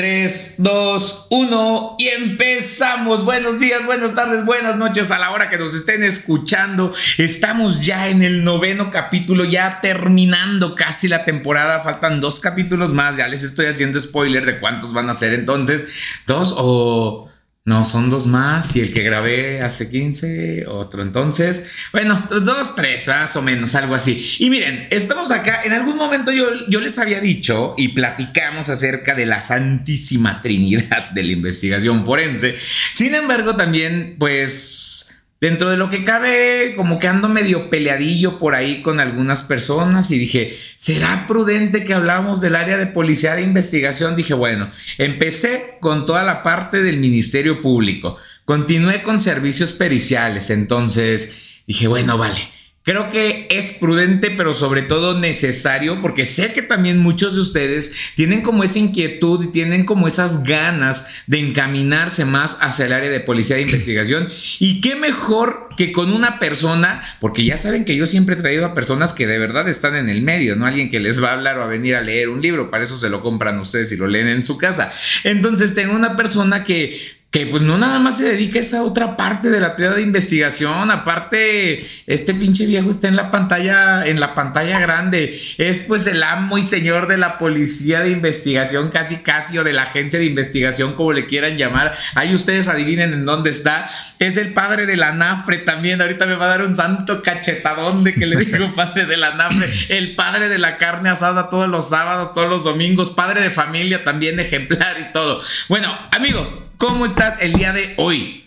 3, 0.00 0.54
2, 0.56 1.26
1 1.28 1.96
y 1.98 2.08
empezamos. 2.08 3.26
Buenos 3.26 3.60
días, 3.60 3.84
buenas 3.84 4.14
tardes, 4.14 4.46
buenas 4.46 4.78
noches 4.78 5.10
a 5.10 5.18
la 5.18 5.30
hora 5.30 5.50
que 5.50 5.58
nos 5.58 5.74
estén 5.74 6.02
escuchando. 6.02 6.94
Estamos 7.18 7.82
ya 7.82 8.08
en 8.08 8.22
el 8.22 8.42
noveno 8.42 8.90
capítulo, 8.90 9.44
ya 9.44 9.82
terminando 9.82 10.74
casi 10.74 11.06
la 11.06 11.26
temporada. 11.26 11.80
Faltan 11.80 12.18
dos 12.18 12.40
capítulos 12.40 12.94
más. 12.94 13.18
Ya 13.18 13.28
les 13.28 13.42
estoy 13.42 13.66
haciendo 13.66 14.00
spoiler 14.00 14.46
de 14.46 14.58
cuántos 14.58 14.94
van 14.94 15.10
a 15.10 15.12
ser 15.12 15.34
entonces. 15.34 15.86
Dos 16.26 16.54
o... 16.56 17.29
No, 17.66 17.84
son 17.84 18.08
dos 18.08 18.26
más 18.26 18.74
y 18.76 18.80
el 18.80 18.90
que 18.90 19.02
grabé 19.02 19.60
hace 19.60 19.90
15, 19.90 20.66
otro 20.66 21.02
entonces. 21.02 21.70
Bueno, 21.92 22.26
dos, 22.30 22.74
tres, 22.74 23.06
más 23.08 23.36
o 23.36 23.42
menos, 23.42 23.74
algo 23.74 23.94
así. 23.94 24.36
Y 24.38 24.48
miren, 24.48 24.88
estamos 24.90 25.30
acá. 25.30 25.60
En 25.64 25.74
algún 25.74 25.96
momento 25.96 26.32
yo, 26.32 26.46
yo 26.68 26.80
les 26.80 26.98
había 26.98 27.20
dicho 27.20 27.74
y 27.76 27.88
platicamos 27.88 28.70
acerca 28.70 29.14
de 29.14 29.26
la 29.26 29.42
santísima 29.42 30.40
trinidad 30.40 31.10
de 31.10 31.22
la 31.22 31.32
investigación 31.32 32.04
forense. 32.04 32.56
Sin 32.92 33.14
embargo, 33.14 33.54
también, 33.56 34.16
pues 34.18 35.09
Dentro 35.40 35.70
de 35.70 35.78
lo 35.78 35.88
que 35.88 36.04
cabe, 36.04 36.74
como 36.76 36.98
que 36.98 37.08
ando 37.08 37.28
medio 37.28 37.70
peleadillo 37.70 38.38
por 38.38 38.54
ahí 38.54 38.82
con 38.82 39.00
algunas 39.00 39.42
personas 39.42 40.10
y 40.10 40.18
dije, 40.18 40.58
¿será 40.76 41.26
prudente 41.26 41.84
que 41.84 41.94
hablamos 41.94 42.42
del 42.42 42.56
área 42.56 42.76
de 42.76 42.86
policía 42.86 43.34
de 43.36 43.42
investigación? 43.42 44.16
Dije, 44.16 44.34
bueno, 44.34 44.68
empecé 44.98 45.78
con 45.80 46.04
toda 46.04 46.24
la 46.24 46.42
parte 46.42 46.82
del 46.82 46.98
Ministerio 46.98 47.62
Público, 47.62 48.18
continué 48.44 49.02
con 49.02 49.18
servicios 49.18 49.72
periciales, 49.72 50.50
entonces 50.50 51.62
dije, 51.66 51.88
bueno, 51.88 52.18
vale 52.18 52.59
Creo 52.90 53.12
que 53.12 53.46
es 53.50 53.74
prudente, 53.74 54.32
pero 54.32 54.52
sobre 54.52 54.82
todo 54.82 55.16
necesario, 55.16 56.02
porque 56.02 56.24
sé 56.24 56.52
que 56.52 56.60
también 56.60 56.98
muchos 56.98 57.36
de 57.36 57.40
ustedes 57.40 57.94
tienen 58.16 58.42
como 58.42 58.64
esa 58.64 58.80
inquietud 58.80 59.44
y 59.44 59.52
tienen 59.52 59.84
como 59.84 60.08
esas 60.08 60.42
ganas 60.42 61.22
de 61.28 61.38
encaminarse 61.38 62.24
más 62.24 62.58
hacia 62.60 62.86
el 62.86 62.92
área 62.92 63.08
de 63.08 63.20
policía 63.20 63.54
de 63.54 63.62
investigación. 63.70 64.28
Y 64.58 64.80
qué 64.80 64.96
mejor 64.96 65.68
que 65.76 65.92
con 65.92 66.12
una 66.12 66.40
persona, 66.40 67.16
porque 67.20 67.44
ya 67.44 67.56
saben 67.56 67.84
que 67.84 67.94
yo 67.94 68.08
siempre 68.08 68.34
he 68.34 68.42
traído 68.42 68.66
a 68.66 68.74
personas 68.74 69.12
que 69.12 69.28
de 69.28 69.38
verdad 69.38 69.68
están 69.68 69.94
en 69.94 70.10
el 70.10 70.22
medio, 70.22 70.56
no 70.56 70.66
alguien 70.66 70.90
que 70.90 70.98
les 70.98 71.22
va 71.22 71.28
a 71.28 71.34
hablar 71.34 71.60
o 71.60 71.62
a 71.62 71.68
venir 71.68 71.94
a 71.94 72.00
leer 72.00 72.28
un 72.28 72.42
libro, 72.42 72.70
para 72.70 72.82
eso 72.82 72.98
se 72.98 73.08
lo 73.08 73.22
compran 73.22 73.56
ustedes 73.60 73.92
y 73.92 73.98
lo 73.98 74.08
leen 74.08 74.26
en 74.26 74.42
su 74.42 74.58
casa. 74.58 74.92
Entonces 75.22 75.76
tengo 75.76 75.94
una 75.94 76.16
persona 76.16 76.64
que 76.64 77.19
que 77.30 77.46
pues 77.46 77.62
no 77.62 77.78
nada 77.78 78.00
más 78.00 78.18
se 78.18 78.28
dedica 78.28 78.58
a 78.58 78.62
esa 78.62 78.82
otra 78.82 79.16
parte 79.16 79.50
de 79.50 79.60
la 79.60 79.76
teoría 79.76 79.96
de 79.96 80.02
investigación, 80.02 80.90
aparte 80.90 81.86
este 82.08 82.34
pinche 82.34 82.66
viejo 82.66 82.90
está 82.90 83.06
en 83.06 83.14
la 83.14 83.30
pantalla 83.30 84.04
en 84.04 84.18
la 84.18 84.34
pantalla 84.34 84.80
grande, 84.80 85.40
es 85.56 85.84
pues 85.84 86.08
el 86.08 86.24
amo 86.24 86.58
y 86.58 86.66
señor 86.66 87.06
de 87.06 87.18
la 87.18 87.38
policía 87.38 88.00
de 88.00 88.10
investigación, 88.10 88.90
casi 88.90 89.18
casi 89.18 89.58
o 89.58 89.64
de 89.64 89.72
la 89.72 89.84
agencia 89.84 90.18
de 90.18 90.24
investigación 90.24 90.94
como 90.94 91.12
le 91.12 91.26
quieran 91.26 91.56
llamar. 91.56 91.96
Ahí 92.16 92.34
ustedes 92.34 92.66
adivinen 92.66 93.12
en 93.12 93.24
dónde 93.24 93.50
está. 93.50 93.90
Es 94.18 94.36
el 94.36 94.52
padre 94.52 94.86
de 94.86 94.96
la 94.96 95.12
Nafre 95.12 95.58
también. 95.58 96.00
Ahorita 96.00 96.26
me 96.26 96.34
va 96.34 96.46
a 96.46 96.48
dar 96.48 96.62
un 96.62 96.74
santo 96.74 97.22
cachetadón 97.22 98.02
de 98.02 98.14
que 98.14 98.26
le 98.26 98.36
digo 98.44 98.74
padre 98.74 99.06
de 99.06 99.16
la 99.16 99.36
Nafre, 99.36 99.70
el 99.90 100.16
padre 100.16 100.48
de 100.48 100.58
la 100.58 100.78
carne 100.78 101.10
asada 101.10 101.48
todos 101.48 101.68
los 101.68 101.88
sábados, 101.90 102.34
todos 102.34 102.50
los 102.50 102.64
domingos, 102.64 103.10
padre 103.10 103.40
de 103.40 103.50
familia 103.50 104.02
también 104.02 104.40
ejemplar 104.40 104.96
y 104.98 105.12
todo. 105.12 105.42
Bueno, 105.68 105.88
amigo, 106.10 106.69
¿Cómo 106.80 107.04
estás 107.04 107.36
el 107.42 107.52
día 107.52 107.74
de 107.74 107.92
hoy? 107.98 108.42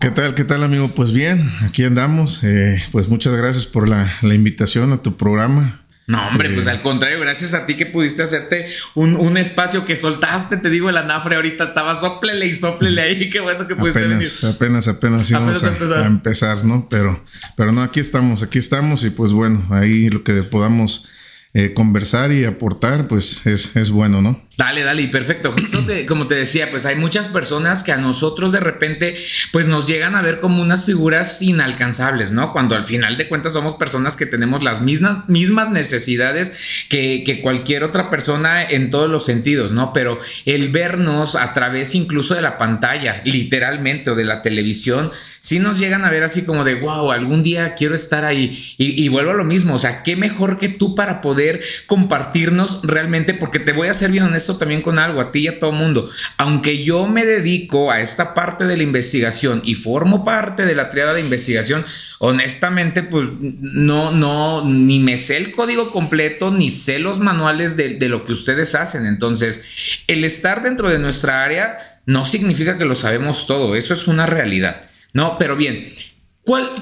¿Qué 0.00 0.10
tal? 0.10 0.34
¿Qué 0.34 0.42
tal, 0.42 0.64
amigo? 0.64 0.88
Pues 0.88 1.12
bien, 1.12 1.48
aquí 1.62 1.84
andamos. 1.84 2.42
Eh, 2.42 2.82
pues 2.90 3.08
muchas 3.08 3.36
gracias 3.36 3.66
por 3.66 3.88
la, 3.88 4.12
invitación 4.22 4.92
a 4.92 5.02
tu 5.02 5.16
programa. 5.16 5.82
No, 6.08 6.26
hombre, 6.26 6.50
pues 6.50 6.66
eh, 6.66 6.70
al 6.70 6.82
contrario, 6.82 7.20
gracias 7.20 7.54
a 7.54 7.64
ti 7.64 7.76
que 7.76 7.86
pudiste 7.86 8.24
hacerte 8.24 8.72
un, 8.96 9.36
espacio 9.36 9.84
que 9.84 9.94
soltaste, 9.94 10.56
te 10.56 10.68
digo, 10.68 10.90
el 10.90 10.96
anafre 10.96 11.36
ahorita 11.36 11.62
estaba 11.62 11.94
soplele 11.94 12.46
y 12.46 12.54
soplele 12.54 13.02
ahí, 13.02 13.30
qué 13.30 13.38
bueno 13.38 13.68
que 13.68 13.76
pudiste 13.76 14.00
apenas, 14.00 14.18
venir. 14.18 14.56
Apenas, 14.56 14.88
apenas 14.88 15.30
íbamos 15.30 15.62
a, 15.62 15.68
empezar. 15.68 15.98
a, 15.98 16.06
empezar. 16.06 16.64
¿no? 16.64 16.88
Pero, 16.90 17.24
pero 17.56 17.70
no, 17.70 17.82
aquí 17.82 18.00
estamos, 18.00 18.42
aquí 18.42 18.58
estamos 18.58 19.04
y 19.04 19.10
pues 19.10 19.30
bueno, 19.30 19.64
ahí 19.70 20.10
lo 20.10 20.24
que 20.24 20.42
podamos 20.42 21.08
eh, 21.54 21.72
conversar 21.72 22.32
y 22.32 22.46
aportar, 22.46 23.06
pues 23.06 23.46
es, 23.46 23.76
es 23.76 23.90
bueno, 23.90 24.22
¿no? 24.22 24.45
Dale, 24.56 24.82
dale, 24.84 25.06
perfecto. 25.08 25.52
Justo 25.52 25.84
como 26.08 26.26
te 26.26 26.34
decía, 26.34 26.70
pues 26.70 26.86
hay 26.86 26.96
muchas 26.96 27.28
personas 27.28 27.82
que 27.82 27.92
a 27.92 27.98
nosotros 27.98 28.52
de 28.52 28.60
repente, 28.60 29.22
pues 29.52 29.66
nos 29.66 29.86
llegan 29.86 30.14
a 30.14 30.22
ver 30.22 30.40
como 30.40 30.62
unas 30.62 30.86
figuras 30.86 31.42
inalcanzables, 31.42 32.32
¿no? 32.32 32.54
Cuando 32.54 32.74
al 32.74 32.86
final 32.86 33.18
de 33.18 33.28
cuentas 33.28 33.52
somos 33.52 33.74
personas 33.74 34.16
que 34.16 34.24
tenemos 34.24 34.62
las 34.62 34.80
mismas, 34.80 35.28
mismas 35.28 35.70
necesidades 35.70 36.86
que, 36.88 37.22
que 37.24 37.42
cualquier 37.42 37.84
otra 37.84 38.08
persona 38.08 38.64
en 38.64 38.90
todos 38.90 39.10
los 39.10 39.26
sentidos, 39.26 39.72
¿no? 39.72 39.92
Pero 39.92 40.18
el 40.46 40.70
vernos 40.70 41.36
a 41.36 41.52
través 41.52 41.94
incluso 41.94 42.34
de 42.34 42.40
la 42.40 42.56
pantalla, 42.56 43.20
literalmente, 43.26 44.10
o 44.10 44.14
de 44.14 44.24
la 44.24 44.40
televisión, 44.40 45.12
sí 45.40 45.58
nos 45.58 45.78
llegan 45.78 46.06
a 46.06 46.10
ver 46.10 46.24
así 46.24 46.46
como 46.46 46.64
de, 46.64 46.76
wow, 46.76 47.12
algún 47.12 47.42
día 47.42 47.74
quiero 47.74 47.94
estar 47.94 48.24
ahí. 48.24 48.74
Y, 48.78 49.04
y 49.04 49.08
vuelvo 49.08 49.32
a 49.32 49.34
lo 49.34 49.44
mismo, 49.44 49.74
o 49.74 49.78
sea, 49.78 50.02
qué 50.02 50.16
mejor 50.16 50.58
que 50.58 50.70
tú 50.70 50.94
para 50.94 51.20
poder 51.20 51.62
compartirnos 51.86 52.80
realmente, 52.84 53.34
porque 53.34 53.58
te 53.58 53.72
voy 53.72 53.88
a 53.88 53.94
ser 53.94 54.10
bien 54.10 54.24
honesto 54.24 54.45
también 54.54 54.82
con 54.82 54.98
algo, 54.98 55.20
a 55.20 55.30
ti 55.30 55.40
y 55.40 55.48
a 55.48 55.58
todo 55.58 55.72
mundo. 55.72 56.10
Aunque 56.36 56.84
yo 56.84 57.06
me 57.06 57.24
dedico 57.24 57.90
a 57.90 58.00
esta 58.00 58.34
parte 58.34 58.64
de 58.66 58.76
la 58.76 58.82
investigación 58.82 59.62
y 59.64 59.74
formo 59.74 60.24
parte 60.24 60.64
de 60.64 60.74
la 60.74 60.88
triada 60.88 61.14
de 61.14 61.20
investigación, 61.20 61.84
honestamente, 62.18 63.02
pues 63.02 63.28
no, 63.40 64.12
no, 64.12 64.64
ni 64.64 65.00
me 65.00 65.16
sé 65.18 65.36
el 65.36 65.52
código 65.52 65.90
completo, 65.90 66.50
ni 66.50 66.70
sé 66.70 66.98
los 66.98 67.18
manuales 67.20 67.76
de, 67.76 67.96
de 67.96 68.08
lo 68.08 68.24
que 68.24 68.32
ustedes 68.32 68.74
hacen. 68.74 69.06
Entonces, 69.06 69.64
el 70.06 70.24
estar 70.24 70.62
dentro 70.62 70.88
de 70.88 70.98
nuestra 70.98 71.42
área 71.42 72.00
no 72.06 72.24
significa 72.24 72.78
que 72.78 72.84
lo 72.84 72.94
sabemos 72.94 73.46
todo, 73.46 73.76
eso 73.76 73.92
es 73.92 74.06
una 74.06 74.26
realidad. 74.26 74.82
No, 75.12 75.38
pero 75.38 75.56
bien, 75.56 75.88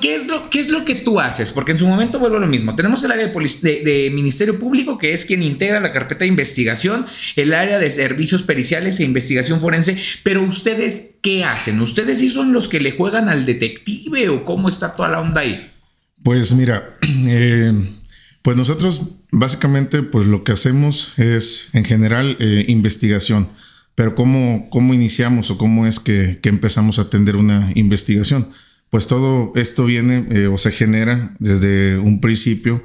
qué, 0.01 0.15
es 0.15 0.27
lo, 0.27 0.51
¿Qué 0.51 0.61
es 0.61 0.69
lo 0.69 0.85
que 0.85 0.95
tú 0.95 1.21
haces? 1.21 1.51
Porque 1.51 1.73
en 1.73 1.79
su 1.79 1.89
momento 1.89 2.19
vuelvo 2.19 2.37
a 2.37 2.41
lo 2.41 2.47
mismo. 2.47 2.77
Tenemos 2.77 3.03
el 3.03 3.13
área 3.13 3.29
de, 3.29 4.11
Ministerio 4.15 4.59
Público, 4.59 4.99
que 4.99 5.13
es 5.15 5.25
quien 5.25 5.43
integra 5.43 5.81
la 5.81 5.93
carpeta 5.93 6.21
de 6.21 6.27
investigación, 6.27 7.07
el 7.37 7.55
área 7.55 7.79
de 7.79 7.91
servicios 7.91 8.43
periciales 8.43 9.01
e 9.01 9.05
investigación 9.05 9.61
forense, 9.61 9.97
pero 10.23 10.43
ustedes, 10.43 11.19
¿qué 11.23 11.45
hacen? 11.45 11.81
¿Ustedes 11.81 12.19
sí 12.19 12.29
son 12.29 12.53
los 12.53 12.69
que 12.69 12.81
le 12.81 12.93
juegan 12.93 13.29
al 13.29 13.47
detective 13.47 14.29
o 14.29 14.45
cómo 14.45 14.69
está 14.69 14.95
toda 14.95 15.09
la 15.09 15.21
onda 15.21 15.41
ahí? 15.41 15.71
Pues 16.23 16.53
mira, 16.53 16.91
eh, 17.27 17.73
pues 18.43 18.57
nosotros 18.57 19.03
básicamente 19.33 20.03
pues 20.03 20.27
lo 20.27 20.45
que 20.45 20.53
hacemos 20.53 21.19
es 21.19 21.71
en 21.73 21.85
general 21.85 22.37
eh, 22.39 22.67
investigación, 22.69 23.49
pero 23.95 24.15
¿cómo, 24.15 24.69
¿cómo 24.69 24.93
iniciamos 24.93 25.51
o 25.51 25.57
cómo 25.57 25.87
es 25.87 26.01
que, 26.01 26.39
que 26.43 26.51
empezamos 26.51 26.99
a 26.99 27.03
atender 27.03 27.37
una 27.37 27.73
investigación? 27.75 28.49
Pues 28.91 29.09
todo 29.09 29.53
esto 29.57 29.85
viene 29.85 30.27
eh, 30.31 30.47
o 30.47 30.57
se 30.57 30.71
genera 30.71 31.35
desde 31.39 31.99
un 31.99 32.21
principio 32.21 32.83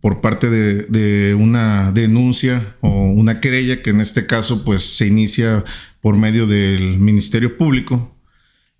por 0.00 0.20
parte 0.20 0.48
de, 0.48 1.34
una 1.34 1.90
denuncia 1.92 2.76
o 2.80 3.10
una 3.10 3.40
querella 3.40 3.82
que 3.82 3.90
en 3.90 4.00
este 4.00 4.26
caso 4.26 4.64
pues 4.64 4.82
se 4.82 5.06
inicia 5.06 5.64
por 6.00 6.16
medio 6.16 6.46
del 6.46 6.98
Ministerio 6.98 7.56
Público. 7.56 8.14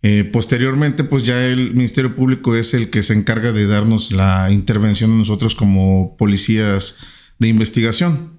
Eh, 0.02 0.28
posteriormente 0.32 1.04
pues 1.04 1.24
ya 1.24 1.44
el 1.44 1.72
Ministerio 1.72 2.14
Público 2.14 2.54
es 2.54 2.74
el 2.74 2.90
que 2.90 3.02
se 3.02 3.14
encarga 3.14 3.52
de 3.52 3.66
darnos 3.66 4.12
la 4.12 4.52
intervención 4.52 5.10
a 5.12 5.16
nosotros 5.16 5.54
como 5.54 6.16
policías 6.16 6.98
de 7.38 7.48
investigación. 7.48 8.38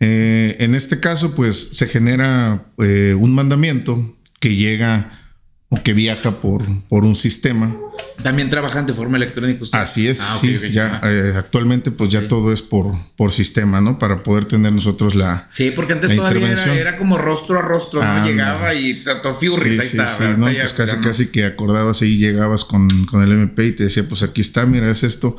Eh, 0.00 0.56
en 0.60 0.74
este 0.74 1.00
caso 1.00 1.34
pues 1.34 1.70
se 1.72 1.88
genera 1.88 2.66
un 2.76 3.34
mandamiento 3.34 4.16
que 4.38 4.54
llega 4.54 5.27
o 5.70 5.82
que 5.82 5.92
viaja 5.92 6.40
por, 6.40 6.64
por 6.88 7.04
un 7.04 7.14
sistema. 7.14 7.76
También 8.22 8.48
trabajan 8.48 8.86
de 8.86 8.94
forma 8.94 9.18
electrónica 9.18 9.66
Así 9.72 10.08
es, 10.08 10.20
ah, 10.22 10.38
sí. 10.40 10.58
Ya, 10.72 11.00
eh, 11.04 11.34
actualmente 11.36 11.90
pues 11.90 12.10
ya 12.10 12.26
todo 12.26 12.52
es 12.52 12.62
por, 12.62 12.92
por 13.16 13.32
sistema, 13.32 13.80
¿no? 13.80 13.98
Para 13.98 14.22
poder 14.22 14.46
tener 14.46 14.72
nosotros 14.72 15.14
la 15.14 15.46
Sí, 15.50 15.70
porque 15.74 15.92
antes 15.92 16.16
todavía 16.16 16.54
era, 16.74 16.96
como 16.96 17.18
rostro 17.18 17.58
a 17.58 17.62
rostro, 17.62 18.02
¿no? 18.02 18.26
Llegaba 18.26 18.74
y 18.74 19.04
Fiurris, 19.38 19.78
ahí 19.78 19.86
estaba. 19.86 20.36
no, 20.36 20.46
pues 20.46 20.72
casi, 20.72 20.96
casi 20.98 21.26
que 21.30 21.44
acordabas 21.44 22.00
y 22.00 22.16
llegabas 22.16 22.64
con, 22.64 23.04
con, 23.06 23.22
el 23.22 23.32
MP 23.32 23.66
y 23.66 23.72
te 23.72 23.84
decía, 23.84 24.08
pues 24.08 24.22
aquí 24.22 24.40
está, 24.40 24.64
mira, 24.64 24.90
es 24.90 25.02
esto. 25.02 25.36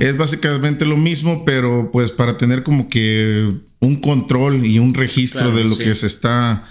Es 0.00 0.16
básicamente 0.16 0.86
lo 0.86 0.96
mismo, 0.96 1.44
pero 1.44 1.90
pues 1.92 2.10
para 2.10 2.36
tener 2.36 2.64
como 2.64 2.88
que 2.88 3.54
un 3.80 4.00
control 4.00 4.66
y 4.66 4.80
un 4.80 4.94
registro 4.94 5.54
de 5.54 5.64
lo 5.64 5.78
que 5.78 5.94
se 5.94 6.08
está 6.08 6.64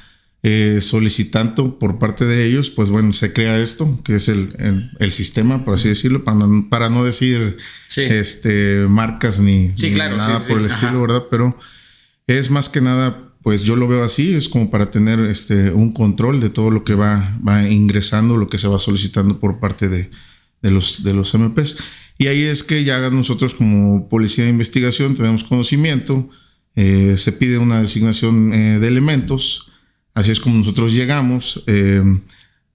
eh, 0.43 0.79
solicitando 0.81 1.79
por 1.79 1.99
parte 1.99 2.25
de 2.25 2.45
ellos, 2.45 2.69
pues 2.69 2.89
bueno, 2.89 3.11
se 3.13 3.33
crea 3.33 3.59
esto, 3.59 4.01
que 4.03 4.15
es 4.15 4.29
el, 4.29 4.91
el, 4.99 5.11
sistema, 5.11 5.65
por 5.65 5.73
así 5.73 5.89
decirlo, 5.89 6.23
para, 6.23 6.39
para 6.69 6.89
no 6.89 7.03
decir 7.03 7.57
este, 7.95 8.85
marcas 8.87 9.39
ni, 9.39 9.73
nada 9.95 10.39
por 10.47 10.59
el 10.59 10.65
estilo, 10.65 11.01
¿verdad? 11.01 11.23
Pero 11.31 11.57
es 12.27 12.51
más 12.51 12.69
que 12.69 12.81
nada, 12.81 13.31
pues 13.41 13.63
yo 13.63 13.75
lo 13.75 13.87
veo 13.87 14.03
así, 14.03 14.35
es 14.35 14.47
como 14.47 14.69
para 14.69 14.91
tener 14.91 15.19
este, 15.21 15.71
un 15.71 15.91
control 15.91 16.39
de 16.39 16.49
todo 16.49 16.69
lo 16.69 16.83
que 16.83 16.93
va, 16.93 17.37
va 17.45 17.67
ingresando, 17.67 18.37
lo 18.37 18.47
que 18.47 18.57
se 18.57 18.67
va 18.67 18.77
solicitando 18.77 19.39
por 19.39 19.59
parte 19.59 19.89
de, 19.89 20.11
de, 20.61 20.71
los, 20.71 21.03
de 21.03 21.13
los 21.13 21.33
MPs. 21.33 21.77
Y 22.17 22.27
ahí 22.27 22.43
es 22.43 22.63
que 22.63 22.83
ya 22.83 22.99
nosotros 23.09 23.53
como 23.53 24.09
policía 24.09 24.43
de 24.43 24.49
investigación 24.49 25.15
tenemos 25.15 25.43
conocimiento, 25.43 26.29
eh, 26.75 27.15
se 27.17 27.31
pide 27.31 27.57
una 27.57 27.81
designación 27.81 28.53
eh, 28.53 28.79
de 28.79 28.87
elementos, 28.87 29.66
así 30.17 30.31
es 30.31 30.39
como 30.39 30.57
nosotros 30.57 30.93
llegamos. 30.93 31.63
Eh, 31.67 32.01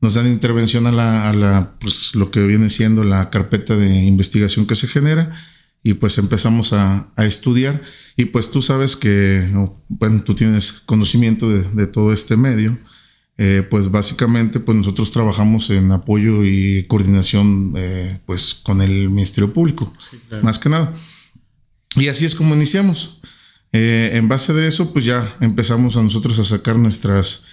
nos 0.01 0.15
dan 0.15 0.29
intervención 0.29 0.87
a 0.87 0.93
la, 0.93 1.29
a 1.29 1.33
la, 1.33 1.73
pues 1.81 2.15
lo 2.15 2.31
que 2.31 2.41
viene 2.47 2.71
siendo 2.71 3.05
la 3.05 3.31
carpeta 3.31 3.77
de 3.77 4.05
investigación 4.05 4.67
que 4.67 4.75
se 4.77 4.87
genera 4.87 5.37
y 5.83 5.95
pues 5.95 6.19
empezamos 6.19 6.73
a, 6.73 7.09
a 7.17 7.25
estudiar 7.25 7.83
y 8.17 8.27
pues 8.27 8.51
tú 8.51 8.63
sabes 8.63 8.95
que, 8.95 9.49
bueno, 9.89 10.23
tú 10.23 10.35
tienes 10.35 10.73
conocimiento 10.73 11.49
de, 11.49 11.63
de 11.63 11.87
todo 11.87 12.13
este 12.13 12.37
medio. 12.37 12.79
Eh, 13.39 13.67
pues 13.69 13.91
básicamente 13.91 14.61
pues 14.61 14.77
nosotros 14.77 15.11
trabajamos 15.11 15.71
en 15.71 15.91
apoyo 15.91 16.45
y 16.45 16.85
coordinación 16.87 17.73
eh, 17.77 18.21
pues 18.27 18.61
con 18.63 18.83
el 18.83 19.09
Ministerio 19.09 19.53
Público, 19.53 19.93
sí, 19.99 20.19
claro. 20.29 20.45
más 20.45 20.59
que 20.59 20.69
nada. 20.69 20.95
Y 21.97 22.09
así 22.09 22.27
es 22.27 22.35
como 22.35 22.55
iniciamos. 22.55 23.22
Eh, 23.73 24.11
en 24.15 24.29
base 24.29 24.53
de 24.53 24.69
eso 24.69 24.93
pues 24.93 25.05
ya 25.05 25.37
empezamos 25.41 25.97
a 25.97 26.03
nosotros 26.03 26.39
a 26.39 26.45
sacar 26.45 26.79
nuestras, 26.79 27.47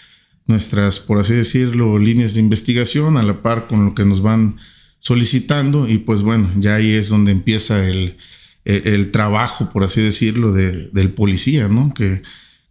nuestras, 0.45 0.99
por 0.99 1.19
así 1.19 1.33
decirlo, 1.33 1.97
líneas 1.97 2.33
de 2.33 2.41
investigación 2.41 3.17
a 3.17 3.23
la 3.23 3.41
par 3.41 3.67
con 3.67 3.85
lo 3.85 3.95
que 3.95 4.05
nos 4.05 4.21
van 4.21 4.57
solicitando 4.99 5.87
y 5.87 5.99
pues 5.99 6.21
bueno, 6.21 6.51
ya 6.57 6.75
ahí 6.75 6.91
es 6.91 7.07
donde 7.07 7.31
empieza 7.31 7.87
el, 7.87 8.17
el, 8.65 9.11
trabajo, 9.11 9.71
por 9.71 9.83
así 9.83 10.01
decirlo, 10.01 10.51
de, 10.51 10.89
del 10.91 11.09
policía, 11.11 11.69
¿no? 11.69 11.93
Que, 11.93 12.21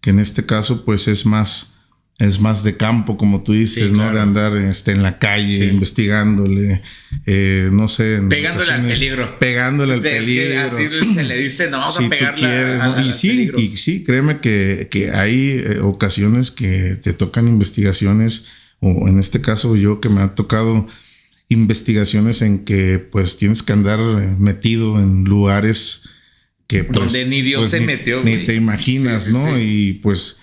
que 0.01 0.11
en 0.11 0.19
este 0.19 0.45
caso 0.45 0.85
pues 0.85 1.09
es 1.09 1.25
más 1.25 1.78
es 2.19 2.41
más 2.41 2.65
de 2.65 2.77
campo, 2.77 3.17
como 3.17 3.43
tú 3.45 3.53
dices, 3.53 3.91
sí, 3.91 3.93
¿no? 3.93 4.13
De 4.13 4.21
andar 4.21 4.57
este, 4.57 4.91
en 4.91 5.05
la 5.05 5.21
calle 5.21 5.53
sí. 5.53 5.65
investigándole, 5.67 6.83
eh, 7.27 7.69
no 7.73 7.87
sé. 7.87 8.21
Pegándole 8.29 8.73
al 8.73 8.87
peligro. 8.87 9.39
Pegándole 9.39 9.95
al 9.95 10.01
peligro. 10.01 10.61
así 10.63 11.15
se 11.15 11.23
le 11.23 11.37
dice, 11.37 11.71
no, 11.71 11.79
vamos 11.79 11.95
si 11.95 12.05
a 12.07 12.09
pegarle 12.09 12.41
quieres, 12.41 12.83
¿no? 12.83 13.07
y, 13.07 13.13
sí, 13.13 13.29
peligro. 13.29 13.61
y 13.61 13.77
sí, 13.77 14.03
créeme 14.03 14.41
que, 14.41 14.89
que 14.91 15.13
hay 15.13 15.63
eh, 15.65 15.79
ocasiones 15.81 16.51
que 16.51 16.97
te 17.01 17.13
tocan 17.13 17.47
investigaciones, 17.47 18.49
o 18.81 19.07
en 19.07 19.21
este 19.21 19.41
caso 19.41 19.77
yo 19.77 20.01
que 20.01 20.09
me 20.09 20.21
ha 20.21 20.35
tocado 20.35 20.89
investigaciones 21.49 22.43
en 22.43 22.65
que 22.65 22.99
pues 22.99 23.37
tienes 23.39 23.63
que 23.63 23.73
andar 23.73 24.01
eh, 24.01 24.35
metido 24.39 24.99
en 24.99 25.23
lugares 25.23 26.09
que... 26.67 26.83
Pues, 26.83 26.99
Donde 26.99 27.27
ni 27.27 27.43
Dios 27.43 27.61
pues, 27.61 27.71
se 27.71 27.81
ni, 27.81 27.87
metió. 27.87 28.25
Ni 28.25 28.39
te 28.39 28.57
imaginas, 28.57 29.25
sí, 29.25 29.33
¿no? 29.33 29.57
Y 29.59 30.01
pues 30.03 30.41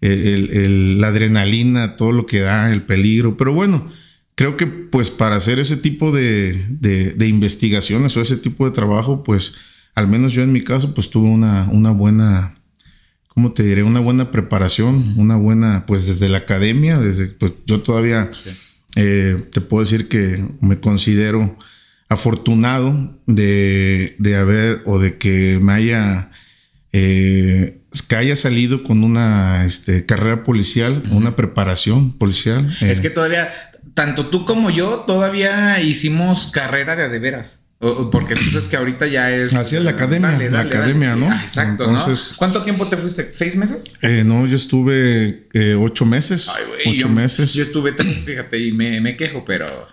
el, 0.00 0.50
el, 0.50 1.00
la 1.00 1.08
adrenalina, 1.08 1.96
todo 1.96 2.12
lo 2.12 2.26
que 2.26 2.40
da, 2.40 2.72
el 2.72 2.82
peligro. 2.82 3.36
Pero 3.36 3.52
bueno, 3.52 3.90
creo 4.34 4.56
que 4.56 4.66
pues 4.66 5.10
para 5.10 5.36
hacer 5.36 5.58
ese 5.58 5.76
tipo 5.76 6.12
de, 6.12 6.64
de, 6.68 7.12
de, 7.12 7.26
investigaciones 7.28 8.16
o 8.16 8.20
ese 8.20 8.36
tipo 8.36 8.66
de 8.66 8.74
trabajo, 8.74 9.24
pues 9.24 9.56
al 9.94 10.08
menos 10.08 10.32
yo 10.32 10.42
en 10.42 10.52
mi 10.52 10.62
caso, 10.62 10.94
pues 10.94 11.10
tuve 11.10 11.28
una, 11.28 11.68
una 11.72 11.90
buena, 11.90 12.54
¿cómo 13.28 13.52
te 13.52 13.62
diré? 13.62 13.82
Una 13.82 14.00
buena 14.00 14.30
preparación, 14.30 15.14
una 15.16 15.36
buena, 15.36 15.84
pues 15.86 16.06
desde 16.06 16.28
la 16.28 16.38
academia, 16.38 16.98
desde, 16.98 17.28
pues 17.28 17.52
yo 17.66 17.80
todavía 17.80 18.28
sí. 18.32 18.50
eh, 18.96 19.36
te 19.50 19.60
puedo 19.62 19.82
decir 19.82 20.08
que 20.08 20.46
me 20.60 20.78
considero 20.80 21.56
afortunado 22.08 23.18
de, 23.26 24.14
de 24.18 24.36
haber 24.36 24.82
o 24.84 24.98
de 24.98 25.16
que 25.18 25.58
me 25.60 25.72
haya... 25.72 26.30
Eh, 26.92 27.80
que 28.02 28.16
haya 28.16 28.36
salido 28.36 28.82
con 28.82 29.04
una 29.04 29.64
este, 29.64 30.06
carrera 30.06 30.42
policial, 30.42 31.02
uh 31.04 31.08
-huh. 31.08 31.16
una 31.16 31.36
preparación 31.36 32.16
policial. 32.16 32.76
Es 32.80 32.98
eh. 32.98 33.02
que 33.02 33.10
todavía, 33.10 33.50
tanto 33.94 34.26
tú 34.26 34.44
como 34.44 34.70
yo, 34.70 35.04
todavía 35.06 35.80
hicimos 35.80 36.50
carrera 36.52 36.96
de 36.96 37.08
de 37.08 37.18
veras. 37.18 37.66
Porque 37.78 38.34
tú 38.34 38.42
sabes 38.44 38.68
que 38.68 38.76
ahorita 38.76 39.06
ya 39.06 39.30
es. 39.30 39.52
Así 39.54 39.76
es 39.76 39.82
la 39.82 39.90
academia, 39.90 40.30
dale, 40.30 40.44
dale, 40.44 40.56
la 40.56 40.60
academia, 40.60 41.08
dale. 41.10 41.20
¿no? 41.20 41.30
Ah, 41.30 41.40
exacto, 41.42 41.84
Entonces, 41.84 42.28
¿no? 42.30 42.36
¿Cuánto 42.38 42.64
tiempo 42.64 42.88
te 42.88 42.96
fuiste? 42.96 43.28
¿Seis 43.32 43.54
meses? 43.56 43.98
Eh, 44.00 44.22
no, 44.24 44.46
yo 44.46 44.56
estuve 44.56 45.46
eh, 45.52 45.74
ocho 45.78 46.06
meses. 46.06 46.48
Ay, 46.56 46.64
wey, 46.70 46.96
ocho 46.96 47.08
yo, 47.08 47.14
meses. 47.14 47.52
Yo 47.52 47.62
estuve 47.62 47.92
tres, 47.92 48.24
fíjate, 48.24 48.58
y 48.58 48.72
me, 48.72 49.00
me 49.02 49.16
quejo, 49.16 49.44
pero. 49.44 49.88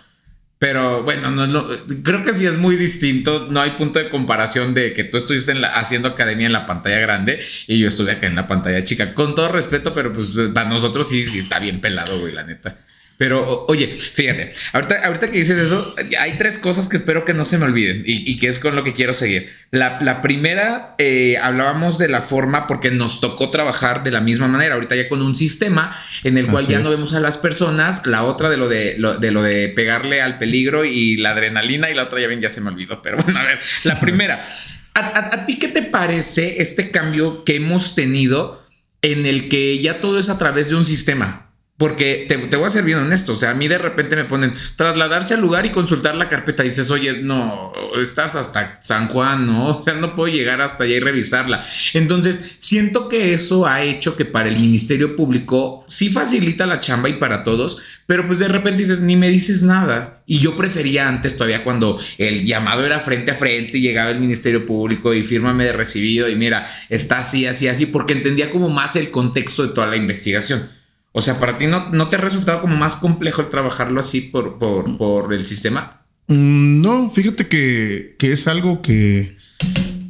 Pero 0.58 1.02
bueno, 1.02 1.30
no 1.30 1.68
creo 2.02 2.24
que 2.24 2.32
sí 2.32 2.46
es 2.46 2.58
muy 2.58 2.76
distinto. 2.76 3.48
No 3.50 3.60
hay 3.60 3.72
punto 3.72 3.98
de 3.98 4.08
comparación 4.08 4.72
de 4.72 4.92
que 4.92 5.04
tú 5.04 5.18
estuviste 5.18 5.52
en 5.52 5.60
la, 5.60 5.74
haciendo 5.74 6.08
academia 6.08 6.46
en 6.46 6.52
la 6.52 6.64
pantalla 6.64 6.98
grande 7.00 7.40
y 7.66 7.78
yo 7.78 7.88
estuve 7.88 8.12
acá 8.12 8.26
en 8.26 8.36
la 8.36 8.46
pantalla 8.46 8.84
chica. 8.84 9.14
Con 9.14 9.34
todo 9.34 9.48
respeto, 9.48 9.92
pero 9.92 10.12
pues 10.12 10.32
para 10.54 10.68
nosotros 10.68 11.08
sí, 11.08 11.24
sí 11.24 11.38
está 11.38 11.58
bien 11.58 11.80
pelado, 11.80 12.18
güey, 12.20 12.32
la 12.32 12.44
neta. 12.44 12.78
Pero 13.16 13.64
oye, 13.68 13.86
fíjate, 13.86 14.52
ahorita, 14.72 15.04
ahorita 15.04 15.30
que 15.30 15.38
dices 15.38 15.58
eso, 15.58 15.94
hay 16.18 16.32
tres 16.36 16.58
cosas 16.58 16.88
que 16.88 16.96
espero 16.96 17.24
que 17.24 17.32
no 17.32 17.44
se 17.44 17.58
me 17.58 17.64
olviden 17.64 18.02
y, 18.04 18.28
y 18.28 18.36
que 18.38 18.48
es 18.48 18.58
con 18.58 18.74
lo 18.74 18.82
que 18.82 18.92
quiero 18.92 19.14
seguir. 19.14 19.52
La, 19.70 20.00
la 20.00 20.20
primera, 20.20 20.96
eh, 20.98 21.36
hablábamos 21.40 21.96
de 21.98 22.08
la 22.08 22.22
forma 22.22 22.66
porque 22.66 22.90
nos 22.90 23.20
tocó 23.20 23.50
trabajar 23.50 24.02
de 24.02 24.10
la 24.10 24.20
misma 24.20 24.48
manera, 24.48 24.74
ahorita 24.74 24.96
ya 24.96 25.08
con 25.08 25.22
un 25.22 25.34
sistema 25.36 25.96
en 26.24 26.38
el 26.38 26.46
cual 26.46 26.66
ya 26.66 26.78
es. 26.78 26.84
no 26.84 26.90
vemos 26.90 27.14
a 27.14 27.20
las 27.20 27.38
personas, 27.38 28.04
la 28.04 28.24
otra 28.24 28.50
de 28.50 28.56
lo 28.56 28.68
de, 28.68 28.96
lo, 28.98 29.16
de 29.16 29.30
lo 29.30 29.42
de 29.42 29.68
pegarle 29.68 30.20
al 30.20 30.38
peligro 30.38 30.84
y 30.84 31.16
la 31.16 31.30
adrenalina 31.30 31.90
y 31.90 31.94
la 31.94 32.04
otra 32.04 32.20
ya 32.20 32.26
ven, 32.26 32.40
ya 32.40 32.50
se 32.50 32.60
me 32.60 32.70
olvidó, 32.70 33.00
pero 33.00 33.18
bueno, 33.22 33.38
a 33.38 33.44
ver, 33.44 33.60
la 33.84 34.00
primera, 34.00 34.48
¿a, 34.94 35.00
a, 35.00 35.34
a 35.34 35.46
ti 35.46 35.58
qué 35.58 35.68
te 35.68 35.82
parece 35.82 36.60
este 36.62 36.90
cambio 36.90 37.44
que 37.44 37.56
hemos 37.56 37.94
tenido 37.94 38.64
en 39.02 39.26
el 39.26 39.48
que 39.48 39.78
ya 39.78 40.00
todo 40.00 40.18
es 40.18 40.30
a 40.30 40.38
través 40.38 40.68
de 40.68 40.74
un 40.74 40.84
sistema? 40.84 41.43
Porque 41.76 42.26
te, 42.28 42.56
voy 42.56 42.66
a 42.66 42.70
ser 42.70 42.84
bien 42.84 42.98
honesto, 42.98 43.32
o 43.32 43.36
sea, 43.36 43.50
a 43.50 43.54
mí 43.54 43.66
de 43.66 43.78
repente 43.78 44.14
me 44.14 44.24
ponen 44.24 44.54
trasladarse 44.76 45.34
al 45.34 45.40
lugar 45.40 45.66
y 45.66 45.70
consultar 45.70 46.14
la 46.14 46.28
carpeta. 46.28 46.62
Y 46.62 46.68
dices, 46.68 46.88
oye, 46.92 47.14
no, 47.14 47.72
estás 48.00 48.36
hasta 48.36 48.78
San 48.80 49.08
Juan, 49.08 49.44
¿no? 49.44 49.78
O 49.78 49.82
sea, 49.82 49.94
no 49.94 50.14
puedo 50.14 50.32
llegar 50.32 50.60
hasta 50.60 50.84
allá 50.84 50.94
y 50.94 51.00
revisarla. 51.00 51.66
Entonces, 51.92 52.58
siento 52.60 53.08
que 53.08 53.34
eso 53.34 53.66
ha 53.66 53.82
hecho 53.82 54.16
que 54.16 54.24
para 54.24 54.48
el 54.48 54.54
Ministerio 54.54 55.16
Público 55.16 55.84
sí 55.88 56.10
facilita 56.10 56.64
la 56.64 56.78
chamba 56.78 57.08
y 57.08 57.14
para 57.14 57.42
todos, 57.42 57.82
pero 58.06 58.24
pues 58.24 58.38
de 58.38 58.46
repente 58.46 58.78
dices, 58.78 59.00
ni 59.00 59.16
me 59.16 59.28
dices 59.28 59.64
nada. 59.64 60.22
Y 60.26 60.38
yo 60.38 60.56
prefería 60.56 61.08
antes 61.08 61.36
todavía 61.36 61.64
cuando 61.64 61.98
el 62.18 62.46
llamado 62.46 62.86
era 62.86 63.00
frente 63.00 63.32
a 63.32 63.34
frente 63.34 63.78
y 63.78 63.80
llegaba 63.80 64.10
el 64.10 64.20
Ministerio 64.20 64.64
Público 64.64 65.12
y 65.12 65.24
fírmame 65.24 65.64
de 65.64 65.72
recibido 65.72 66.28
y 66.28 66.36
mira, 66.36 66.70
está 66.88 67.18
así, 67.18 67.46
así, 67.46 67.66
así, 67.66 67.86
porque 67.86 68.12
entendía 68.12 68.52
como 68.52 68.70
más 68.70 68.94
el 68.94 69.10
contexto 69.10 69.66
de 69.66 69.74
toda 69.74 69.88
la 69.88 69.96
investigación. 69.96 70.70
O 71.16 71.22
sea, 71.22 71.38
¿para 71.38 71.56
ti 71.56 71.68
no, 71.68 71.90
no 71.90 72.08
te 72.08 72.16
ha 72.16 72.18
resultado 72.18 72.60
como 72.60 72.76
más 72.76 72.96
complejo 72.96 73.40
el 73.40 73.48
trabajarlo 73.48 74.00
así 74.00 74.20
por, 74.20 74.58
por, 74.58 74.98
por 74.98 75.32
el 75.32 75.46
sistema? 75.46 76.02
Mm, 76.26 76.80
no, 76.80 77.08
fíjate 77.08 77.46
que, 77.46 78.16
que, 78.18 78.32
es 78.32 78.48
algo 78.48 78.82
que, 78.82 79.36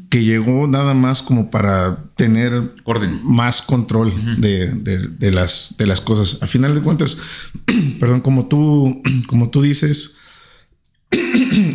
que 0.08 0.24
llegó 0.24 0.66
nada 0.66 0.94
más 0.94 1.20
como 1.20 1.50
para 1.50 2.04
tener 2.16 2.72
Orden. 2.84 3.20
más 3.22 3.60
control 3.60 4.08
uh 4.08 4.12
-huh. 4.12 4.36
de, 4.38 4.72
de, 4.72 5.08
de, 5.08 5.30
las, 5.30 5.74
de 5.76 5.86
las 5.86 6.00
cosas. 6.00 6.42
A 6.42 6.46
final 6.46 6.74
de 6.74 6.80
cuentas, 6.80 7.18
perdón, 8.00 8.22
como 8.22 8.46
tú, 8.48 9.02
como 9.26 9.50
tú 9.50 9.60
dices, 9.60 10.16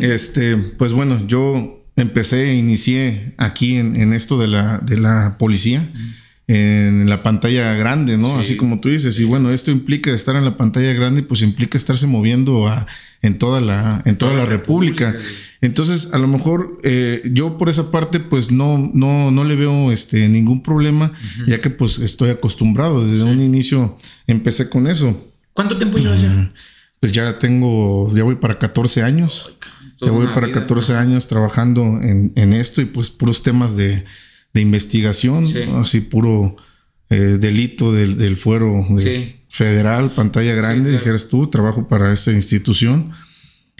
este, 0.00 0.56
pues 0.56 0.90
bueno, 0.90 1.24
yo 1.28 1.84
empecé, 1.94 2.54
inicié 2.54 3.36
aquí 3.38 3.76
en, 3.76 3.94
en 3.94 4.12
esto 4.12 4.40
de 4.40 4.48
la, 4.48 4.78
de 4.78 4.98
la 4.98 5.36
policía. 5.38 5.88
Uh 5.88 5.96
-huh 5.96 6.19
en 6.52 7.08
la 7.08 7.22
pantalla 7.22 7.74
grande, 7.74 8.18
¿no? 8.18 8.34
Sí. 8.34 8.40
Así 8.40 8.56
como 8.56 8.80
tú 8.80 8.88
dices. 8.88 9.20
Y 9.20 9.24
bueno, 9.24 9.50
esto 9.52 9.70
implica 9.70 10.10
estar 10.10 10.34
en 10.34 10.44
la 10.44 10.56
pantalla 10.56 10.92
grande, 10.94 11.22
pues 11.22 11.42
implica 11.42 11.78
estarse 11.78 12.08
moviendo 12.08 12.66
a, 12.66 12.88
en 13.22 13.38
toda 13.38 13.60
la, 13.60 14.02
en 14.04 14.16
toda, 14.16 14.32
toda 14.32 14.34
la, 14.34 14.50
la, 14.50 14.50
República. 14.50 15.12
República. 15.12 15.30
Entonces, 15.60 16.12
a 16.12 16.18
lo 16.18 16.26
mejor 16.26 16.80
eh, 16.82 17.22
yo 17.32 17.56
por 17.56 17.68
esa 17.68 17.92
parte, 17.92 18.18
pues 18.18 18.50
no, 18.50 18.90
no, 18.92 19.30
no 19.30 19.44
le 19.44 19.54
veo 19.54 19.92
este, 19.92 20.28
ningún 20.28 20.60
problema, 20.60 21.12
uh 21.14 21.42
-huh. 21.42 21.46
ya 21.46 21.60
que 21.60 21.70
pues 21.70 22.00
estoy 22.00 22.30
acostumbrado. 22.30 23.06
Desde 23.06 23.22
sí. 23.22 23.30
un 23.30 23.40
inicio 23.40 23.96
empecé 24.26 24.68
con 24.68 24.88
eso. 24.88 25.30
¿Cuánto 25.52 25.78
tiempo 25.78 25.98
llevas 25.98 26.22
ya? 26.22 26.52
Pues 26.98 27.12
ya 27.12 27.38
tengo, 27.38 28.12
ya 28.12 28.24
voy 28.24 28.34
para 28.36 28.58
14 28.58 29.04
años. 29.04 29.54
Ya 30.00 30.10
voy 30.10 30.26
para 30.28 30.46
vida, 30.46 30.60
14 30.60 30.94
¿no? 30.94 30.98
años 30.98 31.28
trabajando 31.28 31.82
en, 32.02 32.32
en 32.34 32.54
esto 32.54 32.80
y 32.80 32.86
pues 32.86 33.10
puros 33.10 33.42
temas 33.42 33.76
de 33.76 34.02
de 34.52 34.60
investigación, 34.60 35.46
sí. 35.46 35.60
así 35.74 36.00
puro 36.00 36.56
eh, 37.08 37.38
delito 37.40 37.92
del, 37.92 38.16
del 38.16 38.36
fuero 38.36 38.72
de 38.90 39.00
sí. 39.02 39.36
federal, 39.48 40.14
pantalla 40.14 40.54
grande, 40.54 40.76
sí, 40.76 40.82
claro. 40.82 40.98
dijeras 40.98 41.28
tú, 41.28 41.46
trabajo 41.48 41.88
para 41.88 42.12
esta 42.12 42.32
institución. 42.32 43.12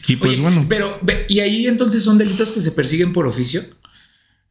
Y 0.07 0.17
pues 0.17 0.35
Oye, 0.35 0.43
bueno. 0.43 0.67
Pero, 0.69 0.99
¿y 1.29 1.41
ahí 1.41 1.67
entonces 1.67 2.03
son 2.03 2.19
delitos 2.19 2.53
que 2.53 2.61
se 2.61 2.73
persiguen 2.73 3.12
por 3.12 3.27
oficio? 3.27 3.62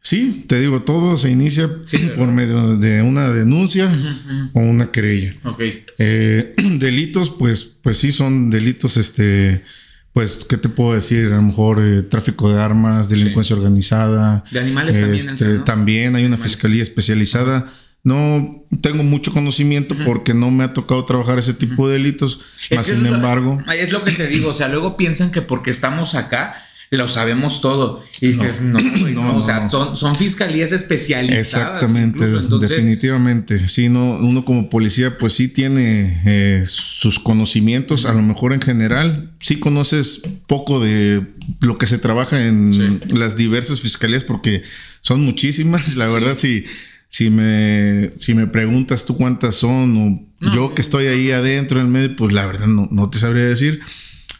Sí, 0.01 0.45
te 0.47 0.59
digo, 0.59 0.83
todo 0.83 1.17
se 1.17 1.29
inicia 1.29 1.69
por 2.15 2.31
medio 2.31 2.77
de 2.77 3.01
una 3.01 3.29
denuncia 3.29 3.87
uh 3.87 3.89
-huh. 3.89 4.51
o 4.53 4.59
una 4.59 4.91
querella. 4.91 5.35
Ok. 5.43 5.61
Eh, 5.97 6.55
delitos, 6.79 7.29
pues, 7.31 7.75
pues 7.81 7.97
sí, 7.97 8.11
son 8.11 8.49
delitos, 8.49 8.95
este 8.97 9.63
pues, 10.13 10.45
¿qué 10.49 10.57
te 10.57 10.69
puedo 10.69 10.93
decir? 10.93 11.27
A 11.27 11.37
lo 11.37 11.41
mejor 11.41 11.81
eh, 11.81 12.01
tráfico 12.01 12.51
de 12.51 12.61
armas, 12.61 13.09
delincuencia 13.09 13.55
sí. 13.55 13.59
organizada. 13.61 14.43
De 14.51 14.59
animales 14.59 14.97
este, 14.97 15.31
también. 15.35 15.57
¿no? 15.57 15.63
También 15.63 16.15
hay 16.15 16.25
una 16.25 16.37
fiscalía 16.37 16.83
especializada. 16.83 17.71
No 18.03 18.63
tengo 18.81 19.03
mucho 19.03 19.33
conocimiento 19.33 19.93
uh 19.93 19.97
-huh. 19.97 20.05
porque 20.05 20.33
no 20.33 20.51
me 20.51 20.63
ha 20.63 20.73
tocado 20.73 21.03
trabajar 21.05 21.37
ese 21.37 21.53
tipo 21.53 21.87
de 21.87 21.97
delitos. 21.97 22.41
Es 22.69 22.77
más 22.77 22.87
sin 22.87 23.05
embargo. 23.05 23.61
Lo, 23.65 23.71
es 23.71 23.91
lo 23.91 24.03
que 24.03 24.13
te 24.13 24.27
digo. 24.27 24.49
O 24.49 24.53
sea, 24.53 24.69
luego 24.69 24.97
piensan 24.97 25.31
que 25.31 25.41
porque 25.41 25.69
estamos 25.69 26.15
acá 26.15 26.55
lo 26.97 27.07
sabemos 27.07 27.61
todo. 27.61 28.03
Y 28.19 28.27
dices, 28.27 28.61
no, 28.63 28.79
no, 28.79 29.37
o 29.37 29.41
sea, 29.41 29.69
Son, 29.69 29.95
son 29.95 30.15
fiscalías 30.15 30.71
especializadas. 30.71 31.39
Exactamente, 31.39 32.25
definitivamente. 32.59 33.67
Sí, 33.67 33.89
no, 33.89 34.17
uno 34.17 34.43
como 34.43 34.69
policía, 34.69 35.17
pues 35.17 35.33
sí 35.33 35.47
tiene 35.47 36.21
eh, 36.25 36.63
sus 36.65 37.19
conocimientos, 37.19 38.05
a 38.05 38.13
lo 38.13 38.21
mejor 38.21 38.53
en 38.53 38.61
general, 38.61 39.31
sí 39.39 39.59
conoces 39.59 40.21
poco 40.47 40.79
de 40.79 41.23
lo 41.61 41.77
que 41.77 41.87
se 41.87 41.97
trabaja 41.97 42.45
en 42.45 42.99
las 43.09 43.37
diversas 43.37 43.81
fiscalías, 43.81 44.23
porque 44.23 44.63
son 45.01 45.23
muchísimas, 45.23 45.95
la 45.95 46.09
verdad, 46.09 46.35
sí. 46.37 46.65
Si 47.11 47.31
me, 47.31 48.11
si 48.17 48.35
me 48.35 48.45
preguntas 48.45 49.05
tú 49.05 49.17
cuántas 49.17 49.55
son, 49.55 49.97
o 49.97 50.51
yo 50.53 50.75
que 50.75 50.81
estoy 50.81 51.07
ahí 51.07 51.31
adentro 51.31 51.81
en 51.81 51.91
medio, 51.91 52.15
pues 52.15 52.33
la 52.33 52.45
verdad 52.45 52.67
no, 52.67 52.87
no 52.91 53.09
te 53.09 53.17
sabría 53.17 53.45
decir. 53.45 53.79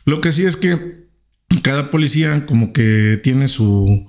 Lo 0.05 0.21
que 0.21 0.31
sí 0.31 0.45
es 0.45 0.55
que 0.55 0.98
cada 1.57 1.91
policía 1.91 2.45
como 2.45 2.73
que 2.73 3.19
tiene 3.23 3.47
su... 3.47 4.07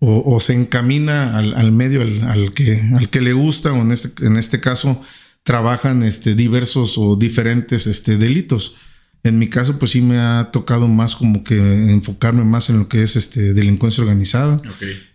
o, 0.00 0.40
se 0.40 0.54
encamina 0.54 1.38
al, 1.38 1.72
medio 1.72 2.02
al, 2.02 2.52
que, 2.54 2.80
al 2.96 3.08
que 3.08 3.20
le 3.20 3.32
gusta, 3.32 3.72
o 3.72 3.76
en 3.76 3.92
este, 3.92 4.26
en 4.26 4.36
este 4.36 4.60
caso 4.60 5.00
trabajan 5.42 6.02
este, 6.02 6.34
diversos 6.34 6.98
o 6.98 7.16
diferentes 7.16 7.86
este, 7.86 8.16
delitos. 8.16 8.76
En 9.24 9.38
mi 9.38 9.48
caso, 9.48 9.78
pues 9.78 9.92
sí 9.92 10.00
me 10.00 10.18
ha 10.18 10.50
tocado 10.52 10.88
más 10.88 11.14
como 11.14 11.44
que 11.44 11.56
enfocarme 11.56 12.44
más 12.44 12.70
en 12.70 12.80
lo 12.80 12.88
que 12.88 13.02
es 13.02 13.14
este 13.14 13.54
delincuencia 13.54 14.02
organizada, 14.02 14.60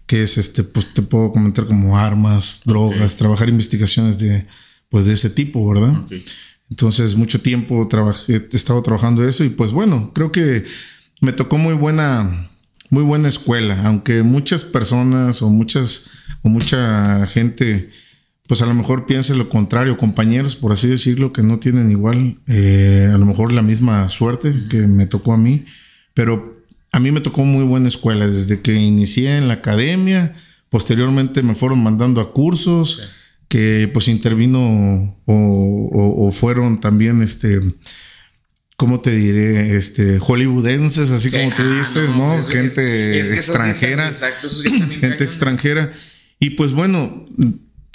que 0.05 0.23
es 0.23 0.37
este, 0.37 0.63
pues 0.63 0.93
te 0.93 1.01
puedo 1.01 1.33
comentar 1.33 1.65
como 1.65 1.97
armas, 1.97 2.61
drogas, 2.63 3.17
trabajar 3.17 3.49
investigaciones 3.49 4.17
de, 4.17 4.47
pues 4.89 5.05
de 5.05 5.13
ese 5.13 5.29
tipo, 5.29 5.67
¿verdad? 5.67 6.05
Entonces, 6.69 7.15
mucho 7.15 7.41
tiempo 7.41 7.85
trabajé, 7.89 8.47
he 8.51 8.55
estado 8.55 8.81
trabajando 8.81 9.27
eso 9.27 9.43
y 9.43 9.49
pues 9.49 9.71
bueno, 9.71 10.11
creo 10.13 10.31
que 10.31 10.63
me 11.21 11.33
tocó 11.33 11.57
muy 11.57 11.73
buena, 11.73 12.49
muy 12.89 13.03
buena 13.03 13.27
escuela, 13.27 13.81
aunque 13.85 14.23
muchas 14.23 14.63
personas 14.63 15.41
o 15.41 15.49
muchas 15.49 16.07
o 16.43 16.49
mucha 16.49 17.25
gente, 17.27 17.89
pues 18.47 18.61
a 18.61 18.65
lo 18.65 18.73
mejor 18.73 19.05
piense 19.05 19.35
lo 19.35 19.49
contrario, 19.49 19.97
compañeros, 19.97 20.55
por 20.55 20.71
así 20.71 20.87
decirlo, 20.87 21.33
que 21.33 21.43
no 21.43 21.59
tienen 21.59 21.91
igual, 21.91 22.37
eh, 22.47 23.09
a 23.13 23.17
lo 23.17 23.25
mejor 23.25 23.51
la 23.51 23.61
misma 23.61 24.07
suerte 24.09 24.53
que 24.69 24.81
me 24.87 25.05
tocó 25.07 25.33
a 25.33 25.37
mí, 25.37 25.65
pero 26.13 26.63
a 26.91 26.99
mí 26.99 27.11
me 27.11 27.21
tocó 27.21 27.43
muy 27.43 27.63
buena 27.63 27.87
escuela 27.87 28.27
desde 28.27 28.61
que 28.61 28.73
inicié 28.73 29.37
en 29.37 29.47
la 29.47 29.55
academia, 29.55 30.35
posteriormente 30.69 31.43
me 31.43 31.55
fueron 31.55 31.83
mandando 31.83 32.21
a 32.21 32.33
cursos. 32.33 33.01
que 33.49 33.89
pues 33.93 34.09
intervino 34.09 35.15
o, 35.25 36.25
o, 36.27 36.31
fueron 36.33 36.81
también 36.81 37.21
este 37.21 37.61
¿cómo 38.77 39.01
te 39.01 39.11
diré? 39.11 39.75
Este, 39.75 40.19
hollywoodenses, 40.19 41.11
así 41.11 41.29
como 41.29 41.53
tú 41.53 41.63
ah, 41.63 41.77
dices, 41.79 42.15
¿no? 42.15 42.41
gente 42.43 43.19
extranjera. 43.35 44.07
exacto, 44.07 44.47
gente 45.01 45.23
extranjera. 45.23 45.91
Y 46.39 46.51
pues 46.51 46.71
bueno, 46.71 47.25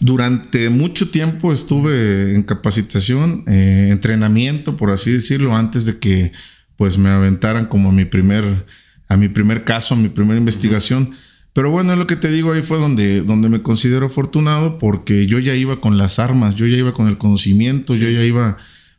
durante 0.01 0.69
mucho 0.69 1.09
tiempo 1.11 1.53
estuve 1.53 2.35
en 2.35 2.43
capacitación, 2.43 3.45
eh, 3.47 3.89
entrenamiento, 3.93 4.77
por 4.77 4.91
así 4.91 5.13
decirlo, 5.13 5.55
antes 5.55 5.87
de 5.87 5.99
que 5.99 6.33
pues 6.77 6.99
me 6.99 7.11
aventaran 7.11 7.67
como 7.67 7.91
a 7.91 7.93
mi 7.93 8.05
primer, 8.05 8.67
a 9.09 9.17
mi 9.17 9.29
primer 9.29 9.63
caso, 9.63 9.95
a 9.95 9.99
mi 9.99 10.09
primera 10.09 10.39
investigación. 10.39 11.15
Pero 11.53 11.71
bueno, 11.71 11.95
lo 11.95 12.09
que 12.09 12.17
te 12.17 12.31
digo, 12.31 12.53
ahí 12.53 12.63
fue 12.63 12.79
donde, 12.79 13.23
donde 13.23 13.49
me 13.49 13.63
considero 13.63 14.07
afortunado 14.07 14.79
porque 14.79 15.27
yo 15.29 15.39
ya 15.39 15.55
iba 15.55 15.81
con 15.81 15.99
las 15.99 16.19
armas, 16.19 16.57
yo 16.57 16.67
ya 16.67 16.79
iba 16.79 16.93
con 16.95 17.07
el 17.07 17.19
conocimiento, 17.19 17.95
yo 17.95 18.09
ya 18.09 18.25
iba 18.25 18.57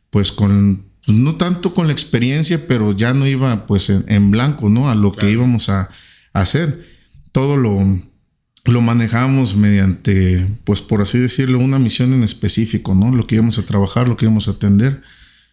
pues 0.08 0.32
con 0.32 0.93
pues, 1.06 1.18
no 1.18 1.36
tanto 1.36 1.74
con 1.74 1.86
la 1.86 1.92
experiencia, 1.92 2.66
pero 2.66 2.92
ya 2.96 3.14
no 3.14 3.26
iba 3.26 3.66
pues 3.66 3.90
en, 3.90 4.30
blanco, 4.30 4.68
¿no? 4.68 4.90
A 4.90 4.94
lo 4.94 5.12
que 5.12 5.30
íbamos 5.30 5.68
a, 5.68 5.90
hacer. 6.32 6.84
Todo 7.30 7.56
lo, 7.56 7.78
lo 8.64 8.80
manejamos 8.80 9.56
mediante, 9.56 10.44
pues 10.64 10.80
por 10.80 11.00
así 11.00 11.18
decirlo, 11.18 11.58
una 11.58 11.78
misión 11.78 12.12
en 12.12 12.24
específico, 12.24 12.94
¿no? 12.94 13.14
Lo 13.14 13.26
que 13.26 13.36
íbamos 13.36 13.58
a 13.58 13.66
trabajar, 13.66 14.08
lo 14.08 14.16
que 14.16 14.24
íbamos 14.24 14.48
a 14.48 14.52
atender. 14.52 15.02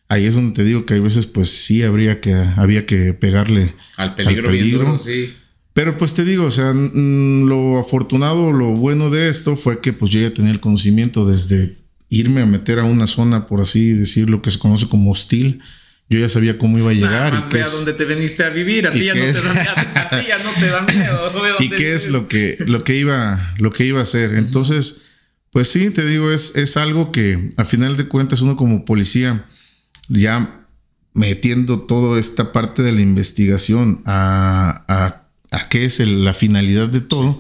Ahí 0.08 0.26
es 0.26 0.34
donde 0.34 0.54
te 0.54 0.64
digo 0.64 0.86
que 0.86 0.96
hay 0.96 1.00
veces 1.00 1.26
pues 1.28 1.50
sí 1.50 1.84
habría 1.84 2.20
que, 2.20 2.34
había 2.34 2.86
que 2.86 3.14
pegarle 3.14 3.76
al 3.98 4.16
peligro. 4.16 4.98
sí. 5.00 5.34
Pero 5.74 5.98
pues 5.98 6.14
te 6.14 6.26
digo, 6.26 6.46
o 6.46 6.52
sea, 6.52 6.74
lo 6.74 7.80
afortunado, 7.80 8.52
lo 8.52 8.74
bueno 8.74 9.10
de 9.10 9.30
esto 9.30 9.56
fue 9.56 9.80
que 9.80 9.94
pues 9.94 10.12
yo 10.12 10.20
ya 10.20 10.34
tenía 10.34 10.52
el 10.52 10.60
conocimiento 10.60 11.26
desde 11.26 11.78
irme 12.12 12.42
a 12.42 12.46
meter 12.46 12.78
a 12.78 12.84
una 12.84 13.08
zona, 13.08 13.48
por 13.48 13.62
así 13.62 13.94
decirlo, 13.94 14.42
que 14.42 14.52
se 14.52 14.60
conoce 14.60 14.88
como 14.88 15.12
hostil. 15.12 15.62
Yo 16.10 16.20
ya 16.20 16.28
sabía 16.28 16.58
cómo 16.58 16.78
iba 16.78 16.92
a 16.92 16.94
llegar. 16.94 17.34
y 17.34 17.50
qué 17.50 17.62
a 17.62 17.70
dónde 17.70 17.94
te 17.94 18.04
veniste 18.04 18.44
a 18.44 18.50
vivir. 18.50 18.86
A 18.86 18.92
ti 18.92 19.06
ya 19.06 19.16
no 19.16 19.22
te 19.22 19.32
da, 19.32 20.44
no 20.44 20.52
te 20.60 20.68
da 20.68 20.82
miedo. 20.82 21.56
y 21.62 21.70
qué 21.70 21.96
es 21.96 22.10
lo 22.10 22.28
que, 22.28 22.58
lo 22.68 22.84
que 22.84 22.98
iba, 22.98 23.56
lo 23.60 23.72
que 23.72 23.86
iba 23.86 24.02
a 24.02 24.04
hacer. 24.04 24.36
Entonces, 24.36 25.04
pues 25.52 25.70
sí, 25.70 25.90
te 25.90 26.06
digo, 26.06 26.32
es, 26.32 26.58
es 26.58 26.76
algo 26.76 27.14
que 27.14 27.52
a 27.56 27.64
final 27.64 27.96
de 27.96 28.10
cuentas 28.10 28.42
uno 28.42 28.58
como 28.58 28.84
policía, 28.84 29.46
ya 30.10 30.66
metiendo 31.14 31.80
toda 31.80 32.20
esta 32.20 32.52
parte 32.52 32.84
de 32.84 32.92
la 32.92 33.02
investigación 33.02 34.02
a, 34.06 34.84
a, 34.90 35.58
a 35.58 35.70
qué 35.70 35.86
es 35.86 36.00
la 36.00 36.34
finalidad 36.34 36.90
de 36.90 37.00
todo, 37.00 37.40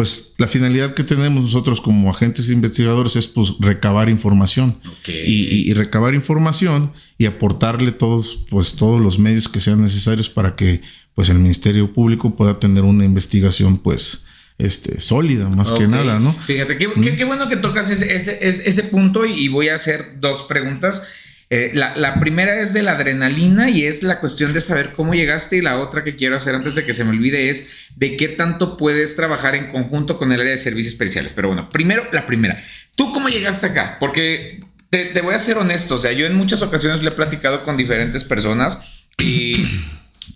pues 0.00 0.32
la 0.38 0.46
finalidad 0.46 0.94
que 0.94 1.04
tenemos 1.04 1.42
nosotros 1.42 1.78
como 1.82 2.08
agentes 2.08 2.48
investigadores 2.48 3.16
es 3.16 3.26
pues 3.26 3.52
recabar 3.60 4.08
información 4.08 4.80
y, 5.06 5.74
recabar 5.74 6.14
información 6.14 6.94
y 7.18 7.26
aportarle 7.26 7.92
todos 7.92 8.46
pues 8.48 8.76
todos 8.76 8.98
los 8.98 9.18
medios 9.18 9.46
que 9.46 9.60
sean 9.60 9.82
necesarios 9.82 10.30
para 10.30 10.56
que 10.56 10.80
pues 11.14 11.28
el 11.28 11.36
Ministerio 11.36 11.92
Público 11.92 12.34
pueda 12.34 12.58
tener 12.58 12.84
una 12.84 13.04
investigación 13.04 13.76
pues 13.76 14.24
este, 14.56 15.00
sólida, 15.00 15.50
más 15.50 15.70
que 15.70 15.86
nada, 15.86 16.18
¿no? 16.18 16.34
Fíjate, 16.46 16.78
qué, 16.78 17.24
bueno 17.26 17.50
que 17.50 17.58
tocas 17.58 17.90
ese, 17.90 18.16
ese, 18.16 18.38
ese 18.40 18.82
punto 18.84 19.26
y 19.26 19.48
voy 19.48 19.68
a 19.68 19.74
hacer 19.74 20.14
dos 20.18 20.44
preguntas. 20.44 21.08
Eh, 21.52 21.72
la, 21.74 22.20
primera 22.20 22.60
es 22.60 22.72
de 22.72 22.82
la 22.82 22.92
adrenalina 22.92 23.70
y 23.70 23.84
es 23.84 24.04
la 24.04 24.20
cuestión 24.20 24.52
de 24.52 24.60
saber 24.60 24.92
cómo 24.94 25.14
llegaste 25.14 25.56
y 25.56 25.60
la 25.60 25.80
otra 25.80 26.04
que 26.04 26.14
quiero 26.14 26.36
hacer 26.36 26.54
antes 26.54 26.76
de 26.76 26.86
que 26.86 26.94
se 26.94 27.02
me 27.02 27.10
olvide 27.10 27.50
es 27.50 27.88
de 27.96 28.16
qué 28.16 28.28
tanto 28.28 28.76
puedes 28.76 29.16
trabajar 29.16 29.56
en 29.56 29.66
conjunto 29.66 30.16
con 30.16 30.30
el 30.30 30.40
área 30.40 30.52
de 30.52 30.58
servicios 30.58 30.92
especiales. 30.92 31.34
Pero 31.34 31.48
bueno, 31.48 31.68
primero 31.68 32.06
la 32.12 32.24
primera. 32.24 32.62
¿Tú 32.94 33.12
cómo 33.12 33.28
llegaste 33.28 33.66
acá? 33.66 33.96
Porque 33.98 34.60
te, 34.90 35.06
te 35.06 35.20
voy 35.22 35.34
a 35.34 35.40
ser 35.40 35.58
honesto, 35.58 35.96
o 35.96 35.98
sea, 35.98 36.12
yo 36.12 36.24
en 36.24 36.36
muchas 36.36 36.62
ocasiones 36.62 37.02
le 37.02 37.10
he 37.10 37.14
platicado 37.14 37.64
con 37.64 37.76
diferentes 37.76 38.22
personas 38.22 39.04
y 39.18 39.66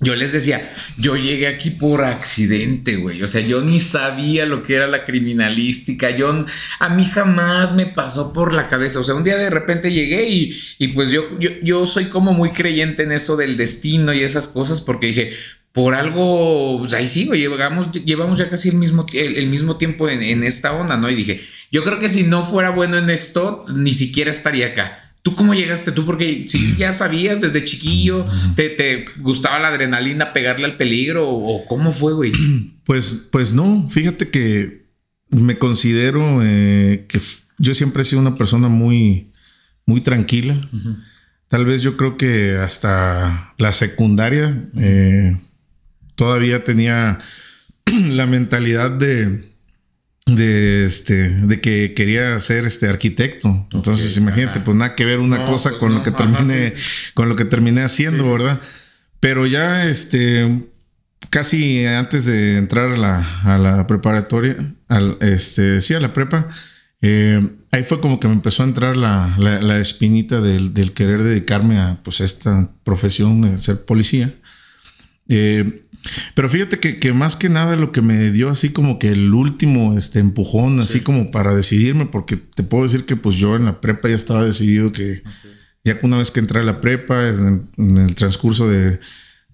yo 0.01 0.15
les 0.15 0.33
decía, 0.33 0.75
yo 0.99 1.17
llegué 1.17 1.47
aquí 1.47 1.71
por 1.71 2.05
accidente, 2.05 2.97
güey. 2.97 3.23
O 3.23 3.27
sea, 3.27 3.41
yo 3.41 3.61
ni 3.63 3.81
sabía 3.81 4.47
lo 4.47 4.63
que 4.63 4.75
era 4.75 4.87
la 4.87 5.05
criminalística. 5.05 6.11
Yo, 6.11 6.47
a 6.79 6.89
mí 6.89 7.05
jamás 7.05 7.75
me 7.75 7.87
pasó 7.87 8.33
por 8.33 8.53
la 8.53 8.69
cabeza. 8.69 9.01
O 9.01 9.05
sea, 9.05 9.15
un 9.15 9.25
día 9.25 9.37
de 9.37 9.51
repente 9.51 9.93
llegué 9.93 10.29
y, 10.29 10.61
y 10.79 10.89
pues 10.89 11.11
yo, 11.11 11.39
yo, 11.39 11.51
yo 11.63 11.87
soy 11.87 12.07
como 12.07 12.33
muy 12.33 12.51
creyente 12.51 13.03
en 13.03 13.13
eso 13.13 13.37
del 13.37 13.57
destino 13.57 14.13
y 14.13 14.23
esas 14.23 14.49
cosas 14.49 14.81
porque 14.81 15.09
dije, 15.09 15.33
por 15.75 15.95
algo, 15.95 16.79
pues 16.79 16.95
ahí 16.95 17.09
sigo, 17.09 17.35
llevamos, 17.35 17.91
llevamos 17.91 18.39
ya 18.39 18.49
casi 18.49 18.69
el 18.69 18.77
mismo, 18.77 19.07
el, 19.13 19.49
mismo 19.49 19.77
tiempo 19.77 20.09
en, 20.09 20.23
en, 20.23 20.45
esta 20.45 20.73
onda, 20.73 20.97
¿no? 20.97 21.11
Y 21.11 21.17
dije, 21.17 21.41
yo 21.73 21.83
creo 21.83 21.99
que 21.99 22.09
si 22.09 22.23
no 22.23 22.43
fuera 22.43 22.71
bueno 22.71 22.97
en 22.97 23.11
esto, 23.11 23.65
ni 23.75 23.93
siquiera 23.93 24.31
estaría 24.31 24.69
acá. 24.69 25.14
¿Tú 25.25 25.35
cómo 25.35 25.55
llegaste 25.55 25.91
tú? 25.91 26.05
Porque 26.05 26.45
si 26.47 26.77
ya 26.77 26.93
sabías 26.93 27.41
desde 27.41 27.65
chiquillo, 27.65 28.27
te, 28.57 29.07
gustaba 29.21 29.59
la 29.59 29.69
adrenalina, 29.69 30.35
pegarle 30.35 30.67
al 30.67 30.77
peligro 30.77 31.27
o 31.27 31.65
cómo 31.67 31.93
fue, 31.93 32.13
güey. 32.13 32.33
Pues, 32.85 33.31
pues 33.33 33.55
no, 33.55 33.89
fíjate 33.89 34.29
que 34.29 34.85
me 35.31 35.57
considero 35.57 36.43
eh, 36.43 37.07
que 37.09 37.19
yo 37.57 37.75
siempre 37.75 38.03
he 38.03 38.05
sido 38.05 38.21
una 38.21 38.37
persona 38.37 38.69
muy, 38.69 39.33
muy 39.87 40.03
tranquila. 40.03 40.55
Tal 41.49 41.65
vez 41.65 41.81
yo 41.81 41.97
creo 41.97 42.19
que 42.19 42.59
hasta 42.59 43.55
la 43.57 43.73
secundaria 43.73 44.69
eh, 44.77 45.35
todavía 46.15 46.63
tenía 46.63 47.21
la 48.09 48.27
mentalidad 48.27 48.91
de 48.91 49.54
de 50.27 50.87
este 50.87 51.29
de 51.29 51.61
que 51.61 51.93
quería 51.95 52.41
ser 52.41 52.65
este 52.65 52.89
arquitecto. 52.89 53.67
Entonces 53.73 54.17
imagínate 54.17 54.61
pues 54.61 54.77
nada 54.77 54.95
que 54.95 55.05
ver 55.05 55.19
una 55.19 55.47
cosa 55.47 55.71
pues 55.71 55.81
con 55.81 55.95
lo 55.95 56.03
que 56.03 56.13
terminé 56.13 56.73
con 57.13 57.29
lo 57.29 57.37
que 57.37 57.45
terminé 57.45 57.83
haciendo 57.83 58.31
verdad 58.31 58.61
pero 59.21 59.47
ya 59.47 59.85
este 59.85 60.67
casi 61.31 61.85
antes 61.87 62.25
de 62.25 62.59
entrar 62.59 62.93
a 62.93 62.97
la, 62.97 63.41
a 63.43 63.59
la 63.59 63.87
preparatoria 63.87 64.57
al 64.89 65.19
este 65.21 65.81
sí 65.81 65.95
a 65.95 66.01
la 66.01 66.13
prepa 66.13 66.49
eh, 67.03 67.47
ahí 67.71 67.83
fue 67.83 68.01
como 68.01 68.19
que 68.19 68.29
me 68.29 68.35
empezó 68.35 68.63
a 68.63 68.67
entrar 68.67 68.97
la, 68.97 69.35
la, 69.39 69.79
espinita 69.79 70.41
del, 70.41 70.73
del, 70.73 70.93
querer 70.93 71.23
dedicarme 71.23 71.79
a 71.79 71.99
pues 72.03 72.23
esta 72.23 72.71
profesión 72.83 73.43
de 73.43 73.59
ser 73.59 73.85
policía 73.85 74.33
eh, 75.29 75.85
pero 76.35 76.49
fíjate 76.49 76.79
que, 76.79 77.13
más 77.13 77.37
que 77.37 77.49
nada 77.49 77.77
lo 77.77 77.93
que 77.93 78.03
me 78.03 78.31
dio 78.31 78.51
así 78.51 78.71
como 78.71 78.99
que 78.99 79.09
el 79.09 79.33
último 79.33 79.97
este, 79.97 80.19
empujón, 80.19 80.81
así 80.81 81.01
como 81.01 81.31
para 81.31 81.55
decidirme, 81.55 82.07
porque 82.07 82.37
te 82.37 82.63
puedo 82.63 82.85
decir 82.85 83.07
que 83.07 83.17
pues 83.17 83.37
yo 83.37 83.57
en 83.57 83.65
la 83.65 83.81
prepa 83.81 84.09
ya 84.09 84.15
estaba 84.15 84.45
decidido 84.45 84.93
que 84.93 85.23
ya 85.85 85.99
una 86.03 86.19
vez 86.19 86.31
que 86.31 86.41
entré 86.41 86.61
a 86.61 86.65
la 86.65 86.81
prepa, 86.81 87.29
en 87.29 87.69
el, 87.79 88.15
transcurso 88.15 88.69
de, 88.69 89.01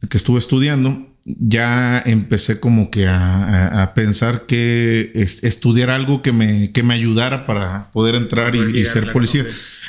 que 0.09 0.17
estuve 0.17 0.39
estudiando, 0.39 1.09
ya 1.25 2.03
empecé 2.07 2.61
como 2.61 2.91
que 2.91 3.07
a, 3.09 3.93
pensar 3.95 4.47
que 4.47 5.11
estudiar 5.15 5.91
algo 5.91 6.23
que 6.23 6.33
me, 6.33 6.73
que 6.73 6.83
me 6.83 6.95
ayudara 6.95 7.47
para 7.47 7.91
poder 7.93 8.15
entrar 8.15 8.55
y, 8.57 8.85
ser 8.85 9.13
policía. 9.13 9.45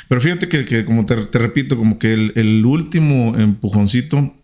Pero 0.08 0.20
fíjate 0.20 0.48
que, 0.48 0.84
como 0.84 1.06
te, 1.06 1.16
repito, 1.38 1.76
como 1.76 1.98
que 1.98 2.12
el, 2.12 2.66
último 2.66 3.36
empujoncito 3.38 4.34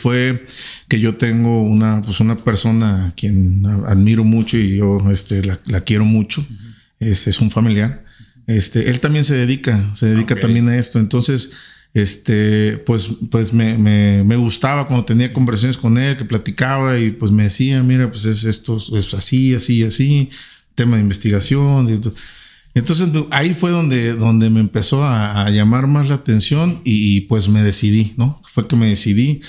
fue 0.00 0.44
que 0.88 1.00
yo 1.00 1.16
tengo 1.16 1.62
una, 1.62 2.02
pues 2.02 2.20
una 2.20 2.36
persona 2.36 3.06
a 3.06 3.14
quien 3.14 3.64
admiro 3.86 4.24
mucho 4.24 4.56
y 4.56 4.76
yo 4.76 4.98
este, 5.10 5.42
la, 5.44 5.80
quiero 5.82 6.04
mucho. 6.04 6.46
es, 7.00 7.40
un 7.40 7.50
familiar. 7.50 8.04
Este, 8.46 8.90
él 8.90 9.00
también 9.00 9.24
se 9.24 9.34
dedica, 9.34 9.90
se 9.94 10.06
dedica 10.06 10.36
también 10.36 10.68
a 10.68 10.76
esto. 10.76 10.98
Entonces, 10.98 11.52
este, 11.94 12.76
pues, 12.76 13.08
pues 13.30 13.52
me, 13.52 13.78
me, 13.78 14.22
me, 14.22 14.36
gustaba 14.36 14.86
cuando 14.86 15.06
tenía 15.06 15.32
conversaciones 15.32 15.78
con 15.78 15.96
él, 15.96 16.16
que 16.16 16.24
platicaba 16.24 16.98
y 16.98 17.10
pues 17.10 17.32
me 17.32 17.44
decía, 17.44 17.82
mira, 17.82 18.10
pues 18.10 18.26
es 18.26 18.44
esto, 18.44 18.76
es 18.76 19.14
así, 19.14 19.54
así, 19.54 19.82
así, 19.82 20.30
tema 20.74 20.96
de 20.96 21.02
investigación. 21.02 21.88
Entonces 22.74 23.08
ahí 23.30 23.54
fue 23.54 23.70
donde, 23.70 24.12
donde 24.12 24.50
me 24.50 24.60
empezó 24.60 25.02
a, 25.02 25.48
llamar 25.48 25.86
más 25.86 26.10
la 26.10 26.16
atención 26.16 26.82
y, 26.84 27.22
pues 27.22 27.48
me 27.48 27.62
decidí, 27.62 28.12
¿no? 28.18 28.42
Fue 28.56 28.66
que 28.66 28.74
me 28.74 28.86
decidí, 28.86 29.42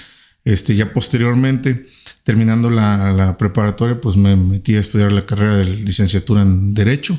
este, 0.43 0.75
ya 0.75 0.91
posteriormente, 0.91 1.87
terminando 2.25 2.69
la, 2.69 3.13
la 3.13 3.37
preparatoria, 3.37 4.01
pues 4.01 4.17
me 4.17 4.35
metí 4.35 4.75
a 4.75 4.81
estudiar 4.81 5.13
la 5.13 5.25
carrera 5.25 5.55
de 5.55 5.63
licenciatura 5.63 6.41
en 6.41 6.73
Derecho. 6.73 7.17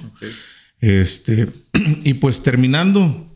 Este, 0.82 1.48
y 2.04 2.12
pues 2.12 2.42
terminando, 2.42 3.26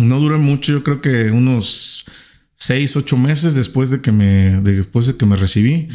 no 0.00 0.18
duró 0.18 0.38
mucho, 0.38 0.72
yo 0.72 0.82
creo 0.82 1.02
que 1.02 1.30
unos 1.30 2.06
seis, 2.54 2.96
ocho 2.96 3.18
meses 3.18 3.54
después 3.54 3.90
de 3.90 4.00
que 4.00 4.12
me, 4.12 4.62
después 4.62 5.08
de 5.08 5.18
que 5.18 5.26
me 5.26 5.36
recibí. 5.36 5.88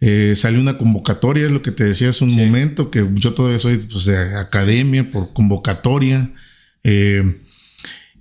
Eh, 0.00 0.32
salió 0.36 0.58
una 0.58 0.78
convocatoria, 0.78 1.44
es 1.44 1.52
lo 1.52 1.60
que 1.60 1.70
te 1.70 1.84
decía 1.84 2.08
hace 2.08 2.24
un 2.24 2.34
momento, 2.34 2.90
que 2.90 3.06
yo 3.12 3.34
todavía 3.34 3.58
soy 3.58 3.76
pues, 3.76 4.06
de 4.06 4.38
academia 4.38 5.10
por 5.10 5.34
convocatoria. 5.34 6.32
Eh, 6.82 7.42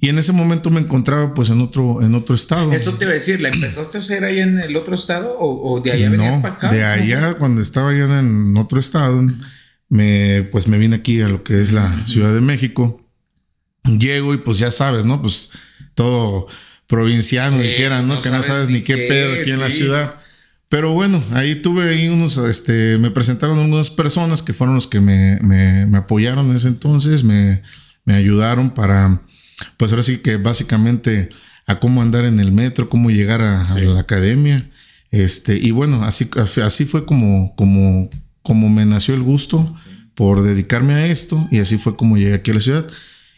y 0.06 0.10
en 0.10 0.20
ese 0.20 0.34
momento 0.34 0.70
me 0.70 0.82
encontraba 0.82 1.34
pues 1.34 1.50
en 1.50 1.62
otro, 1.62 2.00
en 2.04 2.14
otro 2.14 2.36
estado. 2.36 2.72
Eso 2.74 2.94
te 2.94 3.06
iba 3.06 3.12
a 3.12 3.16
decir, 3.16 3.42
¿la 3.42 3.50
empezaste 3.50 3.98
a 3.98 4.02
hacer 4.02 4.24
ahí 4.24 4.38
en 4.38 4.60
el 4.60 4.76
otro 4.76 4.94
estado 4.94 5.36
o, 5.40 5.82
de 5.82 5.94
allá 5.94 6.12
venías 6.12 6.38
para 6.38 6.54
acá? 6.54 6.70
De 6.70 6.84
allá, 6.84 7.34
cuando 7.40 7.60
estaba 7.60 7.90
allá 7.90 8.20
en 8.20 8.56
otro 8.56 8.80
estado, 8.80 9.26
me, 9.90 10.48
pues 10.52 10.68
me 10.68 10.78
vine 10.78 10.98
aquí 10.98 11.24
a 11.24 11.28
lo 11.28 11.44
que 11.44 11.60
es 11.60 11.74
la 11.74 12.06
Ciudad 12.06 12.36
de 12.36 12.42
México. 12.42 13.04
Llego 13.84 14.36
y 14.36 14.38
pues 14.38 14.60
ya 14.60 14.70
sabes, 14.70 15.06
¿no? 15.06 15.24
Pues 15.24 15.50
todo 15.96 16.46
provinciano, 16.86 17.58
dijeran, 17.58 18.08
¿no? 18.08 18.22
que 18.22 18.30
no 18.30 18.44
sabes 18.44 18.70
ni 18.70 18.84
qué, 18.84 18.98
pedo 19.10 19.42
aquí 19.42 19.50
en 19.50 19.60
la 19.60 19.72
ciudad. 19.72 20.20
Pero 20.70 20.94
bueno, 20.94 21.20
ahí 21.34 21.56
tuve 21.56 21.90
ahí 21.90 22.10
unos, 22.10 22.38
este, 22.38 23.00
me 23.00 23.10
presentaron 23.10 23.58
algunas 23.58 23.90
personas 23.90 24.44
que 24.44 24.54
fueron 24.54 24.76
los 24.76 24.86
que 24.86 25.00
me, 25.00 25.40
me, 25.42 25.98
apoyaron 25.98 26.52
en 26.52 26.58
ese 26.58 26.68
entonces, 26.68 27.24
me, 27.24 27.64
me, 28.04 28.14
ayudaron 28.14 28.70
para, 28.70 29.20
pues 29.78 29.92
ahora 29.92 30.04
sí 30.04 30.18
que 30.18 30.38
básicamente 30.38 31.30
a 31.66 31.80
cómo 31.80 32.02
andar 32.02 32.26
en 32.26 32.40
el 32.40 32.52
metro, 32.52 32.90
cómo 32.90 33.10
llegar 33.10 33.42
a, 33.42 33.66
la 33.80 34.00
academia. 34.00 34.70
Este, 35.12 35.58
y 35.58 35.72
bueno, 35.72 36.04
así, 36.04 36.30
así 36.64 36.86
fue 36.86 37.06
como, 37.06 37.56
como, 37.56 38.10
como 38.42 38.70
me 38.70 38.86
nació 38.86 39.16
el 39.16 39.24
gusto 39.24 39.76
por 40.14 40.44
dedicarme 40.44 40.94
a 40.94 41.08
esto 41.08 41.48
y 41.52 41.60
así 41.60 41.78
fue 41.78 41.96
como 41.96 42.18
llegué 42.18 42.36
aquí 42.36 42.52
a 42.52 42.56
la 42.56 42.62
ciudad. 42.62 42.88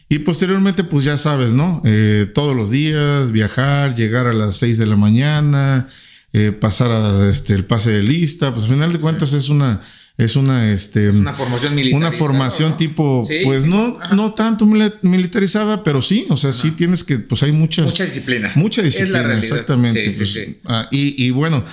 Y 0.08 0.20
posteriormente, 0.20 0.84
pues 0.84 1.04
ya 1.04 1.16
sabes, 1.16 1.52
¿no? 1.52 1.82
Eh, 1.84 2.30
todos 2.34 2.56
los 2.56 2.70
días, 2.70 3.30
viajar, 3.30 3.94
llegar 3.94 4.26
a 4.26 4.32
las 4.32 4.56
6 4.56 4.78
de 4.78 4.86
la 4.86 4.96
mañana, 4.96 5.88
eh, 6.32 6.52
pasar 6.52 6.90
a 6.90 7.28
este, 7.28 7.54
el 7.54 7.66
pase 7.66 7.92
de 7.92 8.02
lista, 8.02 8.52
pues 8.52 8.64
al 8.64 8.72
final 8.72 8.92
de 8.92 8.98
cuentas 8.98 9.34
es 9.34 9.50
una, 9.50 9.82
es 10.18 10.34
una, 10.34 10.72
este, 10.72 11.10
una 11.10 11.32
formación 11.32 11.76
militar. 11.76 11.96
Una 11.96 12.10
formación 12.10 12.76
tipo, 12.76 13.24
pues 13.44 13.66
no, 13.66 13.96
no 14.12 14.34
tanto 14.34 14.66
militarizada, 14.66 15.84
pero 15.84 16.02
sí, 16.02 16.26
o 16.28 16.36
sea, 16.36 16.52
sí 16.52 16.72
tienes 16.72 17.04
que, 17.04 17.20
pues 17.20 17.44
hay 17.44 17.52
muchas. 17.52 17.86
Mucha 17.86 18.04
disciplina. 18.04 18.52
Mucha 18.56 18.82
disciplina, 18.82 19.38
exactamente. 19.38 20.04
Pues, 20.04 20.56
ah, 20.64 20.88
y, 20.90 21.24
y, 21.24 21.30
bueno, 21.30 21.64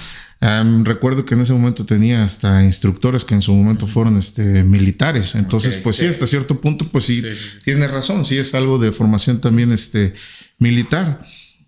recuerdo 0.83 1.25
que 1.25 1.33
en 1.33 1.41
ese 1.41 1.53
momento 1.53 1.87
tenía 1.87 2.23
hasta 2.23 2.63
instructores 2.63 3.25
que 3.25 3.33
en 3.33 3.41
su 3.41 3.51
momento 3.51 3.87
fueron 3.87 4.15
este, 4.15 4.63
militares. 4.63 5.33
Entonces, 5.33 5.77
pues 5.77 5.95
sí, 5.95 6.05
hasta 6.05 6.27
cierto 6.27 6.61
punto, 6.61 6.87
pues 6.89 7.05
sí, 7.05 7.23
tiene 7.63 7.87
razón. 7.87 8.25
Sí, 8.25 8.37
es 8.37 8.53
algo 8.53 8.77
de 8.77 8.91
formación 8.91 9.41
también 9.41 9.71
este, 9.71 10.13
militar. 10.59 11.19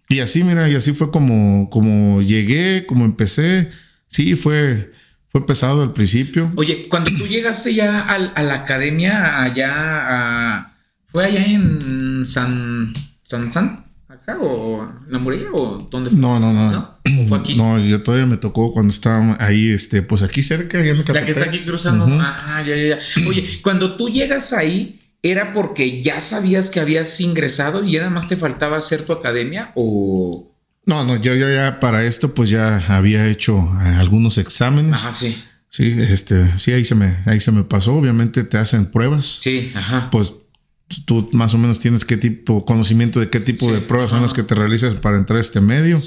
Y 0.09 0.19
así, 0.19 0.43
mira, 0.43 0.69
y 0.69 0.75
así 0.75 0.93
fue 0.93 1.09
como, 1.09 1.71
como 1.71 2.21
llegué, 2.21 2.85
como 2.85 3.03
empecé. 3.03 3.71
Sí, 4.07 4.35
fue, 4.35 4.91
fue 5.29 5.45
pesado 5.45 5.81
al 5.83 5.93
principio. 5.93 6.51
Oye, 6.55 6.87
cuando 6.89 7.11
tú 7.11 7.27
llegaste 7.27 7.73
ya 7.73 8.01
a, 8.01 8.43
la 8.43 8.53
academia, 8.53 9.43
allá, 9.43 10.73
fue 11.07 11.25
allá 11.25 11.45
en 11.45 12.25
San, 12.25 12.93
San 13.23 13.51
San 13.51 13.87
o 14.35 14.83
en 14.83 15.11
la 15.13 15.19
muralla 15.19 15.47
o 15.53 15.77
dónde 15.89 16.09
fue? 16.09 16.19
No, 16.19 16.39
no, 16.39 16.51
no. 16.51 16.71
¿No? 16.71 16.97
fue 17.27 17.37
aquí? 17.37 17.55
No, 17.55 17.79
yo 17.79 18.03
todavía 18.03 18.25
me 18.25 18.37
tocó 18.37 18.73
cuando 18.73 18.91
estaba 18.91 19.37
ahí, 19.39 19.71
este, 19.71 20.01
pues 20.01 20.21
aquí 20.21 20.43
cerca. 20.43 20.83
Ya 20.83 20.93
la 20.93 21.25
que 21.25 21.31
está 21.31 21.45
aquí 21.45 21.59
cruzando. 21.59 22.05
Ah, 22.09 22.61
ya, 22.65 22.75
ya, 22.75 22.97
ya. 22.97 23.27
Oye, 23.29 23.59
cuando 23.61 23.95
tú 23.95 24.09
llegas 24.09 24.51
ahí, 24.51 24.99
¿era 25.23 25.53
porque 25.53 26.01
ya 26.01 26.19
sabías 26.19 26.69
que 26.69 26.79
habías 26.79 27.19
ingresado 27.21 27.83
y 27.83 27.95
nada 27.95 28.09
más 28.09 28.27
te 28.27 28.35
faltaba 28.35 28.77
hacer 28.77 29.03
tu 29.03 29.13
academia 29.13 29.71
o...? 29.75 30.53
No, 30.87 31.03
no, 31.03 31.17
yo, 31.17 31.35
yo 31.35 31.51
ya 31.51 31.79
para 31.79 32.05
esto 32.05 32.33
pues 32.33 32.49
ya 32.49 32.77
había 32.87 33.27
hecho 33.27 33.57
eh, 33.57 33.89
algunos 33.89 34.37
exámenes. 34.37 34.95
Ajá, 34.95 35.11
sí. 35.11 35.37
Sí, 35.69 35.95
este, 35.99 36.57
sí, 36.57 36.71
ahí 36.71 36.85
se 36.85 36.95
me, 36.95 37.17
ahí 37.25 37.41
se 37.41 37.51
me 37.51 37.63
pasó. 37.63 37.93
Obviamente 37.93 38.45
te 38.45 38.57
hacen 38.57 38.85
pruebas. 38.85 39.25
Sí, 39.25 39.71
ajá. 39.75 40.09
Pues 40.09 40.31
tú 41.05 41.29
más 41.33 41.53
o 41.53 41.57
menos 41.57 41.79
tienes 41.79 42.05
qué 42.05 42.15
tipo, 42.15 42.65
conocimiento 42.65 43.19
de 43.19 43.29
qué 43.29 43.41
tipo 43.41 43.71
de 43.71 43.81
pruebas 43.81 44.11
son 44.11 44.21
las 44.21 44.33
que 44.33 44.43
te 44.43 44.55
realizas 44.55 44.95
para 44.95 45.17
entrar 45.17 45.37
a 45.37 45.41
este 45.41 45.59
medio. 45.59 46.01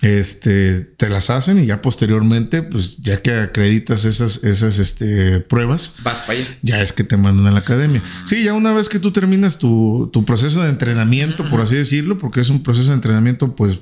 Este, 0.00 0.82
te 0.82 1.08
las 1.08 1.28
hacen 1.28 1.58
y 1.58 1.66
ya 1.66 1.82
posteriormente, 1.82 2.62
pues 2.62 2.98
ya 2.98 3.20
que 3.20 3.32
acreditas 3.34 4.04
esas, 4.04 4.44
esas 4.44 4.78
este, 4.78 5.40
pruebas, 5.40 5.96
vas 6.04 6.20
para 6.20 6.38
allá. 6.38 6.58
Ya 6.62 6.82
es 6.82 6.92
que 6.92 7.02
te 7.02 7.16
mandan 7.16 7.48
a 7.48 7.50
la 7.50 7.58
academia. 7.58 8.02
Sí, 8.24 8.44
ya 8.44 8.54
una 8.54 8.72
vez 8.72 8.88
que 8.88 9.00
tú 9.00 9.10
terminas 9.10 9.58
tu, 9.58 10.10
proceso 10.24 10.62
de 10.62 10.70
entrenamiento, 10.70 11.48
por 11.50 11.60
así 11.60 11.74
decirlo, 11.74 12.16
porque 12.16 12.40
es 12.40 12.48
un 12.48 12.62
proceso 12.62 12.88
de 12.88 12.94
entrenamiento, 12.94 13.56
pues, 13.56 13.80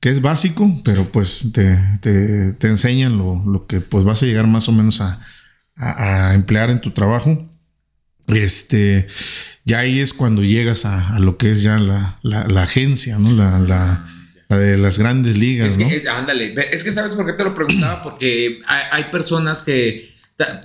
que 0.00 0.10
es 0.10 0.22
básico, 0.22 0.70
pero 0.84 1.10
pues 1.10 1.50
te, 1.52 1.76
te, 2.00 2.68
enseñan 2.68 3.18
lo, 3.18 3.42
lo, 3.44 3.66
que 3.66 3.80
pues 3.80 4.04
vas 4.04 4.22
a 4.22 4.26
llegar 4.26 4.46
más 4.46 4.68
o 4.68 4.72
menos 4.72 5.00
a, 5.00 5.20
a 5.76 6.34
emplear 6.34 6.70
en 6.70 6.80
tu 6.80 6.90
trabajo. 6.92 7.48
Este, 8.28 9.06
ya 9.64 9.78
ahí 9.78 10.00
es 10.00 10.12
cuando 10.12 10.42
llegas 10.42 10.84
a, 10.84 11.18
lo 11.18 11.38
que 11.38 11.50
es 11.50 11.62
ya 11.62 11.78
la, 11.78 12.62
agencia, 12.62 13.18
¿no? 13.18 13.32
La, 13.32 13.58
la, 13.58 14.56
de 14.56 14.76
las 14.76 14.98
grandes 14.98 15.36
ligas. 15.36 15.72
Es 15.72 15.78
que, 15.78 15.96
es, 15.96 16.06
ándale, 16.06 16.54
es 16.70 16.84
que 16.84 16.92
sabes 16.92 17.14
por 17.14 17.26
qué 17.26 17.32
te 17.32 17.44
lo 17.44 17.54
preguntaba, 17.54 18.02
porque 18.02 18.60
hay, 18.66 19.04
personas 19.04 19.62
que 19.62 20.14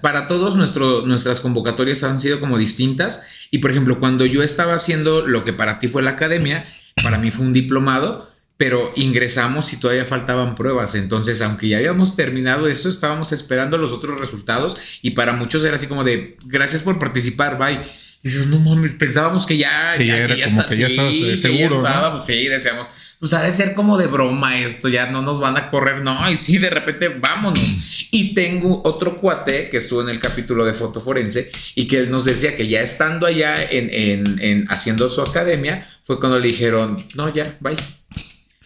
para 0.02 0.28
todos 0.28 0.56
nuestro, 0.56 1.06
nuestras 1.06 1.40
convocatorias 1.40 2.04
han 2.04 2.20
sido 2.20 2.40
como 2.40 2.58
distintas. 2.58 3.26
Y 3.50 3.60
por 3.60 3.72
ejemplo, 3.72 4.00
cuando 4.00 4.26
yo 4.26 4.44
estaba 4.44 4.76
haciendo 4.76 5.26
lo 5.26 5.44
que 5.44 5.54
para 5.54 5.80
ti 5.80 5.88
fue 5.88 6.04
la 6.04 6.12
academia, 6.12 6.66
para 7.02 7.18
mí 7.18 7.32
fue 7.32 7.46
un 7.46 7.54
diplomado 7.54 8.33
pero 8.64 8.94
ingresamos 8.96 9.74
y 9.74 9.78
todavía 9.78 10.06
faltaban 10.06 10.56
pruebas. 10.56 10.96
Entonces, 10.96 11.42
aunque 11.42 11.68
ya 11.68 11.80
habíamos 11.80 12.16
terminado 12.16 12.70
eso, 12.70 12.88
estábamos 12.88 13.34
esperando 13.34 13.78
los 13.78 13.92
otros 13.92 14.18
resultados 14.18 14.78
y 15.02 15.10
para 15.10 15.34
muchos 15.34 15.66
era 15.66 15.76
así 15.76 15.88
como 15.88 16.06
de, 16.06 16.38
gracias 16.46 16.82
por 16.82 16.98
participar, 16.98 17.58
bye. 17.58 17.82
Y 18.24 18.30
dices, 18.30 18.48
no 18.48 18.60
mames, 18.60 18.94
pensábamos 18.94 19.46
que 19.46 19.58
ya, 19.58 19.98
ya, 19.98 20.18
era 20.18 20.46
como 20.46 20.66
que 20.66 20.78
ya 20.78 20.88
estabas 20.88 21.14
eh, 21.14 21.36
seguro. 21.36 21.84
Sí, 22.22 22.48
decíamos, 22.48 22.88
pues 23.20 23.34
ha 23.34 23.42
de 23.42 23.52
ser 23.52 23.74
como 23.74 23.98
de 23.98 24.08
broma 24.08 24.58
esto, 24.58 24.88
ya 24.88 25.12
no 25.12 25.22
nos 25.22 25.42
van 25.42 25.58
a 25.58 25.70
correr, 25.70 26.00
no, 26.00 26.32
y 26.32 26.38
sí, 26.38 26.58
de 26.58 26.70
repente 26.70 27.10
vámonos. 27.10 28.08
Y 28.12 28.34
tengo 28.34 28.82
otro 28.86 29.18
cuate 29.18 29.70
que 29.70 29.76
estuvo 29.76 30.04
en 30.04 30.08
el 30.08 30.22
capítulo 30.22 30.64
de 30.64 30.72
foto 30.72 31.02
forense 31.02 31.52
y 31.76 31.86
que 31.86 31.98
él 31.98 32.10
nos 32.10 32.24
decía 32.24 32.56
que 32.56 32.70
ya 32.70 32.80
estando 32.80 33.28
allá 33.28 33.56
en, 33.56 33.90
en, 33.92 34.40
en 34.40 34.72
haciendo 34.72 35.10
su 35.10 35.22
academia, 35.22 35.86
fue 36.02 36.18
cuando 36.18 36.40
le 36.40 36.48
dijeron, 36.48 37.06
no, 37.14 37.34
ya, 37.34 37.58
bye 37.60 37.76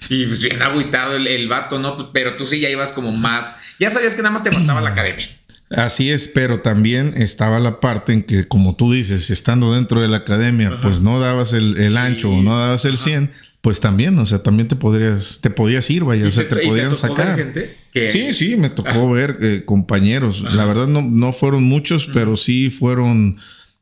y 0.10 0.26
pues 0.26 0.42
bien 0.42 0.62
agüitado 0.62 1.16
el, 1.16 1.28
el 1.28 1.48
vato, 1.48 1.80
¿no? 1.80 1.96
Pues, 1.96 2.10
pero 2.14 2.36
tú 2.36 2.46
sí 2.46 2.60
ya 2.60 2.70
ibas 2.70 2.92
como 2.92 3.12
más. 3.12 3.62
Ya 3.80 3.90
sabías 3.90 4.16
que 4.16 4.22
nada 4.22 4.34
más 4.34 4.44
te 4.44 4.52
faltaba 4.52 4.82
la 4.82 4.92
academia. 4.92 5.28
Así 5.70 6.12
es, 6.12 6.28
pero 6.28 6.62
también 6.62 7.14
estaba 7.18 7.60
la 7.60 7.82
parte 7.82 8.14
en 8.14 8.24
que, 8.24 8.48
como 8.48 8.76
tú 8.76 8.94
dices, 8.94 9.30
estando 9.30 9.74
dentro 9.74 10.00
de 10.00 10.08
la 10.08 10.18
academia, 10.18 10.80
pues 10.82 11.02
no 11.02 11.20
dabas 11.20 11.52
el, 11.52 11.98
ancho 11.98 12.32
o 12.32 12.42
no 12.42 12.58
dabas 12.58 12.86
el 12.86 12.98
100, 12.98 13.32
pues 13.60 13.82
también, 13.82 14.18
o 14.18 14.26
sea, 14.26 14.42
también 14.44 14.70
te 14.70 14.78
podrías, 14.78 15.40
te 15.42 15.50
podías 15.50 15.90
ir, 15.90 16.06
vaya, 16.06 16.26
o 16.26 16.32
sea, 16.32 16.48
te, 16.48 16.56
podían 16.58 16.96
sacar. 16.96 17.54
Sí, 17.94 18.34
sí, 18.34 18.56
me 18.56 18.70
tocó 18.70 19.12
ver 19.12 19.40
eh, 19.42 19.64
compañeros. 19.66 20.42
La 20.42 20.64
verdad 20.64 20.88
no, 20.88 21.02
no 21.02 21.34
fueron 21.34 21.64
muchos, 21.64 22.10
pero 22.14 22.38
sí 22.38 22.70
fueron 22.70 23.38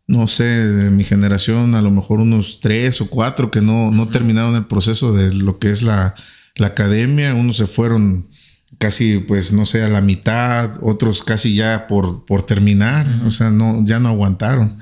no 0.07 0.27
sé, 0.27 0.43
de 0.43 0.91
mi 0.91 1.03
generación, 1.03 1.73
a 1.73 1.81
lo 1.81 1.89
mejor 1.89 2.19
unos 2.19 2.59
tres 2.61 3.01
o 3.01 3.09
cuatro 3.09 3.49
que 3.49 3.61
no, 3.61 3.91
no 3.91 4.07
terminaron 4.09 4.55
el 4.55 4.65
proceso 4.65 5.13
de 5.13 5.33
lo 5.33 5.57
que 5.57 5.71
es 5.71 5.81
la, 5.81 6.15
la 6.55 6.67
academia. 6.67 7.33
Unos 7.33 7.57
se 7.57 7.65
fueron 7.65 8.27
casi, 8.77 9.17
pues, 9.17 9.51
no 9.51 9.65
sé, 9.65 9.81
a 9.81 9.87
la 9.87 10.01
mitad, 10.01 10.73
otros 10.81 11.23
casi 11.23 11.55
ya 11.55 11.87
por, 11.87 12.25
por 12.25 12.43
terminar, 12.43 13.07
o 13.25 13.31
sea, 13.31 13.49
no, 13.49 13.83
ya 13.85 13.99
no 13.99 14.09
aguantaron. 14.09 14.77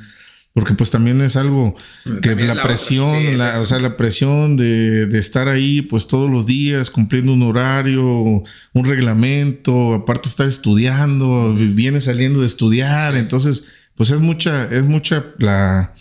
Porque 0.53 0.75
pues 0.75 0.91
también 0.91 1.19
es 1.21 1.35
algo 1.35 1.75
que 2.21 2.35
la, 2.35 2.61
presión, 2.61 3.39
la, 3.39 3.59
o 3.59 3.65
sea, 3.65 3.79
la 3.79 3.97
presión 3.97 4.55
de, 4.55 5.07
de, 5.07 5.17
estar 5.17 5.47
ahí 5.49 5.81
pues 5.81 6.07
todos 6.07 6.29
los 6.29 6.45
días 6.45 6.91
cumpliendo 6.91 7.33
un 7.33 7.41
horario, 7.41 8.05
un 8.05 8.85
reglamento, 8.85 9.95
aparte 9.95 10.29
estar 10.29 10.47
estudiando, 10.47 11.55
viene 11.55 12.01
saliendo 12.01 12.41
de 12.41 12.45
estudiar, 12.45 13.15
entonces 13.15 13.65
pues 13.95 14.11
es 14.11 14.19
mucha, 14.19 14.65
es 14.65 14.85
mucha 14.85 15.23
la, 15.37 15.93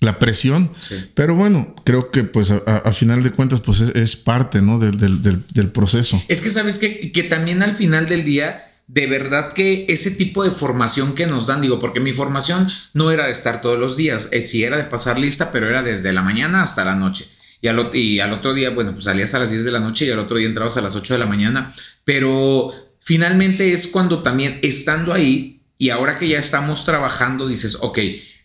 la 0.00 0.18
presión. 0.18 0.70
Pero 1.14 1.34
bueno, 1.34 1.74
creo 1.84 2.10
que 2.10 2.24
pues 2.24 2.50
a, 2.50 2.92
final 2.92 3.22
de 3.22 3.32
cuentas 3.32 3.60
pues 3.60 3.80
es, 3.80 4.16
parte, 4.16 4.62
¿no? 4.62 4.78
Del, 4.78 4.98
del, 4.98 5.20
del, 5.22 5.68
proceso. 5.70 6.22
Es 6.28 6.40
que 6.40 6.50
sabes 6.50 6.78
que, 6.78 7.10
que 7.12 7.24
también 7.24 7.62
al 7.62 7.74
final 7.74 8.06
del 8.06 8.24
día, 8.24 8.64
de 8.86 9.06
verdad 9.06 9.52
que 9.52 9.86
ese 9.88 10.12
tipo 10.12 10.44
de 10.44 10.50
formación 10.50 11.14
que 11.14 11.26
nos 11.26 11.46
dan, 11.46 11.60
digo, 11.60 11.78
porque 11.78 12.00
mi 12.00 12.12
formación 12.12 12.68
no 12.92 13.10
era 13.10 13.26
de 13.26 13.32
estar 13.32 13.60
todos 13.60 13.78
los 13.78 13.96
días, 13.96 14.28
eh, 14.32 14.40
sí 14.40 14.62
era 14.62 14.76
de 14.76 14.84
pasar 14.84 15.18
lista, 15.18 15.50
pero 15.50 15.68
era 15.68 15.82
desde 15.82 16.12
la 16.12 16.22
mañana 16.22 16.62
hasta 16.62 16.84
la 16.84 16.94
noche. 16.94 17.26
Y 17.60 17.68
al, 17.68 17.90
y 17.94 18.20
al 18.20 18.32
otro 18.34 18.52
día, 18.52 18.70
bueno, 18.70 18.92
pues 18.92 19.06
salías 19.06 19.34
a 19.34 19.38
las 19.38 19.50
10 19.50 19.64
de 19.64 19.72
la 19.72 19.80
noche 19.80 20.04
y 20.04 20.10
al 20.10 20.18
otro 20.18 20.36
día 20.36 20.46
entrabas 20.46 20.76
a 20.76 20.82
las 20.82 20.94
8 20.96 21.14
de 21.14 21.18
la 21.18 21.26
mañana. 21.26 21.74
Pero 22.04 22.72
finalmente 23.00 23.72
es 23.72 23.88
cuando 23.88 24.22
también 24.22 24.58
estando 24.62 25.14
ahí 25.14 25.62
y 25.78 25.90
ahora 25.90 26.18
que 26.18 26.28
ya 26.28 26.38
estamos 26.38 26.84
trabajando, 26.84 27.48
dices, 27.48 27.78
ok, 27.80 27.98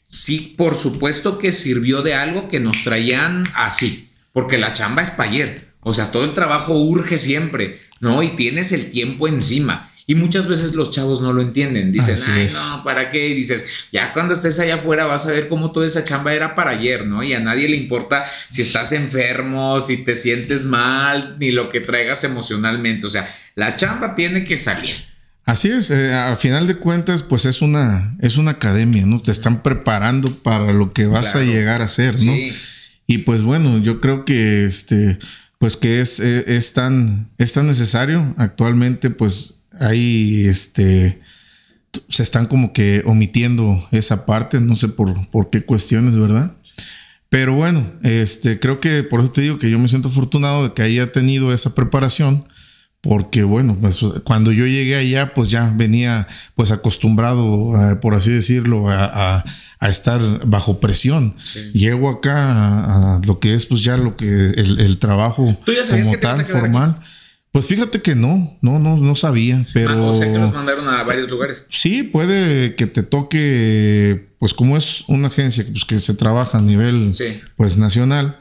sí, 0.08 0.56
por 0.58 0.76
supuesto 0.76 1.38
que 1.38 1.52
sirvió 1.52 2.02
de 2.02 2.16
algo 2.16 2.48
que 2.48 2.60
nos 2.60 2.84
traían 2.84 3.44
así, 3.56 4.10
porque 4.34 4.58
la 4.58 4.74
chamba 4.74 5.02
es 5.02 5.12
para 5.12 5.30
ayer. 5.30 5.70
O 5.82 5.94
sea, 5.94 6.12
todo 6.12 6.26
el 6.26 6.34
trabajo 6.34 6.74
urge 6.74 7.18
siempre, 7.18 7.80
¿no? 8.00 8.22
Y 8.24 8.30
tienes 8.30 8.72
el 8.72 8.92
tiempo 8.92 9.28
encima. 9.28 9.90
Y 10.10 10.16
muchas 10.16 10.48
veces 10.48 10.74
los 10.74 10.90
chavos 10.90 11.22
no 11.22 11.34
lo 11.34 11.42
entienden. 11.44 11.92
Dicen, 11.92 12.18
ay, 12.28 12.50
no, 12.52 12.84
¿para 12.84 13.12
qué? 13.12 13.28
Y 13.28 13.36
dices, 13.36 13.64
ya 13.92 14.12
cuando 14.12 14.34
estés 14.34 14.60
allá 14.60 14.74
afuera 14.74 15.06
vas 15.06 15.28
a 15.28 15.32
ver 15.32 15.48
cómo 15.48 15.72
toda 15.72 15.86
esa 15.86 16.04
chamba 16.04 16.34
era 16.34 16.56
para 16.56 16.72
ayer, 16.72 17.06
¿no? 17.06 17.22
Y 17.22 17.34
a 17.34 17.40
nadie 17.40 17.70
le 17.70 17.78
importa 17.78 18.26
si 18.50 18.64
estás 18.64 18.92
enfermo, 18.92 19.80
si 19.80 20.04
te 20.04 20.16
sientes 20.16 20.66
mal, 20.66 21.38
ni 21.38 21.52
lo 21.52 21.70
que 21.70 21.80
traigas 21.80 22.24
emocionalmente. 22.24 23.06
O 23.06 23.10
sea, 23.12 23.32
la 23.54 23.76
chamba 23.76 24.16
tiene 24.16 24.44
que 24.46 24.58
salir. 24.58 24.96
Así 25.50 25.72
es, 25.72 25.90
eh, 25.90 26.14
al 26.14 26.38
final 26.38 26.68
de 26.68 26.76
cuentas, 26.76 27.24
pues 27.24 27.46
es 27.46 27.64
una, 27.64 28.16
es 28.20 28.38
una 28.38 28.52
academia, 28.52 29.08
¿no? 29.08 29.20
Te 29.20 29.32
están 29.32 29.64
preparando 29.64 30.32
para 30.44 30.72
lo 30.74 30.94
que 30.94 31.08
vas 31.08 31.36
a 31.36 31.42
llegar 31.42 31.82
a 31.82 31.88
ser, 31.88 32.20
¿no? 32.24 32.32
Y 33.08 33.18
pues 33.18 33.42
bueno, 33.42 33.80
yo 33.80 34.00
creo 34.00 34.26
que 34.26 34.66
este, 34.66 35.18
pues 35.58 35.76
que 35.76 36.02
es, 36.02 36.20
eh, 36.20 36.44
es, 36.56 36.74
tan, 36.74 37.32
es 37.40 37.54
tan 37.54 37.66
necesario. 37.66 38.36
Actualmente, 38.38 39.10
pues 39.10 39.64
hay 39.80 40.46
este 40.46 41.20
se 42.10 42.22
están 42.22 42.46
como 42.46 42.72
que 42.72 43.02
omitiendo 43.08 43.88
esa 43.90 44.28
parte, 44.28 44.62
no 44.62 44.76
sé 44.76 44.90
por, 44.90 45.32
por 45.32 45.50
qué 45.50 45.64
cuestiones, 45.64 46.16
¿verdad? 46.16 46.54
Pero 47.30 47.56
bueno, 47.56 47.92
este, 48.04 48.60
creo 48.60 48.80
que 48.80 49.02
por 49.02 49.22
eso 49.22 49.32
te 49.32 49.42
digo 49.42 49.58
que 49.58 49.72
yo 49.72 49.80
me 49.80 49.88
siento 49.88 50.10
afortunado 50.10 50.68
de 50.68 50.74
que 50.76 50.84
haya 50.84 51.12
tenido 51.12 51.52
esa 51.52 51.74
preparación 51.74 52.46
porque 53.02 53.44
bueno, 53.44 53.78
pues 53.80 54.00
cuando 54.24 54.52
yo 54.52 54.66
llegué 54.66 54.96
allá, 54.96 55.34
pues 55.34 55.50
ya 55.50 55.72
venía 55.76 56.28
pues 56.56 56.72
acostumbrado, 56.72 57.92
eh, 57.92 57.96
por 57.96 58.14
así 58.14 58.32
decirlo, 58.32 58.90
a, 58.90 59.44
estar 59.82 60.46
bajo 60.46 60.82
presión. 60.82 61.36
Llego 61.74 62.10
acá 62.10 63.16
a, 63.16 63.22
lo 63.24 63.40
que 63.40 63.54
es 63.54 63.66
pues 63.66 63.82
ya 63.82 63.96
lo 63.96 64.18
que 64.18 64.26
el, 64.28 64.82
el 64.82 64.98
trabajo 65.00 65.58
como 65.90 66.18
tal, 66.20 66.46
formal. 66.46 67.00
Pues 67.52 67.66
fíjate 67.66 68.02
que 68.02 68.14
no, 68.14 68.58
no, 68.62 68.78
no, 68.78 68.98
no 68.98 69.16
sabía, 69.16 69.66
pero... 69.74 69.92
Ah, 69.92 70.12
o 70.12 70.14
sea 70.14 70.32
que 70.32 70.38
los 70.38 70.54
mandaron 70.54 70.88
a 70.88 71.04
varios 71.04 71.30
lugares. 71.30 71.66
Sí, 71.70 72.04
puede 72.04 72.76
que 72.76 72.86
te 72.86 73.02
toque, 73.02 74.30
pues 74.38 74.54
como 74.54 74.78
es 74.78 75.04
una 75.08 75.28
agencia 75.30 75.66
pues, 75.72 75.84
que 75.84 75.98
se 75.98 76.14
trabaja 76.14 76.60
a 76.60 76.62
nivel 76.62 77.14
pues 77.58 77.78
nacional, 77.78 78.38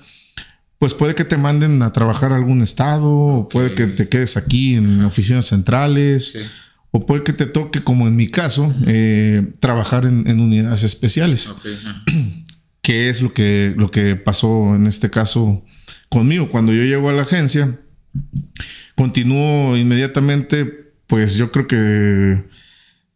pues 0.79 0.95
puede 0.95 1.15
que 1.15 1.25
te 1.25 1.37
manden 1.37 1.83
a 1.83 1.93
trabajar 1.93 2.33
a 2.33 2.37
algún 2.37 2.63
estado, 2.63 3.11
o 3.11 3.49
puede 3.49 3.75
que 3.75 3.87
te 3.87 4.09
quedes 4.09 4.37
aquí 4.37 4.77
en 4.77 5.03
oficinas 5.05 5.47
centrales, 5.47 6.39
o 6.91 7.05
puede 7.05 7.25
que 7.25 7.33
te 7.33 7.47
toque, 7.47 7.83
como 7.83 8.07
en 8.07 8.17
mi 8.17 8.29
caso, 8.29 8.73
eh, 8.87 9.53
trabajar 9.61 10.05
en, 10.07 10.41
unidades 10.41 10.85
especiales. 10.85 11.53
que 12.83 13.11
es 13.11 13.21
lo 13.21 13.35
que, 13.35 13.75
lo 13.77 13.91
que 13.91 14.17
pasó 14.17 14.75
en 14.75 14.87
este 14.87 15.11
caso 15.11 15.63
conmigo. 16.09 16.49
Cuando 16.49 16.73
yo 16.73 16.85
llego 16.85 17.11
a 17.11 17.13
la 17.13 17.23
agencia, 17.23 17.79
continúo 18.95 19.77
inmediatamente, 19.77 20.93
pues 21.07 21.35
yo 21.35 21.53
creo 21.53 21.67
que, 21.67 22.45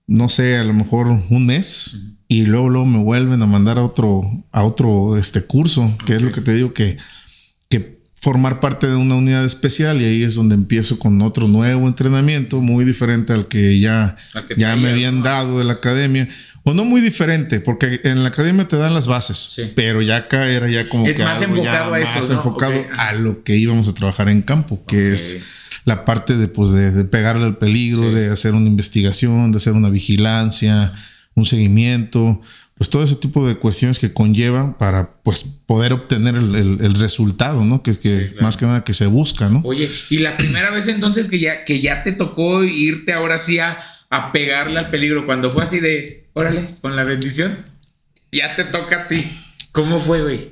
no 0.06 0.28
sé, 0.28 0.58
a 0.58 0.64
lo 0.64 0.74
mejor 0.74 1.08
un 1.08 1.46
mes. 1.46 2.00
Y 2.28 2.46
luego, 2.46 2.68
luego 2.70 2.86
me 2.86 2.98
vuelven 2.98 3.40
a 3.40 3.46
mandar 3.46 3.78
a 3.78 3.84
otro, 3.84 4.22
a 4.52 4.64
otro 4.64 5.16
este 5.16 5.44
curso, 5.44 5.96
que 6.04 6.16
es 6.16 6.22
lo 6.22 6.32
que 6.32 6.40
te 6.40 6.54
digo 6.54 6.74
que 6.74 6.98
formar 8.22 8.60
parte 8.60 8.86
de 8.86 8.94
una 8.94 9.16
unidad 9.16 9.44
especial 9.44 10.00
y 10.00 10.04
ahí 10.04 10.22
es 10.22 10.36
donde 10.36 10.54
empiezo 10.54 10.96
con 11.00 11.20
otro 11.22 11.48
nuevo 11.48 11.88
entrenamiento 11.88 12.60
muy 12.60 12.84
diferente 12.84 13.32
al 13.32 13.48
que 13.48 13.80
ya, 13.80 14.16
ya 14.56 14.76
me 14.76 14.90
habían 14.90 15.24
dado 15.24 15.58
de 15.58 15.64
la 15.64 15.74
academia. 15.74 16.28
O 16.62 16.72
no 16.72 16.84
muy 16.84 17.00
diferente, 17.00 17.58
porque 17.58 18.00
en 18.04 18.22
la 18.22 18.28
academia 18.28 18.68
te 18.68 18.76
dan 18.76 18.94
las 18.94 19.08
bases, 19.08 19.60
pero 19.74 20.00
ya 20.00 20.18
acá 20.18 20.46
era 20.46 20.70
ya 20.70 20.88
como 20.88 21.08
es 21.08 21.18
más 21.18 21.42
enfocado 21.42 21.94
a 21.94 22.00
eso. 22.00 22.18
Más 22.20 22.30
enfocado 22.30 22.86
a 22.96 23.12
lo 23.14 23.42
que 23.42 23.56
íbamos 23.56 23.88
a 23.88 23.94
trabajar 23.94 24.28
en 24.28 24.42
campo, 24.42 24.80
que 24.86 25.12
es 25.12 25.42
la 25.84 26.04
parte 26.04 26.36
de, 26.36 26.46
pues, 26.46 26.70
de, 26.70 27.04
pegarle 27.04 27.44
al 27.46 27.56
peligro, 27.56 28.12
de 28.12 28.30
hacer 28.30 28.54
una 28.54 28.68
investigación, 28.68 29.50
de 29.50 29.56
hacer 29.56 29.72
una 29.72 29.90
vigilancia, 29.90 30.92
un 31.34 31.44
seguimiento 31.44 32.40
pues 32.82 32.90
todo 32.90 33.04
ese 33.04 33.14
tipo 33.14 33.46
de 33.46 33.54
cuestiones 33.54 34.00
que 34.00 34.12
conllevan 34.12 34.76
para 34.76 35.14
pues 35.22 35.44
poder 35.44 35.92
obtener 35.92 36.34
el, 36.34 36.94
resultado, 36.96 37.64
¿no? 37.64 37.80
Que, 37.80 37.96
que 37.96 38.34
más 38.40 38.56
que 38.56 38.66
nada 38.66 38.82
que 38.82 38.92
se 38.92 39.06
busca, 39.06 39.48
¿no? 39.48 39.60
Oye, 39.62 39.88
y 40.10 40.18
la 40.18 40.36
primera 40.36 40.68
vez 40.70 40.88
entonces 40.88 41.30
que 41.30 41.38
ya, 41.38 41.64
que 41.64 41.80
ya 41.80 42.02
te 42.02 42.10
tocó 42.10 42.64
irte 42.64 43.12
ahora 43.12 43.38
sí 43.38 43.60
a, 43.60 43.78
a 44.10 44.32
pegarle 44.32 44.80
al 44.80 44.90
peligro, 44.90 45.26
cuando 45.26 45.52
fue 45.52 45.62
así 45.62 45.78
de, 45.78 46.26
órale, 46.32 46.66
con 46.80 46.96
la 46.96 47.04
bendición, 47.04 47.56
ya 48.32 48.56
te 48.56 48.64
toca 48.64 49.02
a 49.02 49.06
ti. 49.06 49.30
¿Cómo 49.70 50.00
fue, 50.00 50.22
güey? 50.22 50.48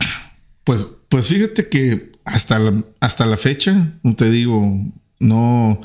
Pues, 0.63 0.87
pues 1.09 1.27
fíjate 1.27 1.69
que 1.69 2.13
hasta 2.25 2.61
la, 2.61 2.81
hasta 3.01 3.27
la 3.27 3.39
fecha, 3.39 3.75
no 4.05 4.15
te 4.15 4.31
digo, 4.31 4.63
no, 5.19 5.81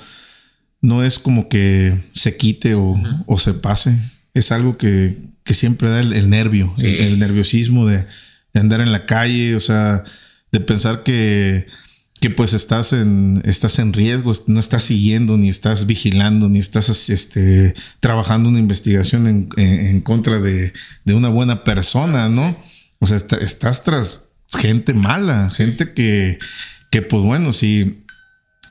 no 0.80 1.04
es 1.04 1.18
como 1.18 1.50
que 1.50 1.92
se 2.14 2.38
quite 2.38 2.76
o, 2.76 2.94
o 3.26 3.40
se 3.40 3.56
pase. 3.56 3.98
Es 4.36 4.52
algo 4.52 4.78
que, 4.78 5.18
que 5.44 5.56
siempre 5.56 5.90
da 5.90 6.02
el, 6.02 6.30
nervio, 6.30 6.72
el, 6.84 7.18
nerviosismo 7.18 7.88
de, 7.88 8.06
andar 8.54 8.82
en 8.82 8.92
la 8.92 9.06
calle, 9.06 9.56
o 9.56 9.60
sea, 9.60 10.04
de 10.52 10.60
pensar 10.60 11.04
que, 11.04 11.66
que 12.20 12.30
pues 12.30 12.54
estás 12.54 12.94
en, 12.94 13.42
estás 13.46 13.80
en 13.80 13.94
riesgo, 13.94 14.34
no 14.48 14.60
estás 14.60 14.84
siguiendo, 14.84 15.38
ni 15.38 15.50
estás 15.50 15.86
vigilando, 15.86 16.50
ni 16.50 16.60
estás 16.60 17.10
este, 17.10 17.76
trabajando 18.00 18.50
una 18.50 18.60
investigación 18.60 19.52
en, 19.58 20.02
contra 20.02 20.40
de, 20.40 20.74
una 21.06 21.30
buena 21.30 21.64
persona, 21.64 22.30
¿no? 22.30 22.58
O 23.00 23.08
sea, 23.08 23.18
estás 23.18 23.84
tras 23.84 24.26
gente 24.58 24.94
mala, 24.94 25.50
gente 25.50 25.94
que, 25.94 26.40
que 26.90 27.02
pues 27.02 27.22
bueno, 27.24 27.54
si, 27.54 28.04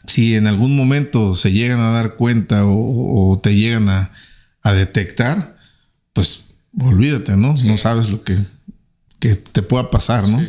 si 0.07 0.35
en 0.35 0.47
algún 0.47 0.77
momento 0.77 1.37
se 1.37 1.53
llegan 1.53 1.81
a 1.81 1.91
dar 1.91 2.17
cuenta 2.17 2.63
o, 2.67 3.39
te 3.43 3.55
llegan 3.55 3.89
a, 3.89 4.11
a 4.63 4.73
detectar, 4.73 5.54
pues 6.15 6.55
olvídate, 6.81 7.37
¿no? 7.37 7.55
No 7.65 7.77
sabes 7.77 8.09
lo 8.09 8.25
que, 8.25 8.39
que, 9.19 9.35
te 9.37 9.63
pueda 9.63 9.91
pasar, 9.91 10.27
¿no? 10.27 10.43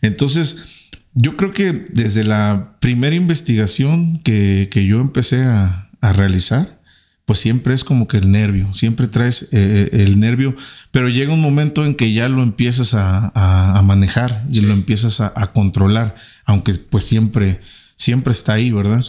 Entonces, 0.00 0.90
yo 1.14 1.36
creo 1.36 1.52
que 1.52 1.72
desde 1.72 2.22
la 2.22 2.76
primera 2.80 3.16
investigación 3.16 4.18
que, 4.18 4.68
que 4.70 4.86
yo 4.86 5.00
empecé 5.00 5.42
a, 5.42 5.90
a, 6.00 6.12
realizar, 6.12 6.78
pues 7.24 7.40
siempre 7.40 7.74
es 7.74 7.84
como 7.84 8.08
que 8.08 8.18
el 8.18 8.30
nervio, 8.30 8.72
siempre 8.72 9.08
traes 9.08 9.48
eh, 9.52 9.90
el 9.92 10.20
nervio, 10.20 10.54
pero 10.90 11.08
llega 11.08 11.34
un 11.34 11.42
momento 11.42 11.84
en 11.84 11.94
que 11.94 12.12
ya 12.12 12.28
lo 12.28 12.42
empiezas 12.42 12.94
a, 12.94 13.32
a, 13.34 13.82
manejar 13.82 14.44
y 14.50 14.60
lo 14.60 14.72
empiezas 14.72 15.20
a, 15.20 15.52
controlar, 15.52 16.14
aunque 16.44 16.72
pues 16.74 17.04
siempre, 17.04 17.60
siempre 17.96 18.32
está 18.32 18.54
ahí, 18.54 18.70
¿verdad? 18.70 19.04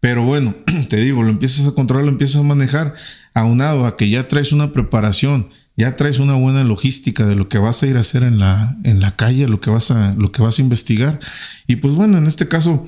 Pero 0.00 0.24
bueno, 0.24 0.54
te 0.92 1.00
digo, 1.00 1.22
lo 1.22 1.30
empiezas 1.30 1.66
a 1.66 1.72
controlar, 1.72 2.04
lo 2.04 2.12
empiezas 2.12 2.36
a 2.36 2.42
manejar, 2.42 2.92
aunado 3.32 3.86
a 3.86 3.96
que 3.96 4.10
ya 4.10 4.28
traes 4.28 4.52
una 4.52 4.74
preparación 4.74 5.48
ya 5.74 5.96
traes 5.96 6.18
una 6.18 6.34
buena 6.34 6.64
logística 6.64 7.26
de 7.26 7.34
lo 7.34 7.48
que 7.48 7.56
vas 7.56 7.82
a 7.82 7.86
ir 7.86 7.96
a 7.96 8.00
hacer 8.00 8.24
en 8.24 8.38
la, 8.38 8.76
en 8.84 9.00
la 9.00 9.16
calle, 9.16 9.48
lo 9.48 9.58
que, 9.58 9.70
vas 9.70 9.90
a, 9.90 10.14
lo 10.18 10.30
que 10.30 10.42
vas 10.42 10.58
a 10.58 10.62
investigar. 10.62 11.18
Y 11.66 11.76
pues 11.76 11.94
bueno, 11.94 12.18
en 12.18 12.26
este 12.26 12.46
caso, 12.46 12.86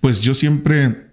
pues 0.00 0.22
yo 0.22 0.32
siempre 0.32 1.10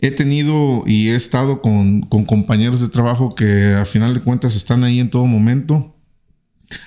he 0.00 0.10
tenido 0.10 0.84
y 0.86 1.08
he 1.08 1.16
estado 1.16 1.62
con, 1.62 2.02
compañeros 2.02 2.82
de 2.82 2.90
trabajo 2.90 3.34
que 3.34 3.72
a 3.72 3.86
final 3.86 4.12
de 4.12 4.20
cuentas 4.20 4.54
están 4.54 4.84
ahí 4.84 5.00
en 5.00 5.08
todo 5.08 5.24
momento 5.24 5.96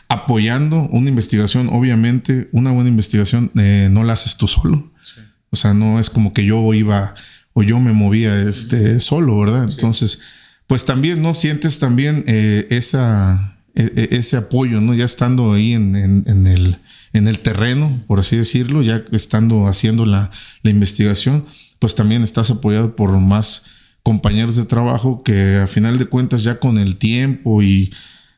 apoyando 0.08 0.88
una 0.92 1.10
investigación. 1.10 1.70
Obviamente, 1.72 2.48
una 2.52 2.72
buena 2.74 2.92
investigación 2.92 3.52
eh, 3.56 3.88
no 3.90 4.04
la 4.04 4.14
haces 4.14 4.38
tú 4.38 4.48
solo. 4.48 4.92
O 5.50 5.56
sea, 5.56 5.74
no 5.74 6.00
es 6.00 6.12
como 6.12 6.32
que 6.32 6.46
yo 6.46 6.76
iba 6.76 7.16
o 7.58 7.64
yo 7.64 7.80
me 7.80 7.94
movía 7.94 8.42
este, 8.42 9.00
solo, 9.00 9.40
¿verdad? 9.40 9.66
Entonces, 9.70 10.22
pues 10.68 10.84
también, 10.84 11.22
¿no? 11.22 11.34
Sientes 11.34 11.80
también 11.80 12.26
eh, 12.28 12.68
esa, 12.70 13.58
e, 13.74 13.84
e, 13.96 14.18
ese 14.18 14.36
apoyo, 14.36 14.82
¿no? 14.82 14.94
Ya 14.94 15.06
estando 15.06 15.54
ahí 15.54 15.74
en, 15.74 15.96
en, 15.96 16.48
el, 16.48 16.80
en 17.14 17.28
el 17.30 17.40
terreno, 17.40 18.04
por 18.08 18.20
así 18.20 18.36
decirlo, 18.36 18.82
ya 18.82 19.06
estando 19.14 19.68
haciendo 19.68 20.06
la, 20.06 20.32
la 20.64 20.70
investigación, 20.70 21.46
pues 21.80 21.96
también 21.96 22.24
estás 22.24 22.52
apoyado 22.52 22.98
por 22.98 23.18
más 23.20 23.68
compañeros 24.04 24.58
de 24.58 24.66
trabajo 24.66 25.24
que 25.24 25.56
a 25.56 25.68
final 25.68 25.98
de 25.98 26.08
cuentas 26.08 26.44
ya 26.44 26.60
con 26.60 26.78
el 26.78 26.98
tiempo 26.98 27.64
y 27.64 27.94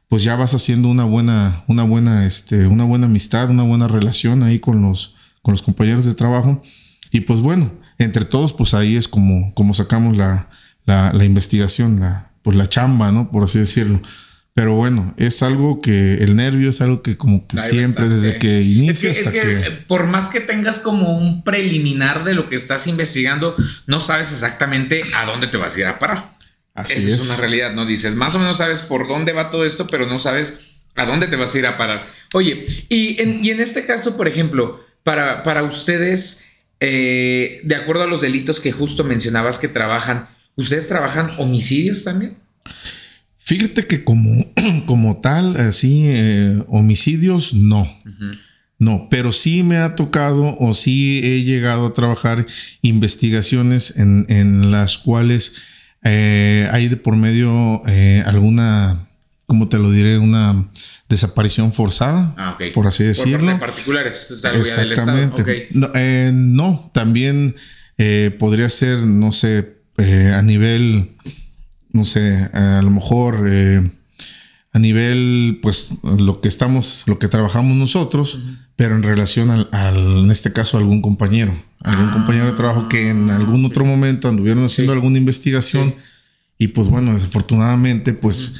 pues 0.10 0.24
ya 0.24 0.36
vas 0.36 0.54
haciendo 0.54 0.90
una 0.90 1.06
buena, 1.06 1.64
una 1.68 1.84
buena, 1.84 2.28
este, 2.28 2.68
una 2.68 2.84
buena 2.84 3.08
amistad, 3.08 3.50
una 3.50 3.64
buena 3.64 3.88
relación 3.88 4.44
ahí 4.44 4.60
con 4.60 4.84
los, 4.84 5.16
con 5.42 5.54
los 5.54 5.64
compañeros 5.64 6.06
de 6.06 6.14
trabajo. 6.14 6.62
Y 7.12 7.22
pues 7.22 7.40
bueno, 7.42 7.72
entre 7.98 8.26
todos, 8.26 8.54
pues 8.54 8.74
ahí 8.74 8.96
es 8.96 9.08
como, 9.08 9.54
como 9.54 9.74
sacamos 9.74 10.16
la, 10.16 10.50
la, 10.86 11.14
la 11.14 11.26
investigación, 11.26 12.00
la, 12.00 12.32
pues 12.44 12.58
la 12.58 12.70
chamba, 12.70 13.12
¿no? 13.12 13.32
Por 13.32 13.44
así 13.44 13.60
decirlo. 13.60 14.02
Pero 14.58 14.74
bueno, 14.74 15.14
es 15.18 15.44
algo 15.44 15.82
que 15.82 16.16
el 16.16 16.36
nervio 16.36 16.72
es 16.72 16.82
algo 16.82 17.04
que 17.04 17.16
como 17.16 17.46
que 17.46 17.60
siempre, 17.60 18.10
desde 18.10 18.40
que 18.40 18.64
inicia 18.64 19.12
es 19.12 19.30
que, 19.30 19.38
es 19.38 19.64
que, 19.64 19.72
por 19.88 20.08
más 20.08 20.30
que 20.30 20.40
tengas 20.40 20.80
como 20.80 21.16
un 21.16 21.44
preliminar 21.44 22.24
de 22.24 22.34
lo 22.34 22.50
que 22.50 22.56
estás 22.56 22.88
investigando, 22.88 23.56
no 23.86 24.02
sabes 24.02 24.32
exactamente 24.32 25.04
a 25.16 25.28
dónde 25.28 25.46
te 25.46 25.58
vas 25.58 25.76
a 25.76 25.80
ir 25.80 25.86
a 25.86 26.00
parar. 26.00 26.32
Así 26.74 27.12
es. 27.12 27.22
una 27.22 27.36
realidad, 27.36 27.74
¿no? 27.74 27.86
Dices, 27.86 28.16
más 28.16 28.34
o 28.34 28.40
menos 28.40 28.58
sabes 28.58 28.82
por 28.82 29.08
dónde 29.08 29.32
va 29.32 29.52
todo 29.52 29.64
esto, 29.64 29.86
pero 29.86 30.08
no 30.08 30.18
sabes 30.18 30.70
a 30.96 31.06
dónde 31.06 31.28
te 31.28 31.36
vas 31.36 31.54
a 31.54 31.60
ir 31.60 31.68
a 31.68 31.78
parar. 31.78 32.08
Oye, 32.34 32.66
y 32.90 33.22
en, 33.22 33.46
y 33.46 33.52
en 33.52 33.60
este 33.60 33.86
caso, 33.86 34.18
por 34.18 34.28
ejemplo, 34.28 34.84
para, 35.04 35.44
para 35.44 35.62
ustedes, 35.62 36.47
eh, 36.80 37.62
de 37.64 37.76
acuerdo 37.76 38.04
a 38.04 38.08
los 38.08 38.22
delitos 38.22 38.60
que 38.62 38.72
justo 38.72 39.04
mencionabas 39.04 39.58
que 39.58 39.68
trabajan, 39.68 40.28
¿ustedes 40.56 40.88
trabajan 40.88 41.32
homicidios 41.38 42.04
también? 42.04 42.38
Fíjate 43.40 43.88
que 43.88 44.04
como, 44.04 44.30
como 44.86 45.22
tal, 45.22 45.56
así, 45.56 46.04
eh, 46.06 46.64
homicidios, 46.68 47.54
no. 47.54 47.88
No, 48.80 49.08
pero 49.10 49.32
sí 49.32 49.64
me 49.64 49.78
ha 49.78 49.96
tocado 49.96 50.56
o 50.60 50.74
sí 50.74 51.22
he 51.24 51.44
llegado 51.44 51.88
a 51.88 51.94
trabajar 51.94 52.46
investigaciones 52.82 53.96
en, 53.98 54.70
las 54.72 54.98
cuales 54.98 55.56
eh, 56.04 56.68
hay 56.72 56.88
de 56.88 56.98
por 56.98 57.16
medio 57.16 57.82
eh, 57.88 58.22
alguna, 58.26 59.07
¿cómo 59.48 59.68
te 59.70 59.80
lo 59.80 59.90
diré? 59.90 60.20
Una 60.20 60.70
desaparición 61.10 61.74
forzada, 61.74 62.36
ah, 62.38 62.58
por 62.76 62.86
así 62.86 63.04
decirlo. 63.04 63.50
Por 63.52 63.60
particulares, 63.60 64.30
es 64.30 64.46
algo 64.46 64.64
del 64.64 64.92
Estado. 64.92 65.34
No, 65.72 65.90
no, 66.32 66.92
también 66.94 67.56
podría 68.38 68.70
ser, 68.70 69.00
no 69.00 69.34
sé, 69.34 69.78
a 69.98 70.42
nivel 70.44 71.16
no 71.98 72.06
sé, 72.06 72.50
a 72.54 72.82
lo 72.82 72.90
mejor 72.90 73.50
eh, 73.52 73.82
a 74.72 74.80
nivel, 74.80 75.60
pues, 75.62 75.98
lo 76.04 76.40
que 76.40 76.48
estamos, 76.48 77.04
lo 77.08 77.18
que 77.18 77.28
trabajamos 77.28 77.76
nosotros, 77.76 78.40
pero 78.76 78.96
en 78.96 79.04
relación 79.04 79.50
al, 79.50 79.98
en 80.24 80.32
este 80.32 80.54
caso, 80.54 80.78
a 80.78 80.80
algún 80.80 81.02
compañero, 81.02 81.52
algún 81.82 82.12
compañero 82.12 82.46
de 82.46 82.54
trabajo 82.54 82.88
que 82.88 83.10
en 83.10 83.32
algún 83.32 83.66
otro 83.66 83.84
momento 83.84 84.30
anduvieron 84.30 84.64
haciendo 84.66 84.94
alguna 84.94 85.18
investigación 85.18 85.96
y 86.60 86.68
pues 86.70 86.88
bueno, 86.88 87.14
desafortunadamente, 87.14 88.14
pues... 88.14 88.56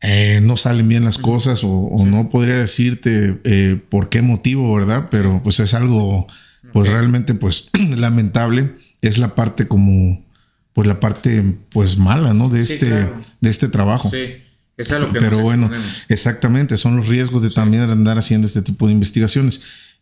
Eh, 0.00 0.40
no 0.42 0.56
salen 0.56 0.88
bien 0.88 1.04
las 1.04 1.18
cosas 1.18 1.62
o, 1.64 2.04
no 2.06 2.30
podría 2.30 2.54
decirte 2.54 3.40
eh, 3.44 3.80
por 3.88 4.08
qué 4.08 4.22
motivo, 4.22 4.72
¿verdad? 4.74 5.08
Pero 5.10 5.40
pues 5.42 5.58
es 5.60 5.74
algo 5.74 6.26
pues 6.72 6.88
realmente 6.88 7.34
pues 7.34 7.70
lamentable. 7.96 8.74
Es 9.02 9.18
la 9.18 9.34
parte 9.34 9.66
como 9.66 10.24
pues 10.72 10.86
la 10.86 11.00
parte 11.00 11.42
pues 11.70 11.98
mala, 11.98 12.34
¿no? 12.34 12.48
De 12.48 12.60
este 12.60 13.08
de 13.40 13.50
este 13.50 13.68
trabajo. 13.68 14.08
Sí. 14.08 14.36
es 14.76 14.90
lo 14.92 15.12
que 15.12 15.18
Pero 15.18 15.40
bueno, 15.40 15.70
exactamente, 16.08 16.76
son 16.76 16.96
los 16.96 17.08
riesgos 17.08 17.42
de 17.42 17.50
también 17.50 17.82
andar 17.82 18.18
haciendo 18.18 18.46
este 18.46 18.62
tipo 18.62 18.86
de 18.86 18.92
investigaciones. 18.92 19.60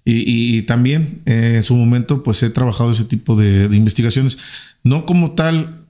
Y, 0.09 0.63
también 0.63 1.23
eh, 1.27 1.55
en 1.57 1.63
su 1.65 1.75
momento 1.75 2.23
pues 2.23 2.41
he 2.45 2.51
trabajado 2.51 2.93
ese 2.93 3.07
tipo 3.07 3.35
de, 3.35 3.65
investigaciones, 3.77 4.39
no 4.85 5.05
como 5.05 5.33
tal, 5.33 5.86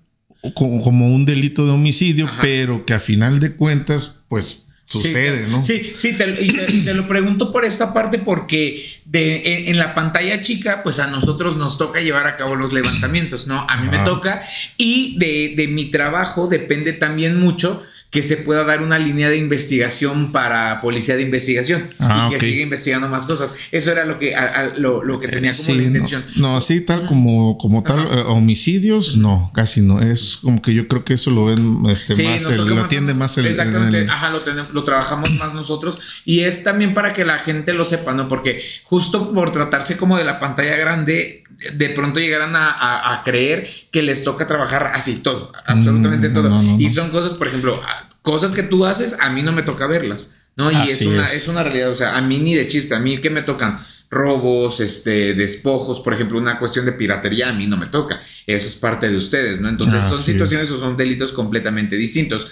como, 0.55 1.09
un 1.09 1.25
delito 1.25 1.67
de 1.67 1.73
homicidio, 1.73 2.29
pero 2.41 2.85
que 2.85 2.95
a 2.95 3.01
final 3.01 3.41
de 3.41 3.55
cuentas 3.55 4.23
pues 4.29 4.67
sucede, 4.87 5.49
¿no? 5.49 5.63
Sí, 5.63 5.93
sí, 5.97 6.17
te, 6.17 6.37
y, 6.41 6.83
te, 6.85 6.95
lo 6.95 7.09
pregunto 7.09 7.51
por 7.51 7.65
esta 7.65 7.93
parte 7.93 8.19
porque 8.19 9.01
de, 9.05 9.69
en, 9.69 9.79
la 9.79 9.95
pantalla 9.95 10.41
chica, 10.43 10.83
pues 10.83 11.01
a 11.01 11.09
nosotros 11.09 11.57
nos 11.57 11.77
toca 11.77 12.01
llevar 12.01 12.27
a 12.29 12.37
cabo 12.37 12.55
los 12.55 12.73
levantamientos, 12.73 13.49
¿no? 13.49 13.67
A 13.69 13.81
mí 13.81 13.89
me 13.89 13.99
toca 14.05 14.43
y 14.77 15.19
de, 15.19 15.55
de 15.57 15.67
mi 15.67 15.87
trabajo 15.87 16.47
depende 16.47 16.93
también 16.93 17.41
mucho 17.41 17.83
que 18.17 18.23
se 18.23 18.39
pueda 18.39 18.65
dar 18.65 18.83
una 18.83 18.99
línea 18.99 19.29
de 19.29 19.37
investigación 19.37 20.33
para 20.33 20.81
policía 20.81 21.17
de 21.17 21.23
investigación 21.23 21.91
ah, 21.99 22.31
y 22.31 22.33
que 22.33 22.41
siga 22.41 22.63
investigando 22.63 23.09
más 23.09 23.27
cosas. 23.27 23.55
Eso 23.71 23.93
era 23.93 24.07
lo 24.07 24.19
que, 24.19 24.35
lo, 24.79 25.21
que 25.21 25.29
tenía 25.29 25.53
como 25.55 25.75
la 25.75 25.83
intención. 25.83 26.25
No, 26.37 26.57
así 26.57 26.81
tal 26.81 27.05
como, 27.05 27.59
como 27.59 27.83
tal, 27.83 27.99
eh, 27.99 28.23
homicidios, 28.27 29.19
no, 29.19 29.51
casi 29.55 29.83
no. 29.83 30.01
Es 30.01 30.39
como 30.41 30.63
que 30.63 30.73
yo 30.73 30.89
creo 30.89 31.05
que 31.05 31.13
eso 31.13 31.31
lo 31.31 31.45
ven 31.45 31.83
este, 31.91 32.25
más, 32.25 32.47
lo 32.57 32.81
atiende 32.81 33.13
más 33.13 33.37
el. 33.37 33.49
Exactamente, 33.49 34.11
ajá, 34.11 34.31
lo, 34.31 34.41
lo 34.73 34.85
trabajamos 34.85 35.31
más 35.33 35.53
nosotros 35.53 35.99
y 36.25 36.41
es 36.41 36.65
también 36.65 36.95
para 36.95 37.13
que 37.13 37.27
la 37.27 37.39
gente 37.39 37.75
lo 37.75 37.85
sepa, 37.85 38.15
¿no? 38.15 38.29
Porque 38.29 38.63
justo 38.85 39.31
por 39.35 39.53
tratarse 39.53 39.99
como 39.99 40.17
de 40.17 40.25
la 40.25 40.39
pantalla 40.39 40.77
grande, 40.77 41.45
de 41.75 41.89
pronto 41.91 42.21
llegarán 42.21 42.55
a, 42.55 43.23
creer 43.25 43.71
que 43.91 44.03
les 44.03 44.25
toca 44.25 44.47
trabajar 44.47 44.93
así 44.95 45.17
todo, 45.23 45.53
absolutamente 45.67 46.29
mm, 46.29 46.35
todo. 46.35 46.63
y 46.79 46.89
son 46.91 47.11
cosas, 47.11 47.35
por 47.35 47.49
ejemplo, 47.49 47.83
cosas 48.23 48.53
que 48.53 48.63
tú 48.63 48.85
haces, 48.85 49.19
a 49.21 49.31
mí 49.31 49.43
no 49.43 49.53
me 49.53 49.63
toca 49.63 49.87
verlas, 49.87 50.39
¿no? 50.57 50.71
Y 50.71 50.91
es 50.91 51.03
una, 51.03 51.25
es. 51.25 51.49
una 51.49 51.63
realidad, 51.63 51.91
o 51.91 51.95
sea, 51.95 52.17
a 52.17 52.21
mí 52.21 52.39
ni 52.39 52.55
de 52.55 52.69
chiste, 52.69 52.95
a 52.95 52.99
mí 52.99 53.21
que 53.21 53.31
me 53.31 53.43
tocan 53.43 53.81
robos, 54.11 54.81
este, 54.81 55.35
despojos, 55.35 56.01
por 56.01 56.15
ejemplo, 56.15 56.39
una 56.39 56.59
cuestión 56.59 56.87
de 56.87 56.93
piratería, 56.93 57.51
a 57.51 57.53
mí 57.53 57.67
no 57.67 57.77
me 57.77 57.87
toca. 57.87 58.23
Eso 58.47 58.69
es 58.69 58.77
parte 58.77 59.09
de 59.09 59.17
ustedes, 59.17 59.61
¿no? 59.61 59.69
Entonces 59.69 60.05
son 60.05 60.19
situaciones 60.19 60.71
o 60.71 60.79
son 60.79 60.97
delitos 60.97 61.33
completamente 61.33 61.97
distintos. 61.97 62.51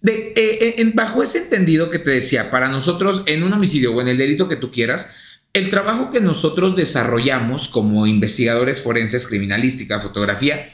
De, 0.00 0.32
eh, 0.34 0.74
eh, 0.78 0.92
bajo 0.94 1.22
ese 1.22 1.44
entendido 1.44 1.90
que 1.90 1.98
te 1.98 2.10
decía, 2.10 2.50
para 2.50 2.68
nosotros 2.68 3.22
en 3.26 3.42
un 3.42 3.52
homicidio 3.52 3.92
o 3.92 4.00
en 4.00 4.08
el 4.08 4.16
delito 4.16 4.48
que 4.48 4.56
tú 4.56 4.70
quieras, 4.70 5.16
el 5.52 5.68
trabajo 5.68 6.10
que 6.10 6.20
nosotros 6.20 6.74
desarrollamos 6.76 7.68
como 7.68 8.06
investigadores 8.06 8.82
forenses, 8.82 9.26
criminalística, 9.26 10.00
fotografía, 10.00 10.72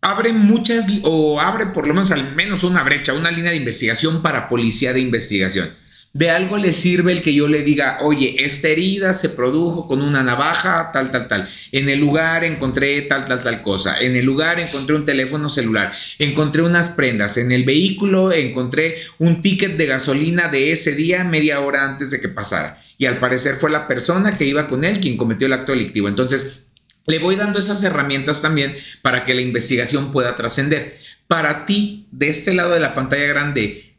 abre 0.00 0.32
muchas 0.32 0.86
o 1.02 1.40
abre 1.40 1.66
por 1.66 1.86
lo 1.86 1.92
menos 1.92 2.10
al 2.10 2.34
menos 2.34 2.64
una 2.64 2.82
brecha, 2.84 3.12
una 3.12 3.30
línea 3.30 3.50
de 3.50 3.58
investigación 3.58 4.22
para 4.22 4.48
policía 4.48 4.94
de 4.94 5.00
investigación. 5.00 5.68
De 6.14 6.30
algo 6.30 6.56
le 6.56 6.72
sirve 6.72 7.12
el 7.12 7.20
que 7.20 7.34
yo 7.34 7.48
le 7.48 7.62
diga, 7.62 7.98
oye, 8.00 8.42
esta 8.42 8.68
herida 8.68 9.12
se 9.12 9.28
produjo 9.28 9.86
con 9.86 10.00
una 10.00 10.22
navaja, 10.22 10.90
tal, 10.90 11.10
tal, 11.10 11.28
tal. 11.28 11.48
En 11.70 11.90
el 11.90 12.00
lugar 12.00 12.44
encontré 12.44 13.02
tal, 13.02 13.26
tal, 13.26 13.42
tal 13.42 13.60
cosa. 13.60 14.00
En 14.00 14.16
el 14.16 14.24
lugar 14.24 14.58
encontré 14.58 14.96
un 14.96 15.04
teléfono 15.04 15.50
celular. 15.50 15.92
Encontré 16.18 16.62
unas 16.62 16.90
prendas. 16.90 17.36
En 17.36 17.52
el 17.52 17.64
vehículo 17.64 18.32
encontré 18.32 19.02
un 19.18 19.42
ticket 19.42 19.76
de 19.76 19.84
gasolina 19.84 20.48
de 20.48 20.72
ese 20.72 20.94
día 20.96 21.24
media 21.24 21.60
hora 21.60 21.84
antes 21.84 22.10
de 22.10 22.20
que 22.20 22.28
pasara 22.28 22.82
y 22.98 23.06
al 23.06 23.18
parecer 23.18 23.54
fue 23.54 23.70
la 23.70 23.86
persona 23.86 24.36
que 24.36 24.44
iba 24.44 24.68
con 24.68 24.84
él 24.84 25.00
quien 25.00 25.16
cometió 25.16 25.46
el 25.46 25.52
acto 25.52 25.72
delictivo. 25.72 26.08
Entonces, 26.08 26.66
le 27.06 27.20
voy 27.20 27.36
dando 27.36 27.60
esas 27.60 27.82
herramientas 27.84 28.42
también 28.42 28.74
para 29.00 29.24
que 29.24 29.34
la 29.34 29.40
investigación 29.40 30.10
pueda 30.10 30.34
trascender. 30.34 30.98
Para 31.28 31.64
ti, 31.64 32.08
de 32.10 32.28
este 32.28 32.52
lado 32.52 32.74
de 32.74 32.80
la 32.80 32.96
pantalla 32.96 33.26
grande, 33.26 33.96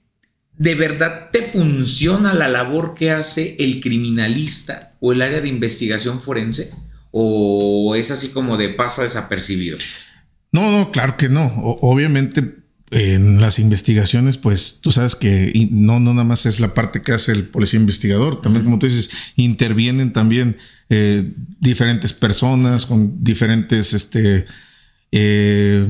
¿de 0.57 0.75
verdad 0.75 1.29
te 1.31 1.41
funciona 1.41 2.33
la 2.33 2.49
labor 2.49 2.93
que 2.93 3.12
hace 3.12 3.55
el 3.59 3.79
criminalista 3.79 4.95
o 4.99 5.13
el 5.13 5.21
área 5.21 5.39
de 5.39 5.47
investigación 5.47 6.21
forense? 6.21 6.71
¿O 7.12 7.95
es 7.95 8.12
así 8.12 8.29
como 8.29 8.57
de 8.57 8.69
pasa 8.69 9.03
desapercibido? 9.03 9.77
No, 10.51 10.71
no, 10.71 10.91
claro 10.91 11.15
que 11.15 11.29
no. 11.29 11.45
obviamente 11.81 12.59
en 12.91 13.39
las 13.39 13.60
investigaciones, 13.60 14.38
pues 14.38 14.80
tú 14.82 14.91
sabes 14.91 15.15
que 15.15 15.67
no, 15.71 15.99
no 15.99 16.13
nada 16.13 16.23
más 16.23 16.45
es 16.45 16.60
la 16.60 16.73
parte 16.73 17.04
que 17.04 17.12
hace 17.12 17.32
el 17.32 17.43
policía 17.43 17.80
investigador, 17.80 18.41
también 18.41 18.65
como 18.65 18.80
tú 18.80 18.88
dices, 18.88 19.12
intervienen 19.36 20.12
también 20.12 20.58
eh, 20.89 21.23
diferentes 21.60 22.13
personas 22.13 22.88
con 22.88 23.23
diferentes, 23.23 23.93
este, 23.93 24.45
eh, 25.12 25.86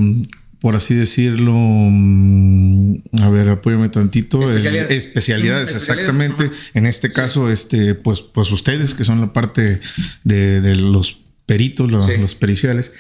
por 0.60 0.76
así 0.76 0.94
decirlo, 0.94 1.54
mm, 1.56 2.96
a 3.22 3.30
ver, 3.30 3.48
apóyame 3.48 3.88
tantito, 3.88 4.44
especialidades, 4.44 5.06
especialidades, 5.06 5.76
exactamente. 5.76 6.52
En 6.74 6.86
este 6.86 7.14
caso, 7.14 7.50
este, 7.50 7.96
pues, 7.96 8.20
pues 8.22 8.52
ustedes 8.52 8.94
que 8.94 9.06
son 9.06 9.22
la 9.22 9.32
parte 9.32 9.80
de, 10.26 10.76
los 10.76 11.20
peritos, 11.46 11.90
los 11.90 12.36
periciales. 12.36 12.94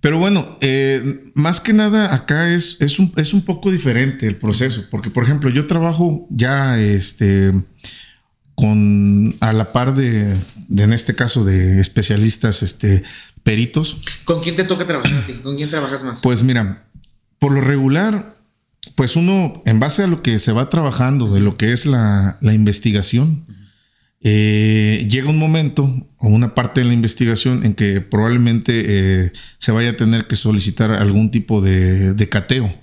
Pero 0.00 0.18
bueno, 0.18 0.56
eh, 0.60 1.22
más 1.34 1.60
que 1.60 1.72
nada 1.72 2.14
acá 2.14 2.52
es, 2.54 2.80
es, 2.80 2.98
un, 2.98 3.12
es 3.16 3.34
un 3.34 3.42
poco 3.42 3.70
diferente 3.70 4.26
el 4.26 4.36
proceso, 4.36 4.86
porque 4.90 5.10
por 5.10 5.24
ejemplo 5.24 5.50
yo 5.50 5.66
trabajo 5.66 6.26
ya 6.30 6.80
este, 6.80 7.52
con 8.54 9.36
a 9.40 9.52
la 9.52 9.72
par 9.72 9.94
de, 9.94 10.36
en 10.70 10.92
este 10.92 11.14
caso 11.14 11.44
de 11.44 11.80
especialistas 11.80 12.62
este, 12.62 13.02
peritos. 13.42 14.00
¿Con 14.24 14.42
quién 14.42 14.56
te 14.56 14.64
toca 14.64 14.86
trabajar 14.86 15.18
a 15.18 15.26
ti? 15.26 15.34
¿Con 15.42 15.56
quién 15.56 15.70
trabajas 15.70 16.04
más? 16.04 16.20
Pues 16.22 16.42
mira, 16.42 16.84
por 17.38 17.52
lo 17.52 17.60
regular, 17.60 18.36
pues 18.94 19.16
uno, 19.16 19.62
en 19.66 19.80
base 19.80 20.04
a 20.04 20.06
lo 20.06 20.22
que 20.22 20.38
se 20.38 20.52
va 20.52 20.70
trabajando, 20.70 21.32
de 21.32 21.40
lo 21.40 21.56
que 21.56 21.72
es 21.72 21.86
la, 21.86 22.38
investigación, 22.42 23.46
eh, 24.22 25.06
llega 25.10 25.30
un 25.30 25.38
momento 25.38 25.84
o 26.18 26.28
una 26.28 26.54
parte 26.54 26.80
de 26.80 26.86
la 26.86 26.92
investigación 26.92 27.64
en 27.64 27.74
que 27.74 28.00
probablemente 28.00 28.84
eh, 28.86 29.32
se 29.58 29.72
vaya 29.72 29.90
a 29.90 29.96
tener 29.96 30.26
que 30.26 30.36
solicitar 30.36 30.92
algún 30.92 31.30
tipo 31.30 31.60
de, 31.60 32.28
cateo, 32.30 32.74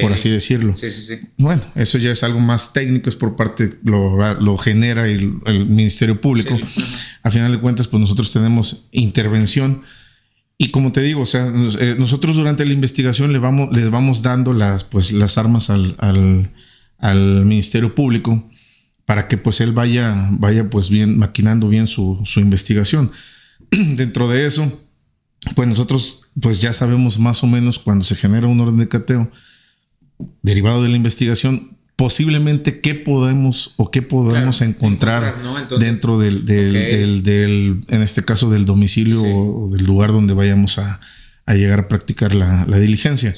por 0.00 0.12
así 0.12 0.28
decirlo. 0.28 0.74
Sí, 0.74 0.90
sí, 0.90 1.06
sí. 1.06 1.20
Bueno, 1.38 1.62
eso 1.74 1.98
ya 1.98 2.10
es 2.10 2.22
algo 2.22 2.40
más 2.40 2.72
técnico, 2.72 3.08
es 3.08 3.16
por 3.16 3.36
parte, 3.36 3.78
lo, 3.84 4.34
lo 4.40 4.58
genera 4.58 5.08
el, 5.08 5.34
el 5.46 5.66
Ministerio 5.66 6.20
Público. 6.20 6.58
A 7.22 7.30
final 7.30 7.52
de 7.52 7.58
cuentas, 7.58 7.88
pues 7.88 8.00
nosotros 8.00 8.32
tenemos 8.32 8.86
intervención 8.92 9.82
y 10.62 10.70
como 10.70 10.92
te 10.92 11.00
digo, 11.02 11.22
o 11.22 11.26
sea, 11.26 11.48
eh, 11.80 11.96
nosotros 11.98 12.36
durante 12.36 12.64
la 12.64 12.72
investigación 12.72 13.32
le 13.32 13.40
vamos, 13.40 13.76
les 13.76 13.90
vamos 13.90 14.22
dando 14.22 14.52
las, 14.52 14.84
pues, 14.84 15.10
las 15.10 15.36
armas 15.36 15.70
al, 15.70 15.96
al, 15.98 17.44
Ministerio 17.44 17.96
Público 17.96 18.48
para 19.12 19.28
que 19.28 19.36
pues 19.36 19.60
él 19.60 19.72
vaya, 19.72 20.26
vaya 20.30 20.70
pues 20.70 20.88
bien, 20.88 21.18
maquinando 21.18 21.68
bien 21.68 21.86
su, 21.86 22.18
su 22.24 22.40
investigación. 22.40 23.12
Dentro 23.70 24.26
de 24.26 24.46
eso, 24.46 24.80
pues 25.54 25.68
nosotros 25.68 26.30
pues 26.40 26.60
ya 26.60 26.72
sabemos 26.72 27.18
más 27.18 27.44
o 27.44 27.46
menos 27.46 27.78
cuando 27.78 28.06
se 28.06 28.16
genera 28.16 28.46
un 28.46 28.58
orden 28.58 28.78
de 28.78 28.88
cateo 28.88 29.30
derivado 30.40 30.82
de 30.82 30.88
la 30.88 30.96
investigación, 30.96 31.76
posiblemente 31.94 32.80
qué 32.80 32.94
podemos 32.94 33.74
o 33.76 33.90
qué 33.90 34.00
podemos 34.00 34.62
encontrar, 34.62 35.42
dentro 35.78 36.18
del, 36.18 36.46
del, 36.46 37.80
en 37.88 38.00
este 38.00 38.24
caso, 38.24 38.48
del 38.48 38.64
domicilio 38.64 39.22
o, 39.22 39.68
del 39.68 39.84
lugar 39.84 40.10
donde 40.12 40.32
vayamos 40.32 40.78
a, 40.78 41.00
llegar 41.48 41.80
a 41.80 41.88
practicar 41.88 42.34
la, 42.34 42.64
diligencia. 42.78 43.34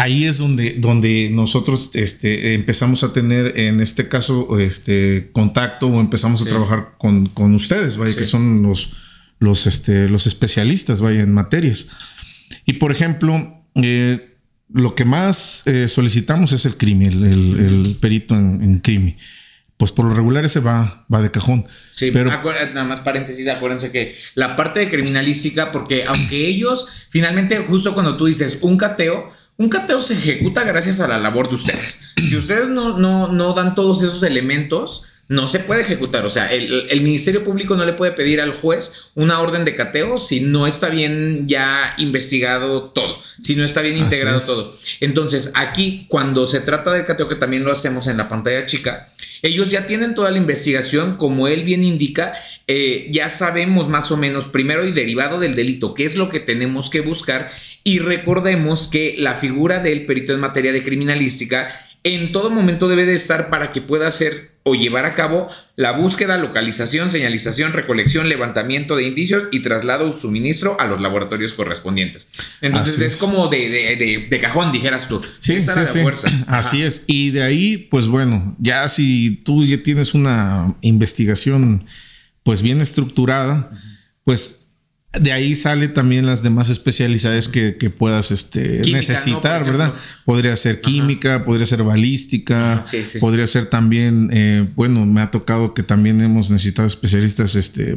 Ahí 0.00 0.24
es 0.24 0.38
donde, 0.38 0.76
donde 0.78 1.28
nosotros 1.30 1.90
este, 1.92 2.54
empezamos 2.54 3.04
a 3.04 3.12
tener, 3.12 3.58
en 3.58 3.82
este 3.82 4.08
caso, 4.08 4.58
este, 4.58 5.28
contacto 5.32 5.88
o 5.88 6.00
empezamos 6.00 6.40
a 6.40 6.48
trabajar 6.48 6.94
con, 6.96 7.26
con 7.26 7.54
ustedes, 7.54 7.98
vaya, 7.98 8.16
que 8.16 8.24
son 8.24 8.62
los, 8.62 8.94
los, 9.40 9.66
este, 9.66 10.08
los 10.08 10.26
especialistas, 10.26 11.02
vaya, 11.02 11.20
en 11.20 11.34
materias. 11.34 11.88
Y 12.64 12.74
por 12.74 12.92
ejemplo, 12.92 13.62
eh, 13.74 14.36
lo 14.72 14.94
que 14.94 15.04
más 15.04 15.66
eh, 15.66 15.86
solicitamos 15.86 16.52
es 16.52 16.64
el 16.64 16.78
crimen, 16.78 17.22
el, 17.22 17.98
perito 18.00 18.34
en, 18.34 18.62
en 18.62 18.78
crimen. 18.78 19.18
Pues 19.76 19.92
por 19.92 20.06
lo 20.06 20.14
regular 20.14 20.46
ese 20.46 20.60
va, 20.60 21.04
va 21.12 21.20
de 21.20 21.30
cajón. 21.30 21.66
Sí, 21.92 22.10
pero 22.10 22.30
nada 22.30 22.84
más 22.84 23.00
paréntesis, 23.00 23.46
acuérdense 23.48 23.92
que 23.92 24.14
la 24.34 24.56
parte 24.56 24.80
de 24.80 24.88
criminalística, 24.88 25.72
porque 25.72 26.04
aunque 26.04 26.48
ellos, 26.48 26.88
finalmente, 27.10 27.58
justo 27.58 27.92
cuando 27.92 28.16
tú 28.16 28.24
dices 28.24 28.60
un 28.62 28.78
cateo, 28.78 29.30
un 29.60 29.68
cateo 29.68 30.00
se 30.00 30.14
ejecuta 30.14 30.64
gracias 30.64 31.00
a 31.00 31.06
la 31.06 31.18
labor 31.18 31.50
de 31.50 31.56
ustedes. 31.56 32.14
Si 32.16 32.34
ustedes 32.34 32.70
no, 32.70 32.96
no, 32.96 33.30
no 33.30 33.52
dan 33.52 33.74
todos 33.74 34.02
esos 34.02 34.22
elementos, 34.22 35.04
no 35.28 35.48
se 35.48 35.60
puede 35.60 35.82
ejecutar. 35.82 36.24
O 36.24 36.30
sea, 36.30 36.50
el, 36.50 37.02
Ministerio 37.02 37.44
Público 37.44 37.76
no 37.76 37.84
le 37.84 37.92
puede 37.92 38.12
pedir 38.12 38.40
al 38.40 38.54
juez 38.54 39.10
una 39.14 39.38
orden 39.38 39.66
de 39.66 39.74
cateo 39.74 40.16
si 40.16 40.40
no 40.40 40.66
está 40.66 40.88
bien 40.88 41.46
ya 41.46 41.94
investigado 41.98 42.84
todo, 42.84 43.18
si 43.42 43.54
no 43.54 43.62
está 43.66 43.82
bien 43.82 43.98
integrado 43.98 44.40
todo. 44.40 44.78
Entonces, 45.00 45.52
aquí, 45.54 46.06
cuando 46.08 46.46
se 46.46 46.60
trata 46.60 46.92
del 46.92 47.04
cateo, 47.04 47.28
que 47.28 47.34
también 47.34 47.62
lo 47.62 47.70
hacemos 47.70 48.06
en 48.06 48.16
la 48.16 48.30
pantalla 48.30 48.64
chica, 48.64 49.12
ellos 49.42 49.70
ya 49.70 49.86
tienen 49.86 50.14
toda 50.14 50.30
la 50.30 50.38
investigación, 50.38 51.16
como 51.16 51.48
él 51.48 51.64
bien 51.64 51.84
indica, 51.84 52.32
eh, 52.66 53.08
ya 53.10 53.28
sabemos 53.28 53.88
más 53.88 54.10
o 54.10 54.16
menos, 54.16 54.46
primero 54.46 54.86
y 54.86 54.92
derivado 54.92 55.38
del 55.38 55.54
delito, 55.54 55.94
qué 55.94 56.06
es 56.06 56.16
lo 56.16 56.28
que 56.28 56.40
tenemos 56.40 56.90
que 56.90 57.02
buscar. 57.02 57.52
Y 57.84 57.98
recordemos 57.98 58.88
que 58.88 59.16
la 59.18 59.34
figura 59.34 59.82
del 59.82 60.06
perito 60.06 60.34
en 60.34 60.40
materia 60.40 60.72
de 60.72 60.82
criminalística 60.82 61.70
en 62.02 62.32
todo 62.32 62.50
momento 62.50 62.88
debe 62.88 63.06
de 63.06 63.14
estar 63.14 63.50
para 63.50 63.72
que 63.72 63.80
pueda 63.80 64.10
ser 64.10 64.50
o 64.62 64.74
llevar 64.74 65.06
a 65.06 65.14
cabo 65.14 65.48
la 65.76 65.92
búsqueda, 65.92 66.36
localización, 66.36 67.10
señalización, 67.10 67.72
recolección, 67.72 68.28
levantamiento 68.28 68.96
de 68.96 69.06
indicios 69.06 69.44
y 69.50 69.60
traslado 69.60 70.10
o 70.10 70.12
suministro 70.12 70.78
a 70.78 70.86
los 70.86 71.00
laboratorios 71.00 71.54
correspondientes. 71.54 72.30
Entonces 72.60 73.00
es, 73.00 73.16
como 73.16 73.48
de, 73.48 74.28
de, 74.28 74.40
cajón, 74.40 74.72
dijeras 74.72 75.08
tú. 75.08 75.22
Sí, 75.38 75.60
sí, 75.60 75.70
sí. 75.86 76.00
Así 76.46 76.82
es. 76.82 77.04
Y 77.06 77.30
de 77.30 77.42
ahí, 77.42 77.78
pues 77.90 78.08
bueno, 78.08 78.54
ya 78.58 78.88
si 78.88 79.40
tú 79.44 79.64
ya 79.64 79.82
tienes 79.82 80.12
una 80.12 80.74
investigación 80.82 81.86
pues 82.42 82.60
bien 82.60 82.80
estructurada, 82.80 83.70
pues 84.24 84.59
de 85.12 85.32
ahí 85.32 85.56
sale 85.56 85.88
también 85.88 86.24
las 86.24 86.44
demás 86.44 86.68
especialidades 86.68 87.48
que, 87.48 87.72
puedas 87.90 88.30
este, 88.30 88.80
necesitar, 88.92 89.64
¿verdad? 89.64 89.92
Podría 90.24 90.54
ser 90.56 90.80
química, 90.80 91.44
podría 91.44 91.66
ser 91.66 91.82
balística, 91.82 92.80
podría 93.18 93.48
ser 93.48 93.66
también, 93.66 94.30
eh, 94.32 94.68
bueno, 94.76 95.04
me 95.06 95.20
ha 95.20 95.32
tocado 95.32 95.74
que 95.74 95.82
también 95.82 96.20
hemos 96.20 96.50
necesitado 96.50 96.86
especialistas 96.86 97.56
este, 97.56 97.96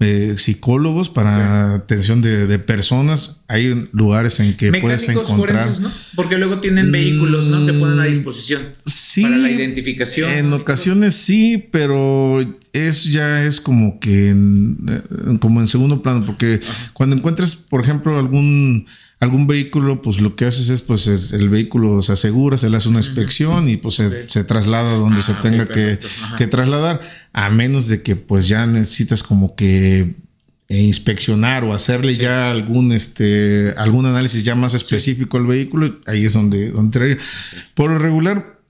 eh, 0.00 0.34
psicólogos 0.36 1.08
para 1.08 1.76
atención 1.76 2.20
de, 2.20 2.58
personas. 2.58 3.43
Hay 3.54 3.88
lugares 3.92 4.40
en 4.40 4.56
que 4.56 4.72
puedes 4.72 5.08
encontrar. 5.08 5.64
¿no? 5.80 5.92
Porque 6.16 6.36
luego 6.38 6.60
tienen 6.60 6.90
vehículos, 6.90 7.46
¿no? 7.46 7.64
Que 7.64 7.72
ponen 7.72 8.00
a 8.00 8.04
disposición 8.04 8.62
para 9.22 9.36
la 9.36 9.48
identificación. 9.48 10.28
En 10.28 10.52
ocasiones 10.52 11.14
sí, 11.14 11.68
pero 11.70 12.40
es 12.72 13.04
ya 13.04 13.44
es 13.44 13.60
como 13.60 14.00
que 14.00 14.30
en, 14.30 14.76
eh, 14.88 15.38
como 15.38 15.60
en 15.60 15.68
segundo 15.68 16.02
plano, 16.02 16.24
porque 16.26 16.60
cuando 16.94 17.14
encuentras, 17.14 17.54
por 17.54 17.80
ejemplo, 17.80 18.18
algún 18.18 18.86
algún 19.20 19.46
vehículo, 19.46 20.02
pues 20.02 20.20
lo 20.20 20.34
que 20.34 20.44
haces 20.44 20.68
es, 20.68 20.82
pues 20.82 21.06
el 21.32 21.48
vehículo 21.48 22.02
se 22.02 22.12
asegura, 22.12 22.56
se 22.56 22.68
le 22.68 22.76
hace 22.76 22.88
una 22.88 22.98
inspección 22.98 23.68
y 23.68 23.76
pues 23.76 23.94
se, 23.94 24.44
traslada 24.44 24.96
donde 24.96 25.22
se 25.22 25.32
ah, 25.32 25.40
tenga 25.40 25.66
que, 25.66 25.98
trasladar, 26.48 27.00
a 27.32 27.48
menos 27.50 27.86
de 27.86 28.02
que 28.02 28.16
pues 28.16 28.48
ya 28.48 28.66
necesitas 28.66 29.22
como 29.22 29.54
que 29.54 30.16
inspeccionar 30.80 31.64
o 31.64 31.72
hacerle 31.72 32.14
ya 32.14 32.50
algún 32.50 32.92
este 32.92 33.72
algún 33.76 34.06
análisis 34.06 34.44
ya 34.44 34.54
más 34.54 34.74
específico 34.74 35.36
al 35.36 35.46
vehículo, 35.46 36.00
ahí 36.06 36.24
es 36.24 36.32
donde, 36.32 36.70
donde 36.70 37.18
Por 37.74 37.90
lo 37.90 37.98
regular, 37.98 38.60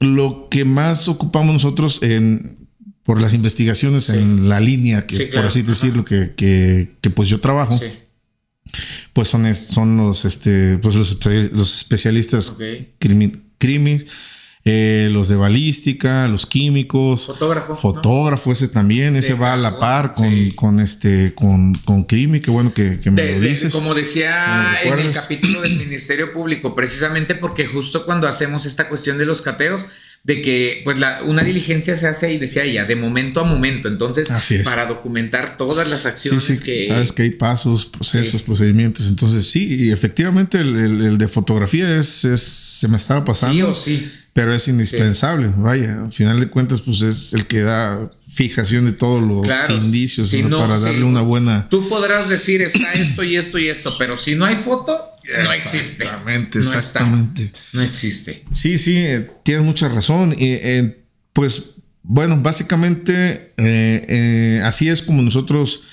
lo 0.00 0.48
que 0.50 0.64
más 0.64 1.08
ocupamos 1.08 1.54
nosotros 1.54 2.02
en 2.02 2.56
por 3.02 3.20
las 3.20 3.34
investigaciones 3.34 4.08
en 4.08 4.48
la 4.48 4.58
línea 4.60 5.06
que 5.06 5.26
por 5.26 5.44
así 5.44 5.62
decirlo 5.62 6.04
que, 6.04 6.32
que, 6.36 7.10
pues 7.10 7.28
yo 7.28 7.38
trabajo 7.40 7.78
pues 9.12 9.28
son, 9.28 9.54
son 9.54 9.96
los, 9.96 10.24
este, 10.24 10.78
pues 10.78 10.94
los, 10.96 11.76
especialistas 11.76 12.58
crimis, 12.98 14.06
eh, 14.68 15.08
los 15.12 15.28
de 15.28 15.36
balística, 15.36 16.26
los 16.26 16.44
químicos. 16.44 17.26
Fotógrafo. 17.26 17.76
Fotógrafo, 17.76 18.50
ese 18.50 18.66
también, 18.66 19.14
ese 19.14 19.34
va 19.34 19.52
a 19.52 19.56
la 19.56 19.78
par 19.78 20.10
con, 20.10 20.50
con 20.56 20.80
este, 20.80 21.34
con, 21.36 21.72
con 21.84 22.02
Crimi, 22.02 22.40
qué 22.40 22.50
bueno 22.50 22.74
que, 22.74 22.98
me 23.12 23.34
lo 23.34 23.40
dices. 23.40 23.72
como 23.72 23.94
decía 23.94 24.74
en 24.82 24.98
el 24.98 25.12
capítulo 25.12 25.60
del 25.60 25.76
Ministerio 25.78 26.32
Público, 26.32 26.74
precisamente 26.74 27.36
porque 27.36 27.68
justo 27.68 28.04
cuando 28.04 28.26
hacemos 28.26 28.66
esta 28.66 28.88
cuestión 28.88 29.18
de 29.18 29.24
los 29.24 29.40
cateos, 29.40 29.86
de 30.24 30.42
que 30.42 30.80
pues 30.82 30.98
la, 30.98 31.22
una 31.22 31.44
diligencia 31.44 31.96
se 31.96 32.08
hace 32.08 32.32
y 32.32 32.38
decía 32.38 32.64
ella, 32.64 32.84
de 32.84 32.96
momento 32.96 33.38
a 33.38 33.44
momento. 33.44 33.86
Entonces, 33.86 34.28
para 34.64 34.86
documentar 34.86 35.56
todas 35.56 35.88
las 35.88 36.06
acciones 36.06 36.60
que... 36.60 36.82
Sabes 36.82 37.12
que 37.12 37.22
hay 37.22 37.30
pasos, 37.30 37.86
procesos, 37.86 38.42
procedimientos. 38.42 39.08
Entonces, 39.08 39.48
sí, 39.48 39.76
y 39.78 39.92
efectivamente 39.92 40.58
el, 40.58 41.18
de 41.18 41.28
fotografía 41.28 41.96
es, 42.00 42.24
es, 42.24 42.42
se 42.42 42.88
me 42.88 42.96
estaba 42.96 43.24
pasando. 43.24 43.54
Sí 43.54 43.62
o 43.62 43.74
sí. 43.74 44.12
Pero 44.36 44.54
es 44.54 44.68
indispensable, 44.68 45.50
vaya, 45.56 46.04
al 46.04 46.12
final 46.12 46.38
de 46.38 46.48
cuentas, 46.48 46.82
pues 46.82 47.00
es 47.00 47.32
el 47.32 47.46
que 47.46 47.62
da 47.62 48.12
fijación 48.32 48.84
de 48.84 48.92
todos 48.92 49.22
los 49.22 49.70
indicios 49.82 50.32
para 50.50 50.78
darle 50.78 51.04
una 51.04 51.22
buena... 51.22 51.68
Tú 51.70 51.88
podrás 51.88 52.28
decir, 52.28 52.60
está 52.60 52.92
esto 52.92 53.24
y 53.24 53.36
esto 53.36 53.58
y 53.58 53.68
esto, 53.68 53.94
pero 53.98 54.18
si 54.18 54.34
no 54.34 54.44
hay 54.44 54.56
foto, 54.56 55.00
no 55.42 55.52
existe. 55.52 56.04
Exactamente, 56.04 56.58
exactamente. 56.58 57.52
no 57.72 57.82
existe. 57.82 58.44
Sí, 58.52 58.78
sí, 58.78 58.98
eh, 58.98 59.28
tienes 59.42 59.64
mucha 59.64 59.88
razón. 59.88 60.36
Eh, 60.38 61.02
pues 61.32 61.76
bueno, 62.02 62.40
básicamente 62.40 63.54
eh, 63.56 64.60
así 64.64 64.88
es 64.88 65.02
como 65.02 65.22
nosotros, 65.22 65.84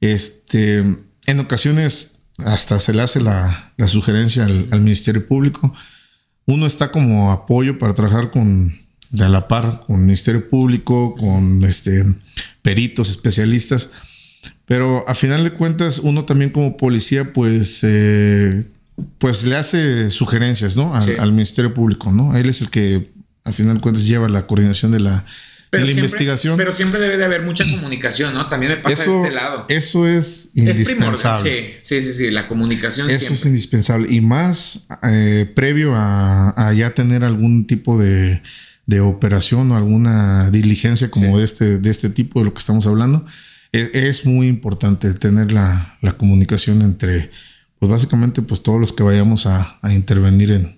este, 0.00 0.82
en 1.26 1.40
ocasiones 1.40 2.20
hasta 2.38 2.78
se 2.78 2.92
le 2.92 3.02
hace 3.02 3.20
la, 3.20 3.72
sugerencia 3.86 4.44
al, 4.44 4.80
Ministerio 4.80 5.26
Público. 5.26 5.74
Uno 6.46 6.66
está 6.66 6.90
como 6.92 7.32
apoyo 7.32 7.78
para 7.78 7.94
trabajar 7.94 8.30
con 8.30 8.72
de 9.10 9.24
a 9.24 9.28
la 9.28 9.46
par 9.48 9.84
con 9.86 9.96
el 9.96 10.02
Ministerio 10.02 10.48
Público, 10.48 11.14
con 11.16 11.64
este 11.64 12.04
peritos, 12.62 13.10
especialistas. 13.10 13.90
Pero 14.66 15.08
a 15.08 15.14
final 15.14 15.44
de 15.44 15.52
cuentas, 15.52 16.00
uno 16.00 16.24
también 16.24 16.50
como 16.50 16.76
policía, 16.76 17.32
pues 17.32 17.84
pues 19.18 19.44
le 19.44 19.56
hace 19.56 20.10
sugerencias, 20.10 20.76
¿no? 20.76 20.94
Al, 20.94 21.32
Ministerio 21.32 21.74
Público, 21.74 22.10
¿no? 22.12 22.34
Él 22.34 22.48
es 22.48 22.62
el 22.62 22.70
que, 22.70 23.10
al 23.44 23.52
final 23.52 23.74
de 23.74 23.80
cuentas, 23.80 24.06
lleva 24.06 24.28
la 24.28 24.46
coordinación 24.46 24.90
de 24.90 25.00
la, 25.00 25.24
en 25.76 25.86
la 25.86 25.92
investigación. 25.92 26.56
Pero 26.56 26.72
siempre 26.72 27.00
debe 27.00 27.16
de 27.16 27.24
haber 27.24 27.42
mucha 27.42 27.64
comunicación, 27.64 28.34
¿no? 28.34 28.48
También 28.48 28.72
me 28.72 28.78
pasa 28.78 29.04
de 29.04 29.16
este 29.16 29.30
lado. 29.30 29.66
Eso 29.68 30.06
es 30.06 30.50
indispensable. 30.54 31.76
sí, 31.78 32.00
sí, 32.00 32.12
sí, 32.12 32.30
la 32.30 32.48
comunicación. 32.48 33.10
Eso 33.10 33.32
es 33.32 33.44
indispensable. 33.46 34.12
Y 34.12 34.20
más 34.20 34.88
eh, 35.02 35.50
previo 35.54 35.92
a, 35.94 36.72
ya 36.76 36.94
tener 36.94 37.24
algún 37.24 37.66
tipo 37.66 37.98
de, 37.98 38.40
operación 39.00 39.70
o 39.70 39.76
alguna 39.76 40.50
diligencia 40.50 41.10
como 41.10 41.38
de, 41.38 41.44
este, 41.44 41.78
de 41.78 41.90
este 41.90 42.10
tipo, 42.10 42.40
de 42.40 42.46
lo 42.46 42.52
que 42.52 42.58
estamos 42.58 42.86
hablando, 42.86 43.26
e, 43.72 43.90
es, 43.92 44.24
muy 44.26 44.48
importante 44.48 45.12
tener 45.14 45.52
la, 45.52 45.98
comunicación 46.16 46.82
entre, 46.82 47.30
pues 47.78 47.90
básicamente, 47.90 48.42
pues 48.42 48.62
todos 48.62 48.80
los 48.80 48.92
que 48.92 49.02
vayamos 49.02 49.46
a 49.46 49.78
intervenir 49.90 50.52
en, 50.52 50.75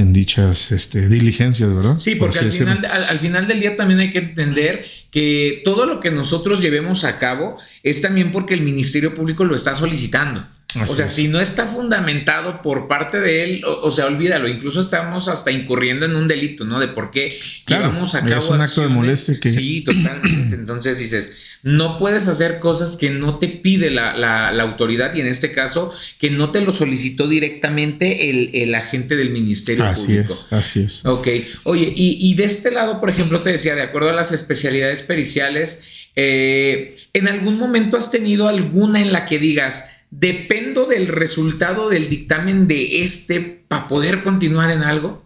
en 0.00 0.12
dichas 0.12 0.72
este, 0.72 1.08
diligencias, 1.08 1.74
¿verdad? 1.74 1.98
Sí, 1.98 2.16
porque 2.16 2.38
al, 2.38 2.52
final, 2.52 2.84
al, 2.84 3.18
final, 3.18 3.46
del 3.46 3.60
día 3.60 3.76
también 3.76 4.00
hay 4.00 4.10
que 4.10 4.18
entender 4.18 4.84
que 5.10 5.62
todo 5.64 5.86
lo 5.86 6.00
que 6.00 6.10
nosotros 6.10 6.60
llevemos 6.60 7.04
a 7.04 7.18
cabo 7.18 7.56
es 7.82 8.00
también 8.00 8.32
porque 8.32 8.54
el 8.54 8.62
Ministerio 8.62 9.14
Público 9.14 9.44
lo 9.44 9.54
está 9.54 9.74
solicitando. 9.74 10.42
O 10.82 10.86
sea, 10.86 11.08
si 11.08 11.28
no 11.28 11.40
está 11.40 11.66
fundamentado 11.66 12.62
por 12.62 12.86
parte 12.86 13.20
de 13.20 13.44
él, 13.44 13.62
o, 13.64 13.90
sea, 13.90 14.06
olvídalo, 14.06 14.48
incluso 14.48 14.80
estamos 14.80 15.28
hasta 15.28 15.50
incurriendo 15.50 16.04
en 16.04 16.14
un 16.14 16.28
delito, 16.28 16.64
¿no? 16.64 16.78
De 16.78 16.88
por 16.88 17.10
qué 17.10 17.38
llevamos 17.66 18.14
a 18.14 18.24
cabo. 18.24 18.40
Es 18.40 18.50
un 18.50 18.60
acto 18.60 18.82
de 18.82 18.88
molestia 18.88 19.38
que. 19.40 19.48
Sí, 19.48 19.82
totalmente. 19.82 20.54
Entonces 20.54 20.98
dices, 20.98 21.36
no 21.62 21.98
puedes 21.98 22.26
hacer 22.28 22.58
cosas 22.58 22.96
que 22.96 23.10
no 23.10 23.38
te 23.38 23.48
pide 23.48 23.90
la, 23.90 24.48
autoridad 24.60 25.14
y 25.14 25.20
en 25.20 25.26
este 25.26 25.52
caso 25.52 25.92
que 26.18 26.30
no 26.30 26.50
te 26.50 26.60
lo 26.60 26.72
solicitó 26.72 27.28
directamente 27.28 28.30
el, 28.30 28.74
agente 28.74 29.16
del 29.16 29.30
Ministerio 29.30 29.84
así 29.84 30.06
Público. 30.06 30.32
Es, 30.32 30.52
así 30.52 30.82
es. 30.82 31.04
Ok. 31.04 31.28
Oye, 31.64 31.92
y, 31.94 32.34
de 32.34 32.44
este 32.44 32.70
lado, 32.70 33.00
por 33.00 33.10
ejemplo, 33.10 33.40
te 33.42 33.50
decía, 33.50 33.74
de 33.74 33.82
acuerdo 33.82 34.10
a 34.10 34.12
las 34.12 34.32
especialidades 34.32 35.02
periciales, 35.02 35.84
eh, 36.16 36.96
¿en 37.12 37.28
algún 37.28 37.58
momento 37.58 37.96
has 37.96 38.10
tenido 38.10 38.48
alguna 38.48 39.00
en 39.00 39.12
la 39.12 39.26
que 39.26 39.38
digas, 39.38 39.99
dependo 40.10 40.86
del 40.86 41.06
resultado 41.08 41.88
del 41.88 42.08
dictamen 42.08 42.66
de 42.66 43.02
este 43.02 43.40
para 43.68 43.88
poder 43.88 44.22
continuar 44.22 44.70
en 44.70 44.82
algo? 44.82 45.24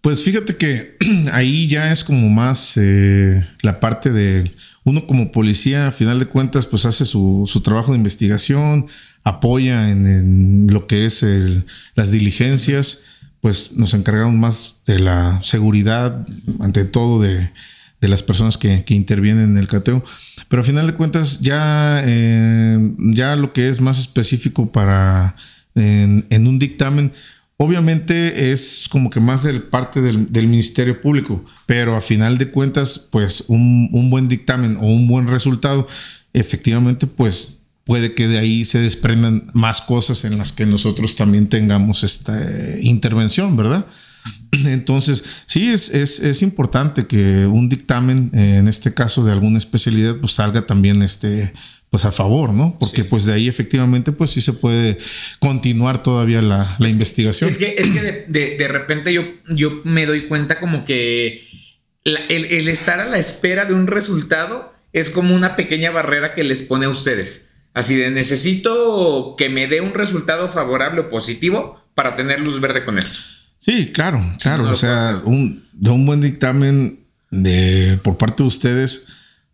Pues 0.00 0.22
fíjate 0.22 0.56
que 0.56 0.96
ahí 1.32 1.68
ya 1.68 1.92
es 1.92 2.04
como 2.04 2.28
más 2.28 2.76
eh, 2.76 3.46
la 3.62 3.80
parte 3.80 4.10
de 4.10 4.50
uno 4.84 5.06
como 5.06 5.32
policía, 5.32 5.88
a 5.88 5.92
final 5.92 6.18
de 6.18 6.26
cuentas, 6.26 6.66
pues 6.66 6.86
hace 6.86 7.04
su, 7.04 7.48
trabajo 7.62 7.92
de 7.92 7.98
investigación, 7.98 8.86
apoya 9.22 9.90
en, 9.90 10.66
lo 10.68 10.86
que 10.86 11.04
es 11.04 11.26
las 11.94 12.10
diligencias, 12.10 13.02
pues 13.42 13.76
nos 13.76 13.92
encargamos 13.92 14.34
más 14.34 14.80
de 14.86 14.98
la 14.98 15.40
seguridad, 15.44 16.26
ante 16.60 16.86
todo 16.86 17.20
de, 17.20 17.50
las 18.06 18.22
personas 18.22 18.56
que, 18.56 18.84
intervienen 18.88 19.50
en 19.50 19.58
el 19.58 19.66
cateo. 19.66 20.04
Pero 20.48 20.62
a 20.62 20.64
final 20.64 20.86
de 20.86 20.94
cuentas, 20.94 21.40
ya, 21.40 22.02
eh, 22.04 22.94
ya 23.12 23.34
lo 23.34 23.52
que 23.52 23.68
es 23.68 23.80
más 23.80 23.98
específico 23.98 24.70
para 24.70 25.34
en 25.74 26.46
un 26.48 26.58
dictamen, 26.58 27.12
Obviamente 27.60 28.52
es 28.52 28.86
como 28.88 29.10
que 29.10 29.18
más 29.18 29.42
del 29.42 29.64
parte 29.64 30.00
del, 30.00 30.28
Ministerio 30.46 31.00
Público, 31.00 31.44
pero 31.66 31.96
a 31.96 32.00
final 32.00 32.38
de 32.38 32.52
cuentas, 32.52 33.08
pues 33.10 33.46
un, 33.48 34.10
buen 34.10 34.28
dictamen 34.28 34.76
o 34.76 34.86
un 34.86 35.08
buen 35.08 35.26
resultado, 35.26 35.88
efectivamente, 36.32 37.08
pues 37.08 37.64
puede 37.82 38.14
que 38.14 38.28
de 38.28 38.38
ahí 38.38 38.64
se 38.64 38.78
desprendan 38.78 39.50
más 39.54 39.80
cosas 39.80 40.24
en 40.24 40.38
las 40.38 40.52
que 40.52 40.66
nosotros 40.66 41.16
también 41.16 41.48
tengamos 41.48 42.04
esta 42.04 42.40
eh, 42.40 42.78
intervención, 42.80 43.56
¿verdad? 43.56 43.86
Entonces, 44.66 45.24
sí, 45.46 45.70
es, 45.70 45.90
es, 45.90 46.42
importante 46.42 47.06
que 47.06 47.46
un 47.46 47.68
dictamen, 47.68 48.30
en 48.32 48.68
este 48.68 48.94
caso 48.94 49.24
de 49.24 49.32
alguna 49.32 49.58
especialidad, 49.58 50.16
pues 50.16 50.32
salga 50.32 50.66
también 50.66 51.02
este, 51.02 51.52
pues 51.90 52.04
a 52.04 52.12
favor, 52.12 52.52
¿no? 52.52 52.76
Porque 52.78 53.04
pues 53.04 53.24
de 53.24 53.32
ahí 53.32 53.48
efectivamente 53.48 54.12
pues 54.12 54.30
sí 54.30 54.40
se 54.40 54.52
puede 54.52 54.98
continuar 55.38 56.02
todavía 56.02 56.42
la, 56.42 56.76
investigación. 56.80 57.48
es 57.48 57.58
que, 57.58 57.74
es 57.78 57.90
que 57.90 58.26
de, 58.28 58.68
repente 58.68 59.12
yo, 59.12 59.22
yo 59.48 59.80
me 59.84 60.04
doy 60.06 60.28
cuenta 60.28 60.60
como 60.60 60.84
que 60.84 61.46
el, 62.04 62.68
estar 62.68 63.00
a 63.00 63.06
la 63.06 63.18
espera 63.18 63.64
de 63.64 63.74
un 63.74 63.86
resultado 63.86 64.72
es 64.92 65.10
como 65.10 65.34
una 65.34 65.56
pequeña 65.56 65.90
barrera 65.90 66.34
que 66.34 66.44
les 66.44 66.62
pone 66.62 66.86
a 66.86 66.90
ustedes. 66.90 67.54
Así 67.74 67.96
de 67.96 68.10
necesito 68.10 69.34
que 69.36 69.48
me 69.48 69.66
dé 69.66 69.80
un 69.80 69.94
resultado 69.94 70.48
favorable 70.48 71.02
o 71.02 71.08
positivo 71.08 71.82
para 71.94 72.16
tener 72.16 72.40
luz 72.40 72.60
verde 72.60 72.84
con 72.84 72.98
esto. 72.98 73.37
Sí, 73.68 73.92
claro, 73.92 74.24
claro. 74.40 74.70
o 74.70 74.74
sea, 74.74 75.20
un, 75.26 75.62
de 75.74 75.90
un 75.90 76.06
buen 76.06 76.22
dictamen 76.22 77.00
de, 77.30 78.00
por 78.02 78.16
parte 78.16 78.42
de 78.42 78.46
ustedes 78.46 79.08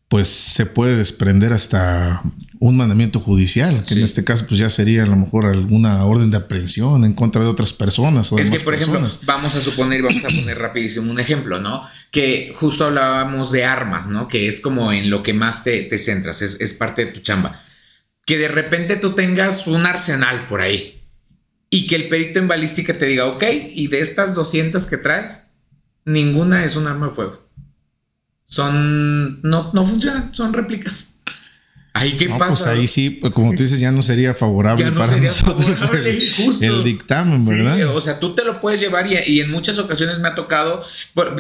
pues 0.06 0.28
se 0.28 0.66
puede 0.66 0.96
desprender 0.96 1.52
hasta 1.52 2.20
un 2.60 2.76
mandamiento 2.76 3.18
judicial, 3.18 3.82
que 3.82 3.94
en 3.94 4.04
este 4.04 4.22
caso 4.22 4.46
pues 4.46 4.60
ya 4.60 4.70
sería 4.70 5.02
a 5.02 5.06
lo 5.06 5.16
mejor 5.16 5.46
alguna 5.46 6.04
orden 6.04 6.30
de 6.30 6.36
aprehensión 6.36 7.04
en 7.04 7.14
contra 7.14 7.42
de 7.42 7.48
otras 7.48 7.72
personas. 7.72 8.30
es 8.38 8.50
que, 8.52 8.60
por 8.60 8.74
ejemplo, 8.74 9.00
vamos 9.24 9.56
a 9.56 9.60
suponer, 9.60 10.02
vamos 10.02 10.24
a 10.24 10.28
poner 10.28 10.58
rapidísimo 10.58 11.10
un 11.10 11.18
ejemplo, 11.18 11.60
¿no? 11.60 11.82
Que 12.12 12.52
justo 12.54 12.84
hablábamos 12.84 13.50
de 13.50 13.64
armas, 13.64 14.06
¿no? 14.06 14.28
Que 14.28 14.46
es 14.46 14.60
como 14.60 14.92
en 14.92 15.10
lo 15.10 15.24
que 15.24 15.32
más 15.32 15.64
te, 15.64 15.82
te 15.82 15.98
centras, 15.98 16.40
es, 16.42 16.60
es 16.60 16.74
parte 16.74 17.06
de 17.06 17.10
tu 17.10 17.20
chamba. 17.20 17.60
Que 18.24 18.38
de 18.38 18.46
repente 18.46 18.94
tú 18.94 19.16
tengas 19.16 19.66
un 19.66 19.84
arsenal 19.84 20.46
por 20.46 20.60
ahí 20.60 21.03
y 21.74 21.86
que 21.86 21.96
el 21.96 22.08
perito 22.08 22.38
en 22.38 22.48
balística 22.48 22.96
te 22.96 23.06
diga, 23.06 23.26
ok, 23.26 23.42
y 23.74 23.88
de 23.88 24.00
estas 24.00 24.34
200 24.34 24.86
que 24.86 24.96
traes, 24.98 25.50
ninguna 26.04 26.64
es 26.64 26.76
un 26.76 26.86
arma 26.86 27.08
de 27.08 27.14
fuego 27.14 27.44
son, 28.44 29.40
no, 29.42 29.72
no 29.72 29.84
funcionan, 29.84 30.34
son 30.34 30.52
réplicas. 30.52 31.22
Ahí 31.96 32.14
qué 32.14 32.26
pues 32.26 32.40
pasa. 32.40 32.72
ahí 32.72 32.88
sí, 32.88 33.08
pues 33.08 33.32
como 33.32 33.54
tú 33.54 33.62
dices, 33.62 33.78
ya 33.78 33.92
no 33.92 34.02
sería 34.02 34.34
favorable 34.34 34.90
para 34.90 35.16
nosotros 35.16 35.80
el, 36.60 36.82
dictamen, 36.82 37.46
¿verdad? 37.46 37.94
o 37.94 38.00
sea, 38.00 38.18
tú 38.18 38.34
te 38.34 38.44
lo 38.44 38.60
puedes 38.60 38.80
llevar 38.80 39.06
y, 39.06 39.40
en 39.40 39.48
muchas 39.48 39.78
ocasiones 39.78 40.18
me 40.18 40.26
ha 40.26 40.34
tocado, 40.34 40.82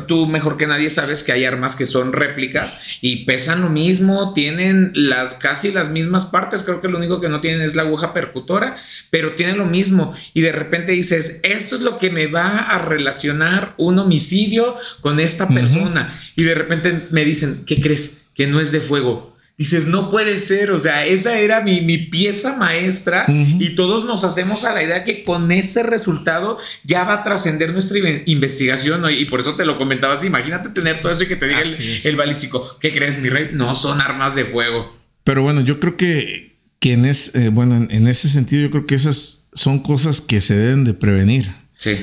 tú 0.06 0.26
mejor 0.26 0.56
que 0.56 0.68
nadie 0.68 0.90
sabes 0.90 1.24
que 1.24 1.32
hay 1.32 1.44
armas 1.44 1.74
que 1.74 1.86
son 1.86 2.12
réplicas 2.12 2.98
y 3.00 3.24
pesan 3.24 3.62
lo 3.62 3.68
mismo, 3.68 4.32
tienen 4.32 4.92
las 4.94 5.34
casi 5.34 5.72
las 5.72 5.90
mismas 5.90 6.26
partes, 6.26 6.62
creo 6.62 6.80
que 6.80 6.86
lo 6.86 6.98
único 6.98 7.20
que 7.20 7.28
no 7.28 7.40
tienen 7.40 7.60
es 7.60 7.74
la 7.74 7.82
aguja 7.82 8.14
percutora, 8.14 8.76
pero 9.10 9.32
tienen 9.32 9.58
lo 9.58 9.66
mismo 9.66 10.14
y 10.34 10.42
de 10.42 10.52
repente 10.52 10.92
dices, 10.92 11.40
esto 11.42 11.74
es 11.74 11.82
lo 11.82 11.98
que 11.98 12.10
me 12.10 12.28
va 12.28 12.58
a 12.58 12.78
relacionar 12.78 13.74
un 13.76 13.98
homicidio 13.98 14.76
con 15.00 15.18
esta 15.18 15.48
persona 15.48 16.16
y 16.36 16.44
de 16.44 16.54
repente 16.54 17.08
me 17.10 17.24
dicen, 17.24 17.64
¿qué 17.66 17.82
crees? 17.82 18.22
Que 18.36 18.46
no 18.46 18.60
es 18.60 18.70
de 18.70 18.80
fuego 18.80 19.33
dices, 19.56 19.86
no 19.86 20.10
puede 20.10 20.40
ser, 20.40 20.72
o 20.72 20.78
sea, 20.78 21.06
esa 21.06 21.38
era 21.38 21.60
mi, 21.60 21.80
pieza 21.98 22.56
maestra 22.56 23.26
y 23.28 23.70
todos 23.70 24.04
nos 24.04 24.24
hacemos 24.24 24.64
a 24.64 24.74
la 24.74 24.82
idea 24.82 25.04
que 25.04 25.22
con 25.22 25.52
ese 25.52 25.82
resultado 25.82 26.58
ya 26.82 27.04
va 27.04 27.14
a 27.14 27.24
trascender 27.24 27.72
nuestra 27.72 27.98
investigación 28.26 29.04
y 29.10 29.24
por 29.26 29.40
eso 29.40 29.54
te 29.54 29.64
lo 29.64 29.78
comentabas, 29.78 30.24
imagínate 30.24 30.70
tener 30.70 31.00
todo 31.00 31.12
eso 31.12 31.24
y 31.24 31.28
que 31.28 31.36
te 31.36 31.46
diga 31.46 31.62
el, 32.04 32.16
balístico, 32.16 32.78
¿qué 32.80 32.92
crees, 32.92 33.20
mi 33.20 33.28
rey? 33.28 33.50
No 33.52 33.74
son 33.74 34.00
armas 34.00 34.34
de 34.34 34.44
fuego. 34.44 34.96
Pero 35.22 35.42
bueno, 35.42 35.60
yo 35.60 35.80
creo 35.80 35.96
que, 35.96 36.56
que 36.80 36.92
en, 36.92 37.04
es, 37.04 37.34
eh, 37.34 37.48
bueno, 37.48 37.86
en, 37.88 38.08
ese 38.08 38.28
sentido 38.28 38.62
yo 38.62 38.70
creo 38.70 38.86
que 38.86 38.94
esas 38.94 39.48
son 39.52 39.80
cosas 39.80 40.20
que 40.20 40.40
se 40.40 40.56
deben 40.56 40.84
de 40.84 40.94
prevenir. 40.94 41.50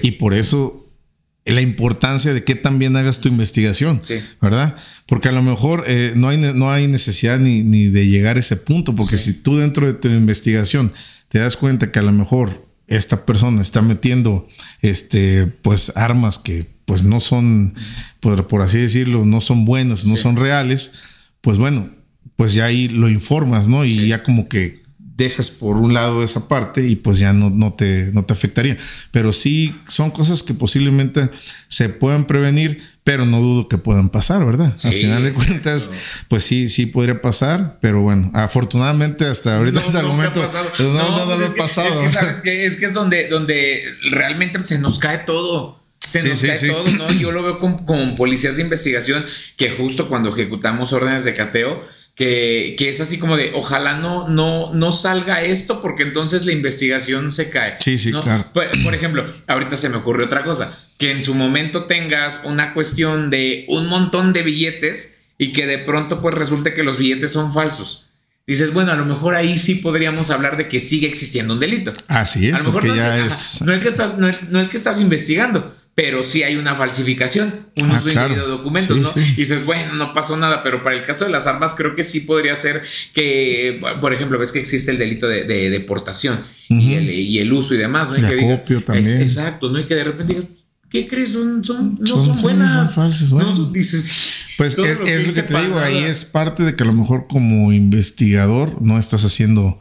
Y 0.03 0.11
por 0.11 0.35
eso 0.35 0.80
la 1.45 1.61
importancia 1.61 2.33
de 2.33 2.43
que 2.43 2.55
también 2.55 2.95
hagas 2.95 3.19
tu 3.19 3.27
investigación, 3.27 4.01
¿verdad? 4.41 4.75
Porque 5.07 5.29
a 5.29 5.31
lo 5.31 5.41
mejor 5.41 5.85
eh, 5.87 6.13
no, 6.15 6.29
hay, 6.29 6.37
no 6.37 6.71
hay 6.71 6.87
necesidad 6.87 7.39
ni, 7.39 7.87
de 7.87 8.07
llegar 8.07 8.37
a 8.37 8.41
ese 8.41 8.57
punto, 8.57 8.93
porque 8.95 9.17
si 9.17 9.41
tú 9.41 9.57
dentro 9.57 9.87
de 9.87 9.93
tu 9.93 10.07
investigación 10.07 10.93
te 11.29 11.39
das 11.39 11.57
cuenta 11.57 11.91
que 11.91 11.99
a 11.99 12.03
lo 12.03 12.11
mejor 12.11 12.67
esta 12.87 13.25
persona 13.25 13.61
está 13.61 13.81
metiendo 13.81 14.47
este, 14.81 15.47
pues, 15.47 15.95
armas 15.95 16.37
que 16.37 16.69
pues 16.85 17.03
no 17.03 17.19
son, 17.19 17.73
por, 18.19 18.47
por 18.47 18.61
así 18.61 18.77
decirlo, 18.77 19.25
no 19.25 19.39
son 19.39 19.65
buenas, 19.65 20.05
no 20.05 20.17
son 20.17 20.35
reales, 20.35 20.93
pues 21.39 21.57
bueno, 21.57 21.89
pues 22.35 22.53
ya 22.53 22.65
ahí 22.65 22.87
lo 22.87 23.09
informas, 23.09 23.67
¿no? 23.67 23.85
Y 23.85 24.07
ya 24.07 24.23
como 24.23 24.49
que 24.49 24.80
dejas 25.23 25.51
por 25.51 25.77
un 25.77 25.93
lado 25.93 26.23
esa 26.23 26.47
parte 26.47 26.87
y 26.87 26.95
pues 26.95 27.19
ya 27.19 27.33
no, 27.33 27.49
no, 27.49 27.73
te, 27.73 28.11
no 28.13 28.23
te 28.23 28.33
afectaría. 28.33 28.77
Pero 29.11 29.31
sí 29.31 29.75
son 29.87 30.11
cosas 30.11 30.43
que 30.43 30.53
posiblemente 30.53 31.29
se 31.67 31.89
puedan 31.89 32.25
prevenir, 32.25 32.81
pero 33.03 33.25
no 33.25 33.39
dudo 33.39 33.67
que 33.67 33.77
puedan 33.77 34.09
pasar, 34.09 34.45
¿verdad? 34.45 34.73
Al 34.83 34.93
final 34.93 35.23
de 35.23 35.33
cuentas, 35.33 35.89
pues 36.27 36.43
sí, 36.43 36.69
sí 36.69 36.85
podría 36.85 37.21
pasar, 37.21 37.77
pero 37.81 38.01
bueno, 38.01 38.31
afortunadamente 38.33 39.25
hasta 39.25 39.57
ahorita, 39.57 39.79
hasta 39.79 39.99
el 39.99 40.07
momento, 40.07 40.41
no, 40.79 40.93
no, 40.93 41.35
no, 41.37 41.45
ha 41.45 41.53
pasado. 41.55 42.03
Es 42.03 42.11
que, 42.11 42.19
¿sabes 42.19 42.41
que 42.41 42.65
Es 42.65 42.77
que 42.77 42.85
es 42.85 42.93
donde, 42.93 43.27
donde 43.29 43.83
realmente 44.09 44.59
se 44.65 44.79
nos 44.79 44.99
cae 44.99 45.19
todo. 45.19 45.79
Se 45.99 46.27
nos 46.27 46.41
cae 46.41 46.59
todo, 46.67 46.85
¿no? 46.97 47.09
Yo 47.11 47.31
lo 47.31 47.43
veo 47.43 47.55
como, 47.55 47.85
como 47.85 48.15
policías 48.15 48.57
de 48.57 48.63
investigación 48.63 49.25
que 49.55 49.69
justo 49.69 50.09
cuando 50.09 50.33
ejecutamos 50.33 50.91
órdenes 50.91 51.23
de 51.23 51.33
cateo, 51.33 51.81
que, 52.21 52.75
que, 52.77 52.87
es 52.87 53.01
así 53.01 53.17
como 53.17 53.35
de 53.35 53.51
ojalá 53.55 53.97
no, 53.97 54.27
no, 54.27 54.71
no 54.75 54.91
salga 54.91 55.41
esto 55.41 55.81
porque 55.81 56.03
entonces 56.03 56.45
la 56.45 56.51
investigación 56.51 57.31
se 57.31 57.49
cae. 57.49 57.77
Sí, 57.79 57.97
sí, 57.97 58.11
claro. 58.11 58.45
Por, 58.53 58.67
por, 58.83 58.93
ejemplo, 58.93 59.25
ahorita 59.47 59.75
se 59.75 59.89
me 59.89 59.95
ocurrió 59.95 60.27
otra 60.27 60.43
cosa, 60.43 60.77
que 60.99 61.09
en 61.09 61.23
su 61.23 61.33
momento 61.33 61.85
tengas 61.85 62.43
una 62.45 62.75
cuestión 62.75 63.31
de 63.31 63.65
un 63.69 63.89
montón 63.89 64.33
de 64.33 64.43
billetes 64.43 65.23
y 65.39 65.51
que 65.51 65.65
de 65.65 65.79
pronto 65.79 66.21
pues 66.21 66.35
resulte 66.35 66.75
que 66.75 66.83
los 66.83 66.99
billetes 66.99 67.31
son 67.31 67.51
falsos. 67.53 68.11
Dices, 68.45 68.71
bueno, 68.71 68.91
a 68.91 68.95
lo 68.95 69.05
mejor 69.05 69.33
ahí 69.33 69.57
sí 69.57 69.75
podríamos 69.75 70.29
hablar 70.29 70.57
de 70.57 70.67
que 70.67 70.79
sigue 70.79 71.07
existiendo 71.07 71.55
un 71.55 71.59
delito. 71.59 71.91
Así 72.07 72.49
es, 72.49 72.53
a 72.53 72.59
lo 72.59 72.65
mejor 72.65 72.85
no, 72.85 72.95
ya 72.95 73.25
es... 73.25 73.63
no 73.63 73.73
el 73.73 73.81
que 73.81 73.87
estás, 73.87 74.19
no 74.19 74.27
el, 74.27 74.37
no 74.51 74.59
el 74.59 74.69
que 74.69 74.77
estás 74.77 75.01
investigando, 75.01 75.75
pero 75.93 76.23
sí 76.23 76.41
hay 76.43 76.55
una 76.55 76.73
falsificación, 76.73 77.67
un 77.77 77.91
Ah, 77.91 77.97
uso 77.97 78.09
claro. 78.11 78.29
indebido 78.29 78.45
de 78.49 78.51
documentos, 78.57 78.95
Sí, 78.97 79.03
¿no? 79.03 79.09
sí. 79.09 79.33
Y 79.33 79.41
dices, 79.41 79.65
bueno, 79.65 79.93
no 79.95 80.13
pasó 80.13 80.37
nada, 80.37 80.63
pero 80.63 80.81
para 80.83 80.95
el 80.95 81.03
caso 81.05 81.25
de 81.25 81.31
las 81.31 81.47
armas 81.47 81.75
creo 81.75 81.95
que 81.95 82.03
sí 82.03 82.21
podría 82.21 82.55
ser 82.55 82.81
que, 83.13 83.79
por 83.99 84.13
ejemplo, 84.13 84.39
ves 84.39 84.51
que 84.51 84.59
existe 84.59 84.91
el 84.91 84.97
delito 84.97 85.27
de, 85.27 85.43
de 85.43 85.69
deportación 85.69 86.39
y, 86.69 86.93
el, 86.93 87.09
y 87.09 87.39
el 87.39 87.51
uso 87.51 87.75
y 87.75 87.77
demás, 87.77 88.09
¿no? 88.09 88.17
Y 88.17 88.21
que 88.21 88.37
diga- 88.37 88.85
también. 88.85 89.05
Ex- 89.05 89.21
exacto, 89.37 89.69
¿no? 89.69 89.79
Y 89.79 89.85
que 89.85 89.95
de 89.95 90.03
repente 90.05 90.33
digas, 90.33 90.47
¿qué 90.89 91.07
crees? 91.07 91.33
Son, 91.33 91.63
son, 91.63 91.97
no 91.99 92.07
Son- 92.07 92.41
buenas. 92.41 92.93
son 92.93 93.03
falsas, 93.05 93.29
No 93.29 93.35
bueno. 93.35 93.55
son- 93.55 93.73
dices, 93.73 94.45
Pues 94.57 94.73
es, 94.73 94.77
lo 94.79 94.85
es 94.85 95.27
lo 95.27 95.33
que 95.33 95.43
te 95.43 95.59
digo, 95.61 95.77
ahí 95.79 95.97
es 96.03 96.23
parte 96.25 96.63
de 96.63 96.75
que 96.75 96.83
a 96.83 96.87
lo 96.87 96.93
mejor 96.93 97.27
como 97.27 97.71
investigador 97.73 98.81
no 98.81 98.97
estás 98.97 99.25
haciendo 99.25 99.77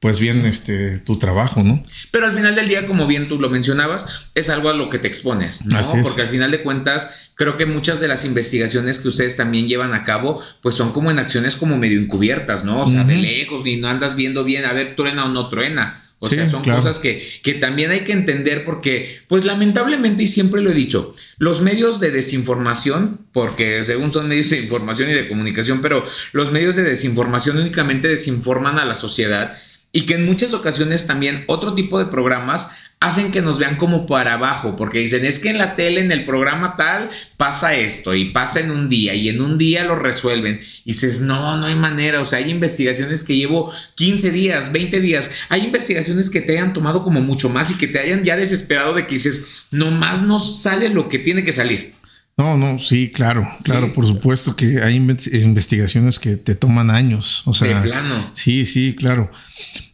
pues 0.00 0.18
bien 0.18 0.46
este 0.46 0.98
tu 0.98 1.18
trabajo, 1.18 1.62
¿no? 1.62 1.82
Pero 2.10 2.26
al 2.26 2.32
final 2.32 2.54
del 2.54 2.68
día, 2.68 2.86
como 2.86 3.06
bien 3.06 3.28
tú 3.28 3.38
lo 3.38 3.50
mencionabas, 3.50 4.06
es 4.34 4.48
algo 4.48 4.70
a 4.70 4.74
lo 4.74 4.88
que 4.88 4.98
te 4.98 5.06
expones, 5.06 5.66
¿no? 5.66 5.78
Así 5.78 5.98
es. 5.98 6.02
Porque 6.02 6.22
al 6.22 6.28
final 6.28 6.50
de 6.50 6.62
cuentas, 6.62 7.30
creo 7.34 7.58
que 7.58 7.66
muchas 7.66 8.00
de 8.00 8.08
las 8.08 8.24
investigaciones 8.24 8.98
que 8.98 9.08
ustedes 9.08 9.36
también 9.36 9.68
llevan 9.68 9.92
a 9.92 10.04
cabo, 10.04 10.42
pues 10.62 10.74
son 10.74 10.92
como 10.92 11.10
en 11.10 11.18
acciones 11.18 11.54
como 11.56 11.76
medio 11.76 12.00
encubiertas, 12.00 12.64
¿no? 12.64 12.80
O 12.82 12.86
sea, 12.86 13.04
de 13.04 13.16
lejos, 13.16 13.62
ni 13.62 13.76
no 13.76 13.88
andas 13.88 14.16
viendo 14.16 14.42
bien, 14.42 14.64
a 14.64 14.72
ver, 14.72 14.96
truena 14.96 15.26
o 15.26 15.28
no 15.28 15.50
truena. 15.50 16.02
O 16.22 16.28
Sí, 16.28 16.34
sea, 16.34 16.44
son 16.46 16.62
claro. 16.62 16.80
cosas 16.80 16.98
que, 16.98 17.26
que 17.42 17.54
también 17.54 17.90
hay 17.90 18.00
que 18.00 18.12
entender 18.12 18.64
porque, 18.64 19.20
pues 19.28 19.46
lamentablemente, 19.46 20.22
y 20.22 20.26
siempre 20.26 20.60
lo 20.60 20.70
he 20.70 20.74
dicho, 20.74 21.14
los 21.38 21.62
medios 21.62 21.98
de 21.98 22.10
desinformación, 22.10 23.20
porque 23.32 23.82
según 23.84 24.12
son 24.12 24.28
medios 24.28 24.50
de 24.50 24.60
información 24.60 25.08
y 25.10 25.14
de 25.14 25.28
comunicación, 25.28 25.80
pero 25.80 26.04
los 26.32 26.52
medios 26.52 26.76
de 26.76 26.82
desinformación 26.82 27.58
únicamente 27.58 28.08
desinforman 28.08 28.78
a 28.78 28.84
la 28.84 28.96
sociedad 28.96 29.56
y 29.92 30.02
que 30.02 30.14
en 30.14 30.26
muchas 30.26 30.54
ocasiones 30.54 31.06
también 31.06 31.44
otro 31.48 31.74
tipo 31.74 31.98
de 31.98 32.06
programas 32.06 32.70
hacen 33.00 33.32
que 33.32 33.40
nos 33.40 33.58
vean 33.58 33.76
como 33.76 34.04
para 34.04 34.34
abajo, 34.34 34.76
porque 34.76 34.98
dicen, 34.98 35.24
es 35.24 35.38
que 35.38 35.48
en 35.48 35.56
la 35.56 35.74
tele, 35.74 36.02
en 36.02 36.12
el 36.12 36.24
programa 36.24 36.76
tal, 36.76 37.08
pasa 37.38 37.74
esto 37.74 38.14
y 38.14 38.26
pasa 38.26 38.60
en 38.60 38.70
un 38.70 38.90
día 38.90 39.14
y 39.14 39.30
en 39.30 39.40
un 39.40 39.56
día 39.56 39.84
lo 39.84 39.96
resuelven. 39.96 40.60
Y 40.84 40.92
dices, 40.92 41.22
no, 41.22 41.56
no 41.56 41.64
hay 41.64 41.76
manera, 41.76 42.20
o 42.20 42.26
sea, 42.26 42.40
hay 42.40 42.50
investigaciones 42.50 43.24
que 43.24 43.36
llevo 43.36 43.72
15 43.94 44.30
días, 44.30 44.70
20 44.72 45.00
días, 45.00 45.30
hay 45.48 45.64
investigaciones 45.64 46.28
que 46.28 46.42
te 46.42 46.58
hayan 46.58 46.74
tomado 46.74 47.02
como 47.02 47.22
mucho 47.22 47.48
más 47.48 47.70
y 47.70 47.78
que 47.78 47.88
te 47.88 47.98
hayan 47.98 48.22
ya 48.22 48.36
desesperado 48.36 48.92
de 48.92 49.06
que 49.06 49.14
dices, 49.14 49.46
nomás 49.70 50.20
no 50.20 50.38
sale 50.38 50.90
lo 50.90 51.08
que 51.08 51.18
tiene 51.18 51.42
que 51.42 51.54
salir. 51.54 51.94
No, 52.40 52.56
no, 52.56 52.78
sí, 52.80 53.10
claro, 53.14 53.46
claro, 53.64 53.86
Sí. 53.88 53.92
por 53.94 54.06
supuesto 54.06 54.56
que 54.56 54.80
hay 54.82 54.96
inve- 54.98 55.42
investigaciones 55.42 56.18
que 56.18 56.36
te 56.36 56.54
toman 56.54 56.90
años, 56.90 57.42
o 57.46 57.54
sea, 57.54 57.68
de 57.80 57.88
plano. 57.88 58.30
sí, 58.34 58.64
sí, 58.66 58.94
claro. 58.98 59.30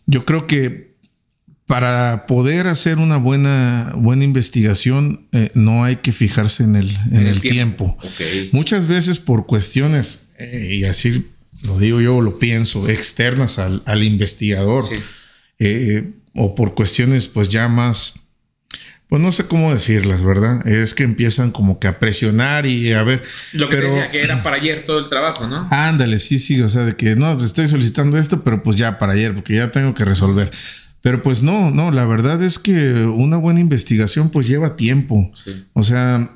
Yo 0.07 0.25
creo 0.25 0.47
que 0.47 0.95
para 1.67 2.27
poder 2.27 2.69
hacer 2.69 2.99
una 2.99 3.17
buena 3.17 3.93
buena 3.97 4.23
investigación 4.23 5.27
eh, 5.33 5.51
no 5.55 5.83
hay 5.83 5.97
que 5.97 6.13
fijarse 6.13 6.63
en 6.63 6.77
el 6.77 6.91
en, 7.11 7.27
el, 7.27 7.41
tiempo. 7.41 7.99
Muchas 8.53 8.87
veces 8.87 9.19
por 9.19 9.47
cuestiones 9.47 10.29
eh, 10.39 10.77
y 10.81 10.85
así 10.85 11.27
lo 11.63 11.77
digo 11.79 12.01
yo, 12.01 12.21
lo 12.21 12.39
pienso, 12.39 12.89
externas 12.89 13.59
al, 13.59 13.83
al 13.87 14.05
investigador 14.05 14.85
Sí. 14.85 14.95
eh, 15.59 16.13
o 16.35 16.55
por 16.55 16.75
cuestiones 16.75 17.27
pues 17.27 17.49
ya 17.49 17.67
más, 17.67 18.26
pues 19.09 19.23
no 19.23 19.31
sé 19.33 19.47
cómo 19.47 19.71
decirlas, 19.73 20.25
¿verdad? 20.25 20.67
Es 20.67 20.95
que 20.95 21.05
empiezan 21.05 21.51
como 21.53 21.79
que 21.79 21.87
a 21.89 21.99
presionar 21.99 22.67
y 22.67 22.93
a 22.93 23.03
ver, 23.05 23.23
Lo 23.53 23.69
que 23.69 23.77
pero 23.77 23.89
decía 23.89 24.11
que 24.11 24.23
era 24.23 24.43
para 24.43 24.57
ayer 24.57 24.85
todo 24.85 24.99
el 24.99 25.09
trabajo, 25.09 25.47
¿no? 25.47 25.69
ándale, 25.71 26.19
sí, 26.19 26.39
sí, 26.39 26.61
o 26.61 26.69
sea, 26.69 26.85
de 26.85 26.97
que 26.97 27.15
no, 27.17 27.33
pues 27.35 27.47
estoy 27.47 27.69
solicitando 27.69 28.19
esto, 28.19 28.43
pero 28.43 28.63
pues 28.63 28.77
ya 28.77 28.99
para 28.99 29.13
ayer, 29.13 29.35
porque 29.35 29.55
ya 29.55 29.71
tengo 29.71 29.95
que 29.95 30.05
resolver. 30.05 30.51
Pero 31.03 31.23
pues 31.23 31.43
no, 31.43 31.71
no, 31.71 31.93
la 31.93 32.05
verdad 32.05 32.43
es 32.43 32.59
que 32.59 33.05
una 33.05 33.37
buena 33.37 33.61
investigación 33.61 34.31
pues 34.31 34.49
lleva 34.49 34.75
tiempo. 34.77 35.31
Sí. 35.35 35.65
O 35.73 35.85
sea, 35.85 36.29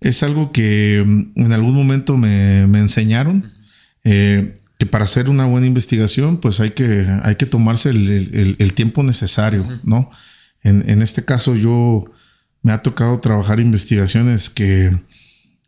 es 0.00 0.24
algo 0.24 0.50
que 0.50 1.04
mm, 1.06 1.24
en 1.36 1.52
algún 1.52 1.74
momento 1.74 2.16
me, 2.16 2.66
me 2.66 2.80
enseñaron. 2.80 3.52
eh, 4.04 4.58
que 4.78 4.86
para 4.86 5.04
hacer 5.04 5.28
una 5.28 5.44
buena 5.44 5.68
investigación, 5.68 6.38
pues 6.38 6.58
hay 6.58 6.70
que, 6.70 7.06
hay 7.22 7.36
que 7.36 7.46
tomarse 7.46 7.90
el, 7.90 8.08
el- 8.34 8.56
el 8.58 8.72
tiempo 8.72 9.04
necesario, 9.04 9.64
¿no? 9.84 10.10
En, 10.62 10.88
en 10.88 11.02
este 11.02 11.24
caso, 11.24 11.56
yo 11.56 12.04
me 12.62 12.72
ha 12.72 12.82
tocado 12.82 13.18
trabajar 13.20 13.58
investigaciones 13.60 14.48
que 14.50 14.90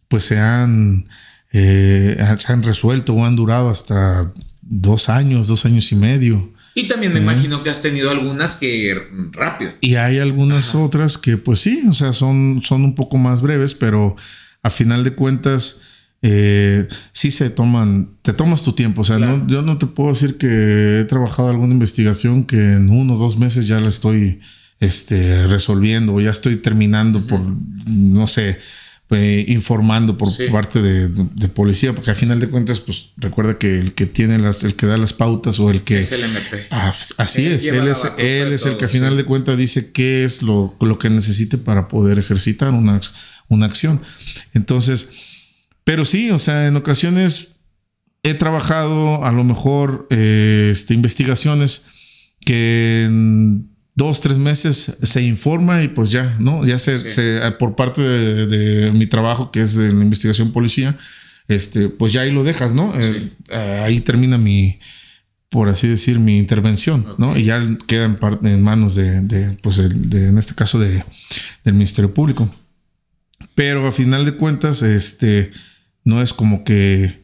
pues 0.08 0.24
se 0.24 0.38
han, 0.38 1.08
eh, 1.52 2.16
se 2.38 2.52
han 2.52 2.62
resuelto 2.62 3.14
o 3.14 3.24
han 3.24 3.36
durado 3.36 3.70
hasta 3.70 4.32
dos 4.62 5.08
años, 5.08 5.48
dos 5.48 5.64
años 5.66 5.90
y 5.92 5.96
medio. 5.96 6.52
Y 6.76 6.88
también 6.88 7.12
me 7.12 7.20
imagino 7.20 7.62
que 7.62 7.70
has 7.70 7.82
tenido 7.82 8.10
algunas 8.10 8.56
que 8.56 8.96
rápido. 9.32 9.70
Y 9.80 9.94
hay 9.94 10.18
algunas 10.18 10.74
otras 10.74 11.18
que, 11.18 11.36
pues 11.36 11.60
sí, 11.60 11.84
o 11.88 11.92
sea, 11.92 12.12
son, 12.12 12.62
son 12.64 12.82
un 12.84 12.94
poco 12.96 13.16
más 13.16 13.42
breves, 13.42 13.74
pero 13.74 14.16
a 14.62 14.70
final 14.70 15.04
de 15.04 15.12
cuentas, 15.14 15.82
eh, 16.22 16.88
sí 17.12 17.30
se 17.30 17.50
toman, 17.50 18.08
te 18.22 18.32
tomas 18.32 18.64
tu 18.64 18.72
tiempo. 18.72 19.02
O 19.02 19.04
sea, 19.04 19.18
Claro. 19.18 19.38
no, 19.38 19.46
yo 19.46 19.62
no 19.62 19.78
te 19.78 19.86
puedo 19.86 20.10
decir 20.12 20.36
que 20.36 21.00
he 21.00 21.04
trabajado 21.04 21.48
alguna 21.50 21.74
investigación 21.74 22.44
que 22.44 22.56
en 22.56 22.90
uno 22.90 23.14
o 23.14 23.18
dos 23.18 23.36
meses 23.38 23.68
ya 23.68 23.78
la 23.78 23.88
estoy 23.88 24.40
este, 24.80 25.46
resolviendo 25.46 26.14
o 26.14 26.20
ya 26.20 26.30
estoy 26.30 26.56
terminando 26.56 27.26
por, 27.26 27.40
no 27.86 28.26
sé, 28.26 28.58
eh, 29.10 29.44
informando 29.48 30.16
por 30.18 30.28
Sí. 30.28 30.44
parte 30.50 30.80
de, 30.82 31.08
de 31.08 31.48
policía, 31.48 31.94
porque 31.94 32.10
al 32.10 32.16
final 32.16 32.40
de 32.40 32.48
cuentas, 32.48 32.80
pues 32.80 33.10
recuerda 33.16 33.58
que 33.58 33.78
el 33.78 33.92
que 33.92 34.06
tiene 34.06 34.38
las, 34.38 34.64
el 34.64 34.74
que 34.74 34.86
da 34.86 34.96
las 34.96 35.12
pautas 35.12 35.60
o 35.60 35.70
el 35.70 35.82
que 35.82 36.00
Es 36.00 36.10
el 36.12 36.24
MP. 36.24 36.66
Ah, 36.70 36.92
así 37.18 37.44
Él 37.46 37.52
es, 37.52 37.66
él 37.66 37.86
es, 37.88 38.04
él 38.18 38.52
es 38.52 38.64
el 38.66 38.72
que 38.72 38.78
todo, 38.78 38.86
a 38.86 38.88
final 38.88 39.10
sí. 39.12 39.16
de 39.18 39.24
cuentas 39.24 39.56
dice 39.58 39.92
qué 39.92 40.24
es 40.24 40.42
lo, 40.42 40.74
lo 40.80 40.98
que 40.98 41.10
necesite 41.10 41.58
para 41.58 41.86
poder 41.86 42.18
ejercitar 42.18 42.70
una, 42.70 43.00
una 43.48 43.66
acción. 43.66 44.00
Entonces, 44.54 45.08
pero 45.84 46.04
sí, 46.06 46.30
o 46.30 46.38
sea, 46.38 46.66
en 46.66 46.74
ocasiones 46.76 47.58
he 48.24 48.34
trabajado 48.34 49.24
a 49.24 49.30
lo 49.32 49.44
mejor 49.44 50.08
eh, 50.10 50.70
este, 50.72 50.94
investigaciones 50.94 51.84
que 52.44 53.04
en 53.04 53.73
dos, 53.94 54.20
tres 54.20 54.38
meses 54.38 54.96
se 55.02 55.22
informa 55.22 55.82
y 55.82 55.88
pues 55.88 56.10
ya, 56.10 56.36
¿no? 56.38 56.64
Ya 56.66 56.78
se, 56.78 56.98
Sí. 57.00 57.08
se- 57.08 57.40
por 57.58 57.76
parte 57.76 58.00
de, 58.02 58.46
de 58.46 58.92
mi 58.92 59.06
trabajo, 59.06 59.50
que 59.50 59.62
es 59.62 59.74
de 59.76 59.92
la 59.92 60.02
investigación 60.02 60.52
policía, 60.52 60.96
este, 61.48 61.88
pues 61.88 62.12
ya 62.12 62.22
ahí 62.22 62.30
lo 62.30 62.42
dejas, 62.44 62.72
¿no? 62.74 62.92
Eh, 62.98 63.28
eh, 63.50 63.80
ahí 63.84 64.00
termina 64.00 64.38
mi, 64.38 64.78
por 65.50 65.68
así 65.68 65.86
decir, 65.88 66.18
mi 66.18 66.38
intervención, 66.38 67.14
¿no? 67.18 67.36
Y 67.36 67.44
ya 67.44 67.62
queda 67.86 68.06
en, 68.06 68.16
parte, 68.16 68.48
en 68.52 68.62
manos 68.62 68.94
de, 68.96 69.20
de, 69.20 69.50
pues, 69.62 69.76
de- 70.10 70.28
en 70.28 70.38
este 70.38 70.54
caso, 70.54 70.78
de, 70.80 71.04
del 71.64 71.74
Ministerio 71.74 72.12
Público. 72.12 72.50
Pero 73.54 73.86
a 73.86 73.92
final 73.92 74.24
de 74.24 74.32
cuentas, 74.34 74.82
este, 74.82 75.52
no 76.04 76.20
es 76.22 76.32
como 76.32 76.64
que 76.64 77.23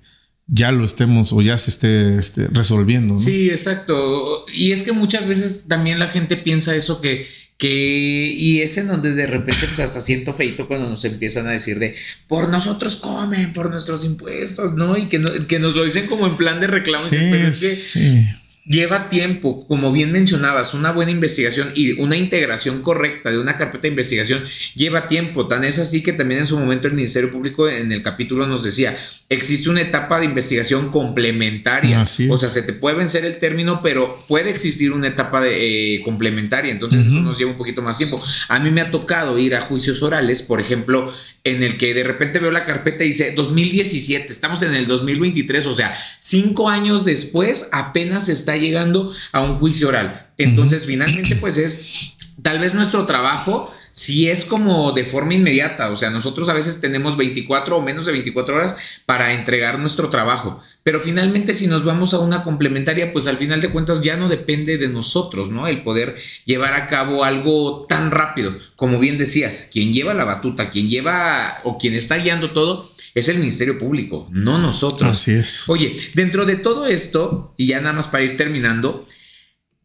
ya 0.53 0.73
lo 0.73 0.85
estemos 0.85 1.33
o 1.33 1.41
ya 1.43 1.57
se 1.59 1.71
esté 1.71 2.19
este, 2.19 2.49
resolviendo, 2.49 3.15
¿no? 3.15 3.21
Sí, 3.21 3.51
exacto. 3.51 4.45
Y 4.53 4.73
es 4.73 4.83
que 4.83 4.93
muchas 4.93 5.27
veces 5.27 5.67
también 5.69 5.99
la 5.99 6.09
gente 6.09 6.37
piensa 6.37 6.75
eso 6.75 7.01
que, 7.01 7.27
que, 7.57 8.33
y 8.37 8.61
es 8.63 8.77
en 8.79 8.89
donde 8.89 9.15
de 9.15 9.27
repente 9.27 9.67
pues 9.67 9.81
hasta 9.81 10.01
siento 10.01 10.35
feito 10.35 10.67
cuando 10.67 10.89
nos 10.89 11.05
empiezan 11.05 11.47
a 11.47 11.51
decir 11.51 11.79
de, 11.79 11.95
por 12.27 12.49
nosotros 12.49 12.97
comen, 12.97 13.53
por 13.53 13.71
nuestros 13.71 14.05
impuestos, 14.05 14.75
¿no? 14.75 14.97
Y 14.97 15.09
que, 15.09 15.19
no- 15.19 15.47
que 15.47 15.59
nos 15.59 15.77
lo 15.77 15.85
dicen 15.85 16.07
como 16.07 16.27
en 16.27 16.37
plan 16.37 16.59
de 16.61 16.67
reclamo. 16.67 17.05
y 17.07 17.11
Sí, 17.11 17.17
dices, 17.17 17.31
pero 17.31 17.47
es 17.49 17.61
que 17.61 17.71
sí. 17.77 18.27
Lleva 18.65 19.09
tiempo, 19.09 19.67
como 19.67 19.91
bien 19.91 20.13
mencionabas, 20.13 20.75
una 20.75 20.93
buena 20.93 21.11
investigación 21.11 21.73
y 21.75 22.01
una 22.01 22.17
integración 22.17 22.83
correcta 22.83 23.31
de 23.31 23.39
una 23.39 23.57
carpeta 23.57 23.83
de 23.83 23.89
investigación 23.89 24.43
lleva 24.75 25.09
tiempo. 25.09 25.49
Tan 25.49 25.65
es 25.65 25.79
así 25.79 26.03
que 26.03 26.13
también 26.13 26.41
en 26.41 26.47
su 26.47 26.59
momento 26.59 26.87
el 26.89 26.95
Ministerio 26.95 27.33
Público 27.33 27.69
en 27.69 27.93
el 27.93 28.03
capítulo 28.03 28.47
nos 28.47 28.63
decía, 28.63 28.97
existe 29.29 29.71
una 29.71 29.81
etapa 29.81 30.19
de 30.19 30.27
investigación 30.27 30.91
complementaria. 30.91 32.03
Así. 32.03 32.29
O 32.31 32.37
sea, 32.37 32.49
se 32.49 32.63
te 32.63 32.73
puede 32.73 32.97
vencer 32.97 33.25
el 33.25 33.39
término, 33.39 33.81
pero 33.83 34.23
puede 34.29 34.51
existir 34.51 34.93
una 34.93 35.09
etapa 35.09 35.41
de, 35.41 35.97
eh, 35.97 36.03
complementaria. 36.03 36.73
Entonces 36.73 37.07
eso 37.07 37.17
nos 37.17 37.39
lleva 37.39 37.53
un 37.53 37.57
poquito 37.57 37.81
más 37.81 37.97
tiempo. 37.97 38.23
A 38.49 38.59
mí 38.59 38.71
me 38.71 38.81
ha 38.81 38.91
tocado 38.91 39.39
ir 39.39 39.55
a 39.55 39.63
juicios 39.63 40.03
orales, 40.03 40.43
por 40.43 40.61
ejemplo, 40.61 41.13
en 41.45 41.63
el 41.63 41.79
que 41.79 41.95
de 41.95 42.05
repente 42.05 42.39
veo 42.39 42.51
la 42.51 42.67
carpeta 42.67 43.05
y 43.05 43.09
dice 43.09 43.33
2017, 43.33 44.31
estamos 44.31 44.63
en 44.63 44.75
el 44.75 44.87
2023, 44.87 45.67
o 45.67 45.75
sea, 45.75 45.97
cinco 46.21 46.69
años 46.69 47.05
después 47.05 47.71
apenas 47.73 48.29
está 48.29 48.57
llegando 48.57 49.13
a 49.33 49.41
un 49.41 49.59
juicio 49.59 49.89
oral. 49.89 50.29
Entonces, 50.37 50.87
finalmente, 50.87 51.37
pues 51.37 51.57
es 51.57 52.15
tal 52.43 52.59
vez 52.59 52.75
nuestro 52.75 53.07
trabajo 53.07 53.73
si 53.93 54.29
es 54.29 54.45
como 54.45 54.93
de 54.93 55.05
forma 55.05 55.35
inmediata, 55.35 55.91
o 55.91 55.97
sea, 55.97 56.11
nosotros 56.11 56.49
a 56.49 56.55
veces 56.55 56.81
tenemos 56.81 57.17
24 57.17 57.77
o 57.77 57.83
menos 57.83 58.07
de 58.07 58.13
24 58.13 58.55
horas 58.55 58.77
para 59.07 59.33
entregar 59.33 59.79
nuestro 59.79 60.11
trabajo, 60.11 60.61
pero 60.83 61.01
finalmente 61.01 61.55
si 61.55 61.67
nos 61.67 61.85
vamos 61.85 62.15
a 62.15 62.21
una 62.21 62.43
complementaria, 62.43 63.13
pues 63.13 63.27
al 63.27 63.37
final 63.37 63.61
de 63.61 63.71
cuentas 63.71 64.03
ya 64.03 64.17
no 64.17 64.29
depende 64.29 64.79
de 64.79 64.89
nosotros, 64.89 65.51
¿no? 65.51 65.67
El 65.67 65.83
poder 65.83 66.17
llevar 66.45 66.75
a 66.75 66.87
cabo 66.87 67.25
algo 67.25 67.87
tan 67.89 68.11
rápido, 68.11 68.55
como 68.77 68.99
bien 68.99 69.19
decías, 69.19 69.69
quien 69.73 69.93
lleva 69.93 70.15
la 70.15 70.25
batuta, 70.25 70.71
quien 70.71 70.89
lleva 70.89 71.59
o 71.65 71.79
quien 71.79 71.95
está 71.95 72.17
guiando 72.17 72.53
todo, 72.53 72.93
es 73.15 73.29
el 73.29 73.39
Ministerio 73.39 73.79
Público, 73.79 74.29
no 74.31 74.59
nosotros. 74.59 75.11
Así 75.11 75.33
es. 75.33 75.69
Oye, 75.69 75.97
dentro 76.15 76.47
de 76.47 76.57
todo 76.57 76.87
esto, 76.87 77.55
y 77.57 77.67
ya 77.67 77.81
nada 77.81 77.95
más 77.95 78.07
para 78.07 78.25
ir 78.25 78.37
terminando, 78.37 79.07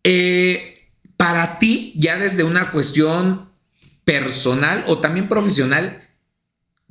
eh, 0.04 0.90
para 1.18 1.58
ti, 1.58 1.94
ya 1.96 2.18
desde 2.18 2.44
una 2.44 2.72
cuestión 2.72 3.50
personal 4.06 4.84
o 4.88 5.00
también 5.00 5.28
profesional, 5.28 6.08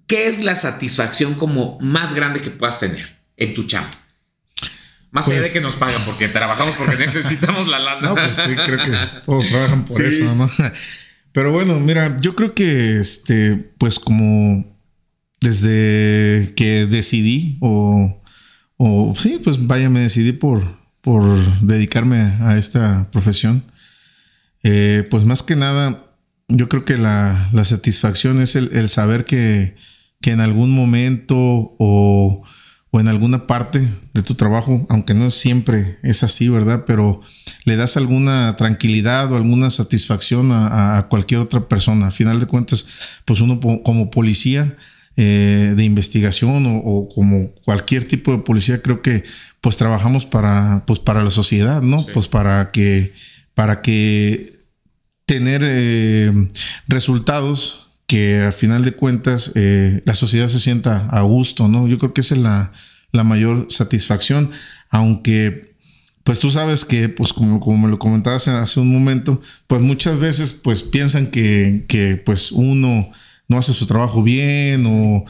¿qué 0.06 0.26
es 0.26 0.42
la 0.42 0.56
satisfacción 0.56 1.34
como 1.34 1.78
más 1.80 2.14
grande 2.14 2.40
que 2.40 2.50
puedas 2.50 2.78
tener 2.80 3.16
en 3.36 3.54
tu 3.54 3.64
chamba? 3.64 3.90
Más 5.10 5.28
allá 5.28 5.36
de 5.36 5.42
pues 5.42 5.52
que 5.52 5.60
nos 5.60 5.76
pagan 5.76 6.04
porque 6.04 6.26
trabajamos 6.26 6.74
porque 6.76 6.96
necesitamos 6.96 7.68
la 7.68 7.78
lana. 7.78 8.00
No, 8.08 8.14
pues 8.14 8.34
sí, 8.34 8.54
creo 8.64 8.82
que 8.82 8.92
todos 9.24 9.46
trabajan 9.46 9.84
por 9.84 10.04
eso, 10.04 10.34
¿no? 10.34 10.50
Pero 11.32 11.52
bueno, 11.52 11.78
mira, 11.80 12.20
yo 12.20 12.34
creo 12.34 12.54
que 12.54 12.98
este, 12.98 13.56
pues 13.78 13.98
como 13.98 14.64
desde 15.40 16.52
que 16.56 16.86
decidí 16.86 17.58
o, 17.60 18.22
o 18.76 19.14
sí, 19.16 19.40
pues 19.42 19.66
vaya, 19.66 19.88
me 19.88 20.00
decidí 20.00 20.32
por, 20.32 20.64
por 21.00 21.24
dedicarme 21.60 22.20
a 22.40 22.56
esta 22.56 23.08
profesión. 23.12 23.64
Eh, 24.62 25.06
pues 25.10 25.24
más 25.24 25.42
que 25.42 25.54
nada, 25.56 26.03
yo 26.48 26.68
creo 26.68 26.84
que 26.84 26.96
la, 26.96 27.50
satisfacción 27.64 28.40
es 28.40 28.56
el, 28.56 28.88
saber 28.88 29.24
que, 29.24 29.76
que, 30.20 30.30
en 30.30 30.40
algún 30.40 30.70
momento 30.70 31.36
o, 31.36 32.44
o, 32.90 33.00
en 33.00 33.08
alguna 33.08 33.46
parte 33.46 33.88
de 34.12 34.22
tu 34.22 34.34
trabajo, 34.34 34.86
aunque 34.88 35.14
no 35.14 35.30
siempre 35.30 35.98
es 36.02 36.22
así, 36.22 36.48
¿verdad? 36.48 36.84
Pero 36.86 37.20
le 37.64 37.76
das 37.76 37.96
alguna 37.96 38.56
tranquilidad 38.56 39.32
o 39.32 39.36
alguna 39.36 39.70
satisfacción 39.70 40.52
a, 40.52 40.98
a 40.98 41.08
cualquier 41.08 41.40
otra 41.40 41.68
persona. 41.68 42.08
A 42.08 42.12
final 42.12 42.40
de 42.40 42.46
cuentas, 42.46 42.86
pues 43.24 43.40
uno 43.40 43.60
como 43.60 44.10
policía 44.10 44.76
eh, 45.16 45.74
de 45.76 45.84
investigación 45.84 46.64
o, 46.66 47.08
como 47.14 47.52
cualquier 47.64 48.08
tipo 48.08 48.32
de 48.32 48.38
policía, 48.38 48.82
creo 48.82 49.00
que 49.00 49.22
pues 49.60 49.76
trabajamos 49.76 50.26
para, 50.26 50.82
pues, 50.88 50.98
para 50.98 51.22
la 51.22 51.30
sociedad, 51.30 51.82
¿no? 51.82 52.04
Pues 52.12 52.26
para 52.26 52.72
que, 52.72 53.14
para 53.54 53.80
que 53.80 54.52
tener 55.26 55.62
eh, 55.64 56.32
resultados 56.88 57.86
que 58.06 58.42
a 58.42 58.52
final 58.52 58.84
de 58.84 58.92
cuentas 58.92 59.52
eh, 59.54 60.02
la 60.04 60.14
sociedad 60.14 60.48
se 60.48 60.60
sienta 60.60 61.08
a 61.08 61.22
gusto, 61.22 61.68
¿no? 61.68 61.88
Yo 61.88 61.98
creo 61.98 62.12
que 62.12 62.20
esa 62.20 62.34
es 62.34 62.40
la, 62.42 62.72
la 63.12 63.24
mayor 63.24 63.66
satisfacción, 63.70 64.50
aunque 64.90 65.74
pues 66.24 66.38
tú 66.38 66.50
sabes 66.50 66.84
que, 66.86 67.10
pues 67.10 67.32
como, 67.32 67.60
como 67.60 67.76
me 67.78 67.90
lo 67.90 67.98
comentabas 67.98 68.48
hace 68.48 68.80
un 68.80 68.90
momento, 68.90 69.42
pues 69.66 69.82
muchas 69.82 70.18
veces 70.18 70.54
pues 70.54 70.82
piensan 70.82 71.26
que, 71.26 71.84
que 71.86 72.16
pues 72.16 72.50
uno 72.50 73.10
no 73.46 73.58
hace 73.58 73.74
su 73.74 73.86
trabajo 73.86 74.22
bien 74.22 74.84
o, 74.86 75.24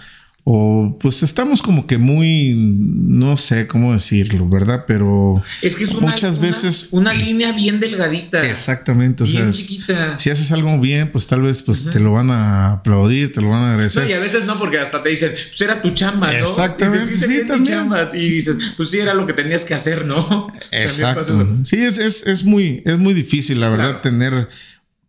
o 0.47 0.99
pues 1.01 1.23
estamos 1.23 1.63
como 1.63 1.87
que 1.87 1.97
muy, 1.97 2.55
no 2.55 3.39
sé 3.39 3.67
cómo 3.67 3.95
decirlo, 3.95 4.47
¿verdad? 4.47 4.85
Pero 4.87 5.43
es 5.63 5.75
que 5.75 5.85
es 5.85 5.99
muchas 5.99 6.39
veces 6.39 6.89
una 6.91 7.15
línea 7.15 7.53
bien 7.53 7.81
delgadita. 7.81 8.47
Exactamente, 8.47 9.25
o 9.25 9.27
sea, 9.27 9.51
si 9.51 10.31
haces 10.31 10.53
algo 10.53 10.79
bien, 10.79 11.11
pues 11.11 11.27
tal 11.27 11.41
vez 11.41 11.63
pues 11.63 11.89
te 11.91 11.99
lo 11.99 12.13
van 12.13 12.31
a 12.31 12.73
aplaudir, 12.73 13.33
te 13.33 13.41
lo 13.41 13.49
van 13.49 13.63
a 13.63 13.71
agradecer. 13.71 14.03
No, 14.03 14.11
y 14.11 14.13
a 14.13 14.19
veces 14.19 14.45
no, 14.45 14.59
porque 14.59 14.79
hasta 14.79 15.03
te 15.03 15.09
dicen, 15.09 15.33
pues 15.49 15.61
era 15.63 15.81
tu 15.81 15.95
chamba, 15.95 16.31
¿no? 16.31 16.39
Exactamente, 16.39 17.15
sí, 17.15 17.41
también. 17.49 17.89
Y 18.13 18.29
dices, 18.29 18.59
pues 18.77 18.91
sí 18.91 18.99
era 18.99 19.15
lo 19.15 19.27
que 19.27 19.33
tenías 19.33 19.65
que 19.65 19.73
hacer, 19.73 20.05
¿no? 20.05 20.53
Exacto. 20.71 21.65
Sí, 21.65 21.77
es, 21.77 21.97
es, 21.97 22.27
es, 22.27 22.45
muy, 22.45 22.83
es 22.85 22.99
muy 22.99 23.15
difícil, 23.15 23.61
la 23.61 23.71
verdad, 23.71 24.03
tener 24.03 24.51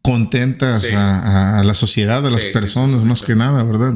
contentas 0.02 0.90
a, 0.94 1.62
la 1.66 1.74
sociedad, 1.74 2.26
a 2.26 2.32
las 2.32 2.46
personas, 2.46 3.04
más 3.04 3.22
que 3.22 3.36
nada, 3.36 3.64
¿verdad? 3.64 3.96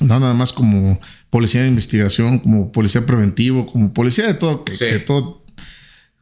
No 0.00 0.20
nada 0.20 0.34
más 0.34 0.52
como 0.52 1.00
policía 1.30 1.62
de 1.62 1.68
investigación, 1.68 2.38
como 2.38 2.70
policía 2.70 3.06
preventivo, 3.06 3.66
como 3.66 3.94
policía 3.94 4.26
de 4.26 4.34
todo, 4.34 4.64
que, 4.64 4.74
todo, 4.98 5.42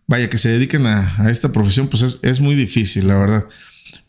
vaya, 0.06 0.30
que 0.30 0.38
se 0.38 0.48
dediquen 0.48 0.86
a, 0.86 1.28
esta 1.28 1.50
profesión, 1.50 1.88
pues 1.88 2.18
es, 2.22 2.40
muy 2.40 2.54
difícil, 2.54 3.08
la 3.08 3.16
verdad. 3.16 3.44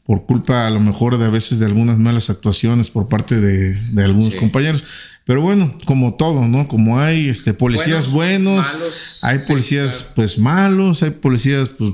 Por 0.06 0.28
culpa 0.28 0.68
a 0.68 0.70
lo 0.70 0.80
mejor 0.80 1.18
de 1.18 1.26
a 1.26 1.30
veces 1.30 1.58
de 1.58 1.66
algunas 1.66 1.98
malas 1.98 2.30
actuaciones 2.30 2.92
por 2.92 3.10
parte 3.10 3.40
de, 3.40 4.04
algunos 4.04 4.36
compañeros. 4.36 4.84
Pero 5.26 5.42
bueno, 5.42 5.76
como 5.86 6.14
todo, 6.14 6.48
¿no? 6.48 6.68
Como 6.68 7.00
hay 7.00 7.30
este, 7.30 7.56
policías 7.56 8.12
buenos, 8.12 8.72
hay 9.24 9.40
policías 9.40 10.12
pues 10.16 10.38
malos, 10.38 11.02
hay 11.02 11.10
policías 11.10 11.70
pues, 11.70 11.94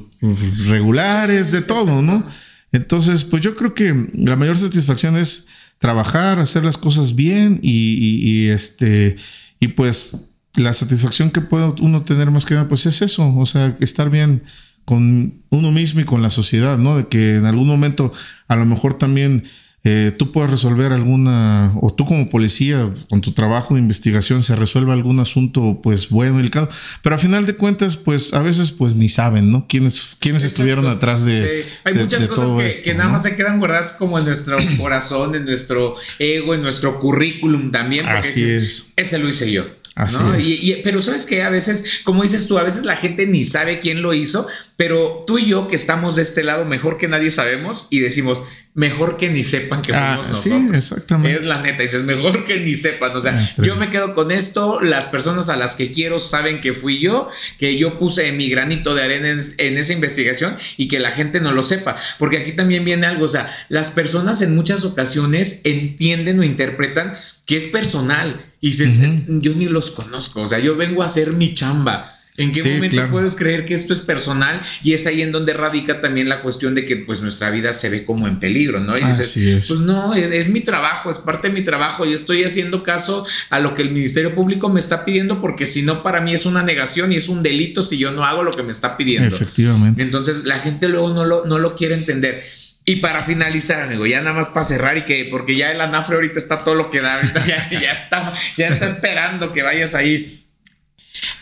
regulares, 0.67 1.53
de 1.53 1.61
todo, 1.61 2.01
¿no? 2.01 2.25
Entonces, 2.73 3.23
pues 3.23 3.41
yo 3.41 3.55
creo 3.55 3.73
que 3.73 4.09
la 4.13 4.35
mayor 4.35 4.57
satisfacción 4.57 5.15
es 5.15 5.47
trabajar, 5.81 6.37
hacer 6.37 6.63
las 6.63 6.77
cosas 6.77 7.15
bien 7.15 7.59
y, 7.63 8.49
este, 8.49 9.15
y 9.59 9.69
pues 9.69 10.27
la 10.55 10.73
satisfacción 10.73 11.31
que 11.31 11.41
puede 11.41 11.73
uno 11.81 12.03
tener 12.03 12.29
más 12.29 12.45
que 12.45 12.53
nada, 12.53 12.69
pues 12.69 12.85
es 12.85 13.01
eso, 13.01 13.35
o 13.35 13.45
sea, 13.47 13.75
estar 13.79 14.11
bien 14.11 14.43
con 14.85 15.33
uno 15.49 15.71
mismo 15.71 15.99
y 15.99 16.05
con 16.05 16.21
la 16.21 16.29
sociedad, 16.29 16.77
¿no? 16.77 16.97
De 16.97 17.07
que 17.07 17.37
en 17.37 17.47
algún 17.47 17.67
momento 17.67 18.13
a 18.47 18.55
lo 18.55 18.65
mejor 18.65 18.99
también 18.99 19.43
eh, 19.83 20.13
tú 20.15 20.31
puedes 20.31 20.51
resolver 20.51 20.93
alguna, 20.93 21.73
o 21.81 21.91
tú 21.91 22.05
como 22.05 22.29
policía, 22.29 22.91
con 23.09 23.21
tu 23.21 23.31
trabajo 23.31 23.73
de 23.73 23.79
investigación, 23.79 24.43
se 24.43 24.55
resuelve 24.55 24.93
algún 24.93 25.19
asunto, 25.19 25.79
pues 25.81 26.09
bueno, 26.09 26.37
delicado, 26.37 26.69
pero 27.01 27.15
a 27.15 27.17
final 27.17 27.47
de 27.47 27.55
cuentas, 27.55 27.97
pues 27.97 28.31
a 28.33 28.43
veces, 28.43 28.71
pues 28.71 28.95
ni 28.95 29.09
saben, 29.09 29.51
¿no? 29.51 29.65
¿Quiénes, 29.67 30.17
quiénes 30.19 30.43
estuvieron 30.43 30.85
atrás 30.85 31.25
de. 31.25 31.63
Sí. 31.63 31.69
Hay 31.83 31.95
muchas 31.95 32.27
cosas 32.27 32.81
que, 32.81 32.93
nada 32.93 33.09
más 33.09 33.23
se 33.23 33.35
quedan 33.35 33.57
guardadas 33.57 33.93
como 33.93 34.19
en 34.19 34.25
nuestro 34.25 34.57
corazón, 34.77 35.33
en 35.33 35.45
nuestro 35.45 35.95
ego, 36.19 36.53
en 36.53 36.61
nuestro 36.61 36.99
currículum 36.99 37.71
también. 37.71 38.05
Porque 38.05 38.19
Así 38.19 38.43
es. 38.43 38.93
Ese 38.95 39.17
lo 39.17 39.29
hice 39.29 39.51
yo. 39.51 39.65
Así 39.95 40.17
es. 40.37 40.77
pero 40.83 41.01
sabes 41.01 41.25
que 41.25 41.43
a 41.43 41.49
veces, 41.49 42.01
como 42.03 42.23
dices 42.23 42.47
tú, 42.47 42.57
a 42.57 42.63
veces 42.63 42.85
la 42.85 42.95
gente 42.95 43.27
ni 43.27 43.43
sabe 43.43 43.79
quién 43.79 44.01
lo 44.01 44.13
hizo, 44.13 44.47
pero 44.81 45.23
tú 45.27 45.37
y 45.37 45.45
yo 45.45 45.67
que 45.67 45.75
estamos 45.75 46.15
de 46.15 46.23
este 46.23 46.43
lado 46.43 46.65
mejor 46.65 46.97
que 46.97 47.07
nadie 47.07 47.29
sabemos 47.29 47.85
y 47.91 47.99
decimos, 47.99 48.45
mejor 48.73 49.15
que 49.15 49.29
ni 49.29 49.43
sepan 49.43 49.83
que 49.83 49.93
fuimos 49.93 50.25
ah, 50.25 50.29
nosotros. 50.29 50.41
Sí, 50.41 50.75
exactamente. 50.75 51.37
Es 51.37 51.45
la 51.45 51.61
neta, 51.61 51.83
dices, 51.83 52.03
mejor 52.03 52.45
que 52.45 52.61
ni 52.61 52.73
sepan. 52.73 53.15
O 53.15 53.19
sea, 53.19 53.53
yo 53.57 53.75
me 53.75 53.91
quedo 53.91 54.15
con 54.15 54.31
esto, 54.31 54.81
las 54.81 55.05
personas 55.05 55.49
a 55.49 55.55
las 55.55 55.75
que 55.75 55.91
quiero 55.91 56.19
saben 56.19 56.61
que 56.61 56.73
fui 56.73 56.97
yo, 56.97 57.29
que 57.59 57.77
yo 57.77 57.99
puse 57.99 58.31
mi 58.31 58.49
granito 58.49 58.95
de 58.95 59.03
arena 59.03 59.39
en, 59.59 59.77
esa 59.77 59.93
investigación 59.93 60.57
y 60.77 60.87
que 60.87 60.99
la 60.99 61.11
gente 61.11 61.41
no 61.41 61.51
lo 61.51 61.61
sepa. 61.61 61.95
Porque 62.17 62.39
aquí 62.39 62.53
también 62.53 62.83
viene 62.83 63.05
algo, 63.05 63.25
o 63.25 63.29
sea, 63.29 63.53
las 63.69 63.91
personas 63.91 64.41
en 64.41 64.55
muchas 64.55 64.83
ocasiones 64.83 65.61
entienden 65.63 66.39
o 66.39 66.43
interpretan 66.43 67.13
que 67.45 67.55
es 67.55 67.67
personal 67.67 68.47
y 68.59 68.69
dices, 68.69 68.99
yo 69.27 69.53
ni 69.53 69.65
los 69.65 69.91
conozco, 69.91 70.41
o 70.41 70.47
sea, 70.47 70.57
yo 70.57 70.75
vengo 70.75 71.03
a 71.03 71.05
hacer 71.05 71.33
mi 71.33 71.53
chamba. 71.53 72.17
¿En 72.43 72.51
qué 72.51 72.63
momento 72.63 73.07
puedes 73.09 73.35
creer 73.35 73.65
que 73.65 73.73
esto 73.73 73.93
es 73.93 74.01
personal? 74.01 74.61
Y 74.83 74.93
es 74.93 75.07
ahí 75.07 75.21
en 75.21 75.31
donde 75.31 75.53
radica 75.53 76.01
también 76.01 76.29
la 76.29 76.41
cuestión 76.41 76.75
de 76.75 76.85
que 76.85 76.97
pues 76.97 77.21
nuestra 77.21 77.49
vida 77.49 77.73
se 77.73 77.89
ve 77.89 78.05
como 78.05 78.27
en 78.27 78.39
peligro, 78.39 78.79
¿no? 78.79 78.97
Y 78.97 79.03
dices, 79.03 79.33
pues 79.67 79.79
no, 79.79 80.13
es, 80.13 80.49
mi 80.49 80.61
trabajo, 80.61 81.09
es 81.09 81.17
parte 81.17 81.47
de 81.47 81.53
mi 81.53 81.61
trabajo, 81.63 82.05
yo 82.05 82.13
estoy 82.13 82.43
haciendo 82.43 82.83
caso 82.83 83.25
a 83.49 83.59
lo 83.59 83.73
que 83.73 83.81
el 83.81 83.91
Ministerio 83.91 84.35
Público 84.35 84.69
me 84.69 84.79
está 84.79 85.05
pidiendo 85.05 85.41
porque 85.41 85.65
si 85.65 85.83
no 85.83 86.03
para 86.03 86.21
mí 86.21 86.33
es 86.33 86.45
una 86.45 86.63
negación 86.63 87.11
y 87.11 87.15
es 87.15 87.29
un 87.29 87.43
delito 87.43 87.81
si 87.81 87.97
yo 87.97 88.11
no 88.11 88.25
hago 88.25 88.43
lo 88.43 88.51
que 88.51 88.63
me 88.63 88.71
está 88.71 88.97
pidiendo. 88.97 89.35
Efectivamente. 89.35 90.01
Entonces 90.01 90.45
la 90.45 90.59
gente 90.59 90.87
luego 90.87 91.13
no 91.13 91.25
lo, 91.25 91.45
no 91.45 91.59
lo 91.59 91.75
quiere 91.75 91.95
entender. 91.95 92.43
Y 92.83 92.97
para 92.97 93.21
finalizar, 93.21 93.83
amigo, 93.83 94.07
ya 94.07 94.21
nada 94.21 94.35
más 94.35 94.47
para 94.47 94.63
cerrar 94.63 94.97
y 94.97 95.05
que, 95.05 95.27
porque 95.29 95.55
ya 95.55 95.71
el 95.71 95.79
anafre 95.81 96.15
ahorita 96.15 96.39
está 96.39 96.63
todo 96.63 96.73
lo 96.73 96.89
que 96.89 96.99
da, 96.99 97.21
ya, 97.47 97.69
ya, 97.69 97.91
está, 97.91 98.33
ya 98.57 98.67
está 98.69 98.85
esperando 98.87 99.53
que 99.53 99.61
vayas 99.61 99.93
ahí 99.93 100.40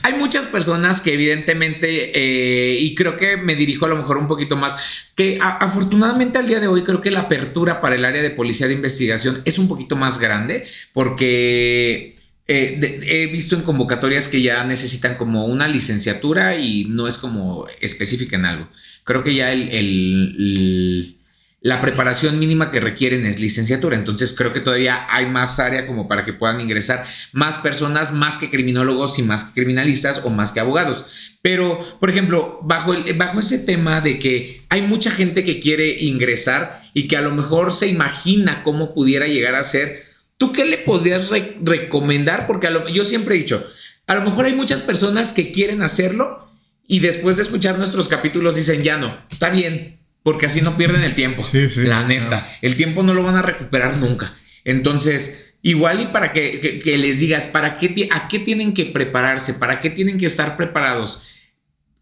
hay 0.04 0.14
muchas 0.14 0.46
personas 0.48 1.02
que 1.02 1.14
evidentemente, 1.14 2.12
eh, 2.14 2.80
y 2.80 2.96
creo 2.96 3.18
que 3.18 3.38
me 3.38 3.56
dirijo 3.56 3.86
a 3.86 3.90
lo 3.90 3.98
mejor 3.98 4.18
un 4.18 4.28
poquito 4.28 4.56
más, 4.56 4.78
que 5.16 5.40
afortunadamente 5.42 6.38
al 6.38 6.48
día 6.48 6.60
de 6.60 6.68
hoy 6.68 6.84
creo 6.84 7.02
que 7.02 7.12
la 7.12 7.22
apertura 7.22 7.82
para 7.82 7.96
el 7.96 8.06
área 8.06 8.22
de 8.22 8.30
policía 8.30 8.68
de 8.68 8.74
investigación 8.74 9.42
es 9.46 9.58
un 9.60 9.68
poquito 9.68 9.96
más 9.96 10.20
grande 10.20 10.66
porque... 10.94 12.16
Eh, 12.52 13.04
he 13.06 13.28
visto 13.28 13.56
en 13.56 13.62
convocatorias 13.62 14.28
que 14.28 14.42
ya 14.42 14.64
necesitan 14.64 15.18
como 15.18 15.46
una 15.46 15.68
licenciatura 15.68 16.58
y 16.58 16.86
no 16.86 17.08
es 17.08 17.20
como 17.20 17.68
específica 17.80 18.38
en 18.38 18.46
algo. 18.46 18.70
Creo 19.04 19.24
que 19.24 19.36
ya 19.36 19.52
el 19.52 21.18
la 21.62 21.82
preparación 21.82 22.39
mínima 22.39 22.72
que 22.72 22.80
requieren 22.80 23.26
es 23.26 23.39
licenciatura. 23.39 23.97
Entonces 23.97 24.34
creo 24.38 24.53
que 24.53 24.62
todavía 24.62 25.05
hay 25.10 25.26
más 25.26 25.60
área 25.60 25.86
como 25.88 26.07
para 26.07 26.24
que 26.24 26.34
puedan 26.34 26.62
ingresar 26.62 27.05
más 27.34 27.57
personas, 27.57 28.14
más 28.14 28.38
que 28.38 28.49
criminólogos 28.49 29.20
y 29.20 29.24
más 29.24 29.51
criminalistas 29.53 30.22
o 30.24 30.30
más 30.30 30.51
que 30.51 30.62
abogados. 30.62 31.05
Pero, 31.41 31.99
por 31.99 32.10
ejemplo, 32.10 32.60
bajo, 32.64 32.93
bajo 33.16 33.39
ese 33.39 33.60
tema 33.60 34.01
de 34.01 34.20
que 34.20 34.62
hay 34.70 34.82
mucha 34.82 35.12
gente 35.12 35.43
que 35.43 35.60
quiere 35.60 36.03
ingresar 36.03 36.82
y 36.93 37.07
que 37.07 37.18
a 37.18 37.22
lo 37.22 37.32
mejor 37.32 37.72
se 37.72 37.88
imagina 37.88 38.62
cómo 38.64 38.93
pudiera 38.93 39.28
llegar 39.28 39.55
a 39.55 39.64
ser, 39.64 40.05
¿tú 40.38 40.51
qué 40.51 40.66
le 40.66 40.78
podrías 40.78 41.30
recomendar? 41.62 42.45
Porque 42.45 42.70
yo 42.93 43.05
siempre 43.05 43.36
he 43.36 43.39
dicho, 43.39 43.66
a 44.07 44.16
lo 44.16 44.22
mejor 44.22 44.45
hay 44.45 44.53
muchas 44.53 44.82
personas 44.82 45.32
que 45.32 45.51
quieren 45.51 45.82
hacerlo 45.82 46.51
y 46.88 46.99
después 46.99 47.38
de 47.38 47.43
escuchar 47.43 47.78
nuestros 47.78 48.07
capítulos 48.10 48.55
dicen, 48.55 48.82
ya 48.82 48.97
no, 48.97 49.16
está 49.30 49.49
bien, 49.49 49.99
porque 50.24 50.45
así 50.45 50.61
no 50.61 50.78
pierden 50.78 51.03
el 51.03 51.15
tiempo. 51.15 51.41
Sí, 51.41 51.70
sí, 51.70 51.84
la 51.84 52.05
neta, 52.05 52.47
el 52.61 52.76
tiempo 52.76 53.03
no 53.03 53.13
lo 53.13 53.24
van 53.24 53.36
a 53.36 53.41
recuperar 53.41 53.97
nunca. 53.97 54.34
Entonces, 54.63 55.55
igual 55.61 56.01
y 56.01 56.05
para 56.07 56.34
que, 56.34 56.82
les 56.86 57.20
digas, 57.20 57.47
¿para 57.47 57.78
qué, 57.78 58.09
¿a 58.11 58.28
qué 58.28 58.39
tienen 58.39 58.74
que 58.74 58.86
prepararse? 58.86 59.55
¿Para 59.55 59.82
qué 59.82 59.89
tienen 59.89 60.17
que 60.17 60.26
estar 60.26 60.57
preparados? 60.57 61.28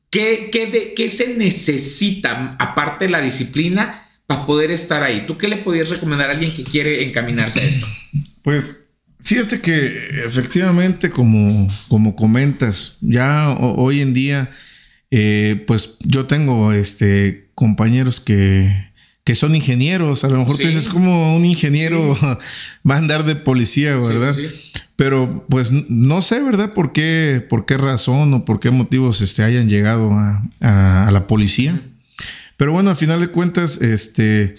¿Qué, 0.09 0.49
qué, 0.51 0.93
qué 0.95 1.09
se 1.09 1.35
necesita, 1.35 2.55
aparte 2.59 3.05
de 3.05 3.11
la 3.11 3.21
disciplina, 3.21 4.07
para 4.25 4.45
poder 4.45 4.71
estar 4.71 5.03
ahí? 5.03 5.25
¿Tú 5.27 5.37
qué 5.37 5.47
le 5.47 5.57
podrías 5.57 5.89
recomendar 5.89 6.29
a 6.29 6.33
alguien 6.33 6.53
que 6.53 6.63
quiere 6.63 7.03
encaminarse 7.03 7.61
a 7.61 7.63
esto? 7.63 7.87
Pues 8.41 8.87
fíjate 9.21 9.59
que 9.59 10.21
efectivamente, 10.25 11.09
como, 11.09 11.67
como 11.89 12.15
comentas, 12.15 12.97
ya 13.01 13.49
hoy 13.49 13.99
en 13.99 14.13
día 14.13 14.49
eh, 15.11 15.63
pues 15.67 15.97
yo 15.99 16.27
tengo 16.27 16.73
este, 16.73 17.46
compañeros 17.57 18.21
que, 18.21 18.91
que 19.23 19.33
son 19.33 19.55
ingenieros. 19.55 20.23
A 20.23 20.29
lo 20.29 20.37
mejor 20.37 20.57
tú 20.57 20.67
dices, 20.67 20.87
como 20.87 21.35
un 21.35 21.43
ingeniero 21.43 22.15
va 22.89 22.95
a 22.95 22.97
andar 22.99 23.25
de 23.25 23.35
policía, 23.35 23.97
¿verdad? 23.97 24.35
Pero 24.95 25.43
pues 25.49 25.71
no 25.89 26.21
sé, 26.21 26.43
¿verdad? 26.43 26.73
¿Por 26.73 26.93
qué, 26.93 27.43
por 27.49 27.65
qué 27.65 27.77
razón 27.77 28.31
o 28.35 28.45
por 28.45 28.59
qué 28.59 28.69
motivos 28.69 29.21
este, 29.21 29.43
hayan 29.43 29.69
llegado 29.69 30.11
a, 30.11 30.43
a, 31.07 31.09
la 31.09 31.25
policía. 31.25 31.81
Pero 32.57 32.73
bueno, 32.73 32.91
al 32.91 32.95
final 32.95 33.19
de 33.21 33.29
cuentas, 33.29 33.81
este, 33.81 34.55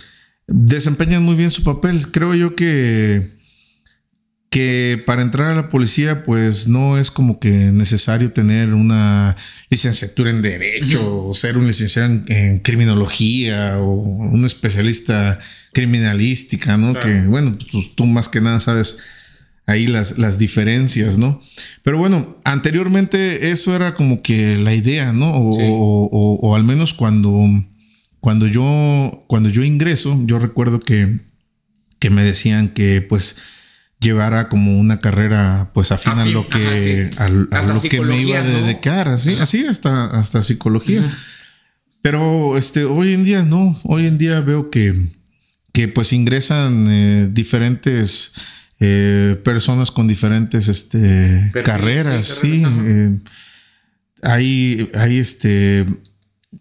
desempeñan 0.48 1.22
muy 1.22 1.36
bien 1.36 1.52
su 1.52 1.62
papel. 1.62 2.10
Creo 2.10 2.34
yo 2.34 2.56
que 2.56 3.37
que 4.50 5.02
para 5.04 5.22
entrar 5.22 5.50
a 5.50 5.54
la 5.54 5.68
policía 5.68 6.24
pues 6.24 6.68
no 6.68 6.98
es 6.98 7.10
como 7.10 7.38
que 7.38 7.50
necesario 7.50 8.32
tener 8.32 8.72
una 8.72 9.36
licenciatura 9.68 10.30
en 10.30 10.40
derecho 10.40 11.26
o 11.26 11.34
ser 11.34 11.58
un 11.58 11.66
licenciado 11.66 12.20
en, 12.26 12.58
criminología 12.60 13.78
o 13.78 13.92
un 13.92 14.44
especialista 14.46 15.38
criminalística, 15.72 16.76
¿no? 16.78 16.94
Que 16.94 17.22
bueno, 17.26 17.58
pues, 17.70 17.94
tú 17.94 18.06
más 18.06 18.28
que 18.28 18.40
nada 18.40 18.58
sabes 18.58 18.98
ahí 19.66 19.86
las, 19.86 20.16
las 20.16 20.38
diferencias, 20.38 21.18
¿no? 21.18 21.40
Pero 21.82 21.98
bueno, 21.98 22.36
anteriormente 22.44 23.50
eso 23.50 23.76
era 23.76 23.94
como 23.94 24.22
que 24.22 24.56
la 24.56 24.74
idea, 24.74 25.12
¿no? 25.12 25.30
O, 25.30 26.38
o, 26.40 26.56
al 26.56 26.64
menos 26.64 26.94
cuando, 26.94 27.44
cuando, 28.20 28.46
yo, 28.46 29.24
cuando 29.26 29.50
yo 29.50 29.62
ingreso, 29.62 30.18
yo 30.24 30.38
recuerdo 30.38 30.80
que, 30.80 31.18
que 31.98 32.08
me 32.08 32.22
decían 32.22 32.70
que 32.70 33.02
pues 33.02 33.36
llevara 34.00 34.48
como 34.48 34.78
una 34.78 35.00
carrera 35.00 35.70
pues 35.74 35.92
afín, 35.92 36.12
a 36.12 36.24
lo 36.24 36.48
que 36.48 37.10
a, 37.18 37.28
lo 37.28 37.48
que 37.82 38.00
me 38.00 38.22
iba 38.22 38.38
a 38.38 38.42
dedicar 38.42 39.08
así 39.08 39.36
así 39.40 39.66
hasta 39.66 40.06
hasta 40.06 40.42
psicología. 40.42 41.10
Pero 42.00 42.56
este 42.56 42.84
hoy 42.84 43.12
en 43.12 43.24
día 43.24 43.42
no 43.42 43.78
hoy 43.84 44.06
en 44.06 44.18
día 44.18 44.40
veo 44.40 44.70
que 44.70 44.94
que 45.72 45.88
pues 45.88 46.12
ingresan 46.12 46.86
eh, 46.88 47.28
diferentes 47.30 48.34
eh, 48.80 49.40
personas 49.44 49.90
con 49.90 50.06
diferentes 50.06 50.68
este 50.68 51.50
carreras 51.64 52.26
sí, 52.40 52.62
eh, 52.64 53.18
hay 54.22 54.90
hay 54.94 55.18
este 55.18 55.84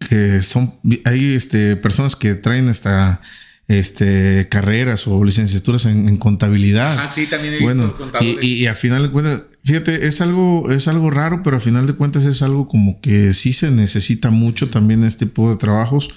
que 0.10 0.42
son 0.42 0.74
hay 1.06 1.36
este 1.36 1.76
personas 1.76 2.16
que 2.16 2.34
traen 2.34 2.70
esta 2.70 3.22
este, 3.68 4.48
carreras 4.50 5.08
o 5.08 5.24
licenciaturas 5.24 5.86
en, 5.86 6.18
contabilidad. 6.18 7.00
Ah, 7.00 7.08
sí, 7.08 7.28
también 7.28 7.56
he 7.56 7.58
visto 7.60 7.96
bueno, 7.98 8.22
y, 8.22 8.64
y, 8.64 8.68
a 8.68 8.76
final 8.76 9.04
de 9.04 9.10
cuentas, 9.10 9.42
fíjate, 9.64 10.08
es 10.08 10.22
algo, 10.22 10.72
es 10.72 10.88
algo 10.88 11.10
raro, 11.10 11.44
pero 11.44 11.58
a 11.58 11.60
final 11.60 11.86
de 11.86 11.94
cuentas 11.94 12.26
es 12.26 12.42
algo 12.42 12.68
como 12.68 13.02
que 13.02 13.34
sí 13.34 13.52
se 13.54 13.70
necesita 13.72 14.30
mucho 14.30 14.70
también 14.70 15.04
este 15.04 15.26
tipo 15.26 15.50
de 15.50 15.58
trabajos, 15.58 16.10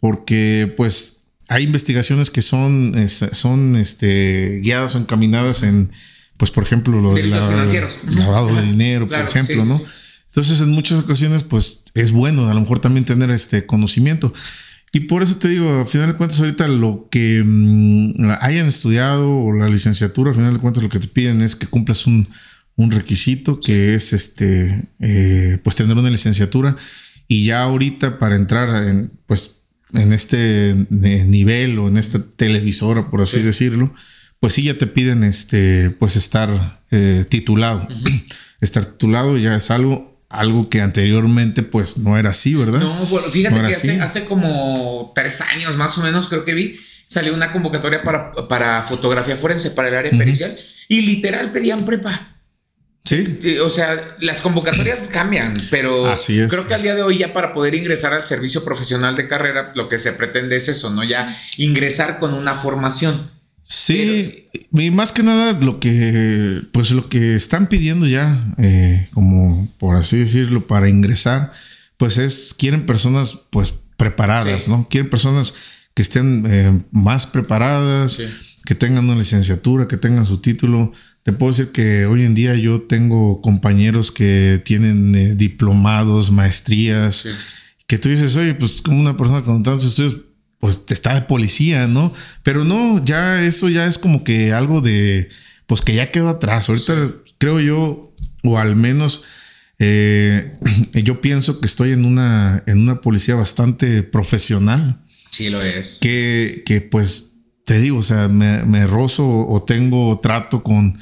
porque 0.00 0.72
pues 0.76 1.24
hay 1.48 1.64
investigaciones 1.64 2.30
que 2.30 2.42
son, 2.42 2.94
son 3.08 3.76
este, 3.76 4.60
guiadas 4.62 4.94
o 4.94 4.98
encaminadas 4.98 5.62
en, 5.62 5.92
pues 6.36 6.50
por 6.50 6.64
ejemplo, 6.64 7.00
lo 7.00 7.14
de 7.14 7.24
lavado 7.24 8.54
de 8.54 8.62
dinero, 8.62 9.08
por 9.08 9.18
ejemplo, 9.18 9.64
¿no? 9.64 9.80
Entonces, 10.28 10.60
en 10.60 10.70
muchas 10.70 10.98
ocasiones, 10.98 11.44
pues 11.44 11.84
es 11.94 12.10
bueno 12.10 12.50
a 12.50 12.54
lo 12.54 12.60
mejor 12.60 12.80
también 12.80 13.04
tener 13.04 13.30
este 13.30 13.66
conocimiento. 13.66 14.32
Y 14.94 15.00
por 15.00 15.24
eso 15.24 15.36
te 15.38 15.48
digo, 15.48 15.80
a 15.80 15.86
final 15.86 16.12
de 16.12 16.14
cuentas, 16.14 16.38
ahorita 16.38 16.68
lo 16.68 17.08
que 17.10 17.42
mm, 17.44 18.30
hayan 18.40 18.66
estudiado 18.66 19.28
o 19.28 19.52
la 19.52 19.68
licenciatura, 19.68 20.30
a 20.30 20.34
final 20.34 20.54
de 20.54 20.60
cuentas, 20.60 20.84
lo 20.84 20.88
que 20.88 21.00
te 21.00 21.08
piden 21.08 21.42
es 21.42 21.56
que 21.56 21.66
cumplas 21.66 22.06
un, 22.06 22.28
requisito 22.76 23.58
que 23.60 23.96
es 23.96 24.12
este, 24.12 24.84
eh, 25.00 25.58
pues 25.64 25.74
tener 25.74 25.96
una 25.96 26.10
licenciatura. 26.10 26.76
Y 27.26 27.46
ya 27.46 27.64
ahorita 27.64 28.20
para 28.20 28.36
entrar 28.36 28.86
en, 28.86 29.10
pues, 29.26 29.66
en 29.94 30.12
este 30.12 30.76
nivel 30.90 31.76
o 31.80 31.88
en 31.88 31.96
esta 31.96 32.24
televisora, 32.24 33.10
por 33.10 33.20
así 33.20 33.42
decirlo, 33.42 33.92
pues 34.38 34.52
sí 34.52 34.62
ya 34.62 34.78
te 34.78 34.86
piden 34.86 35.24
este, 35.24 35.90
pues 35.90 36.14
estar 36.14 36.84
eh, 36.92 37.24
titulado. 37.28 37.88
Estar 38.60 38.84
titulado 38.84 39.36
ya 39.36 39.56
es 39.56 39.70
algo 39.70 40.13
algo 40.28 40.68
que 40.68 40.80
anteriormente 40.80 41.62
pues 41.62 41.98
no 41.98 42.18
era 42.18 42.30
así, 42.30 42.54
¿verdad? 42.54 42.80
No, 42.80 43.04
bueno, 43.06 43.28
fíjate 43.28 43.56
que 43.56 44.00
hace, 44.00 44.24
como 44.24 45.12
tres 45.14 45.40
años 45.40 45.76
más 45.76 45.96
o 45.98 46.02
menos 46.02 46.28
creo 46.28 46.44
que 46.44 46.54
vi, 46.54 46.76
salió 47.06 47.34
una 47.34 47.52
convocatoria 47.52 48.02
para, 48.02 48.32
para 48.48 48.82
fotografía 48.82 49.36
forense 49.36 49.70
para 49.70 49.88
el 49.88 49.94
área 49.94 50.10
pericial 50.10 50.58
y 50.88 51.02
literal 51.02 51.50
pedían 51.52 51.84
prepa. 51.84 52.34
Sí. 53.04 53.58
O 53.62 53.68
sea, 53.68 54.16
las 54.20 54.40
convocatorias 54.40 55.02
cambian, 55.12 55.68
pero 55.70 56.06
Así 56.06 56.40
es. 56.40 56.50
creo 56.50 56.66
que 56.66 56.74
al 56.74 56.82
día 56.82 56.94
de 56.94 57.02
hoy 57.02 57.18
ya 57.18 57.32
para 57.34 57.52
poder 57.52 57.74
ingresar 57.74 58.14
al 58.14 58.24
servicio 58.24 58.64
profesional 58.64 59.14
de 59.14 59.28
carrera, 59.28 59.72
lo 59.74 59.88
que 59.88 59.98
se 59.98 60.12
pretende 60.14 60.56
es 60.56 60.68
eso, 60.68 60.90
¿no? 60.90 61.04
Ya 61.04 61.38
ingresar 61.58 62.18
con 62.18 62.32
una 62.32 62.54
formación. 62.54 63.30
Sí, 63.66 64.48
y 64.72 64.90
más 64.90 65.10
que 65.10 65.22
nada 65.22 65.58
lo 65.58 65.80
que, 65.80 66.60
pues 66.70 66.90
lo 66.90 67.08
que 67.08 67.34
están 67.34 67.66
pidiendo 67.66 68.06
ya, 68.06 68.54
eh, 68.58 69.08
como 69.14 69.72
por 69.78 69.96
así 69.96 70.18
decirlo, 70.18 70.66
para 70.66 70.90
ingresar, 70.90 71.50
pues 71.96 72.18
es, 72.18 72.54
quieren 72.56 72.84
personas 72.84 73.38
pues 73.48 73.72
preparadas, 73.96 74.68
¿no? 74.68 74.86
Quieren 74.90 75.08
personas 75.08 75.54
que 75.94 76.02
estén 76.02 76.44
eh, 76.46 76.82
más 76.90 77.26
preparadas, 77.26 78.20
que 78.66 78.74
tengan 78.74 79.08
una 79.08 79.18
licenciatura, 79.18 79.88
que 79.88 79.96
tengan 79.96 80.26
su 80.26 80.38
título. 80.42 80.92
Te 81.22 81.32
puedo 81.32 81.52
decir 81.52 81.72
que 81.72 82.04
hoy 82.04 82.22
en 82.24 82.34
día 82.34 82.54
yo 82.56 82.82
tengo 82.82 83.40
compañeros 83.40 84.12
que 84.12 84.60
tienen 84.62 85.14
eh, 85.14 85.36
diplomados, 85.36 86.30
maestrías, 86.30 87.26
que 87.86 87.96
tú 87.96 88.10
dices, 88.10 88.36
oye, 88.36 88.52
pues 88.52 88.82
como 88.82 89.00
una 89.00 89.16
persona 89.16 89.42
con 89.42 89.62
tantos 89.62 89.86
estudios, 89.86 90.16
pues 90.64 90.80
está 90.88 91.12
de 91.12 91.20
policía, 91.20 91.86
¿no? 91.88 92.10
Pero 92.42 92.64
no, 92.64 93.04
ya 93.04 93.42
eso 93.42 93.68
ya 93.68 93.84
es 93.84 93.98
como 93.98 94.24
que 94.24 94.54
algo 94.54 94.80
de, 94.80 95.28
pues 95.66 95.82
que 95.82 95.94
ya 95.94 96.10
quedó 96.10 96.30
atrás. 96.30 96.70
Ahorita 96.70 97.12
creo 97.36 97.60
yo, 97.60 98.14
o 98.42 98.56
al 98.56 98.74
menos 98.74 99.24
eh, 99.78 100.56
yo 100.94 101.20
pienso 101.20 101.60
que 101.60 101.66
estoy 101.66 101.92
en 101.92 102.06
una, 102.06 102.62
en 102.66 102.80
una 102.80 103.02
policía 103.02 103.34
bastante 103.34 104.02
profesional. 104.02 105.02
Sí, 105.28 105.50
lo 105.50 105.60
es. 105.60 105.98
Que, 106.00 106.62
que 106.64 106.80
pues 106.80 107.34
te 107.66 107.78
digo, 107.78 107.98
o 107.98 108.02
sea, 108.02 108.28
me, 108.28 108.86
rozo 108.86 109.28
o 109.28 109.62
tengo 109.64 110.18
trato 110.20 110.62
con, 110.62 110.98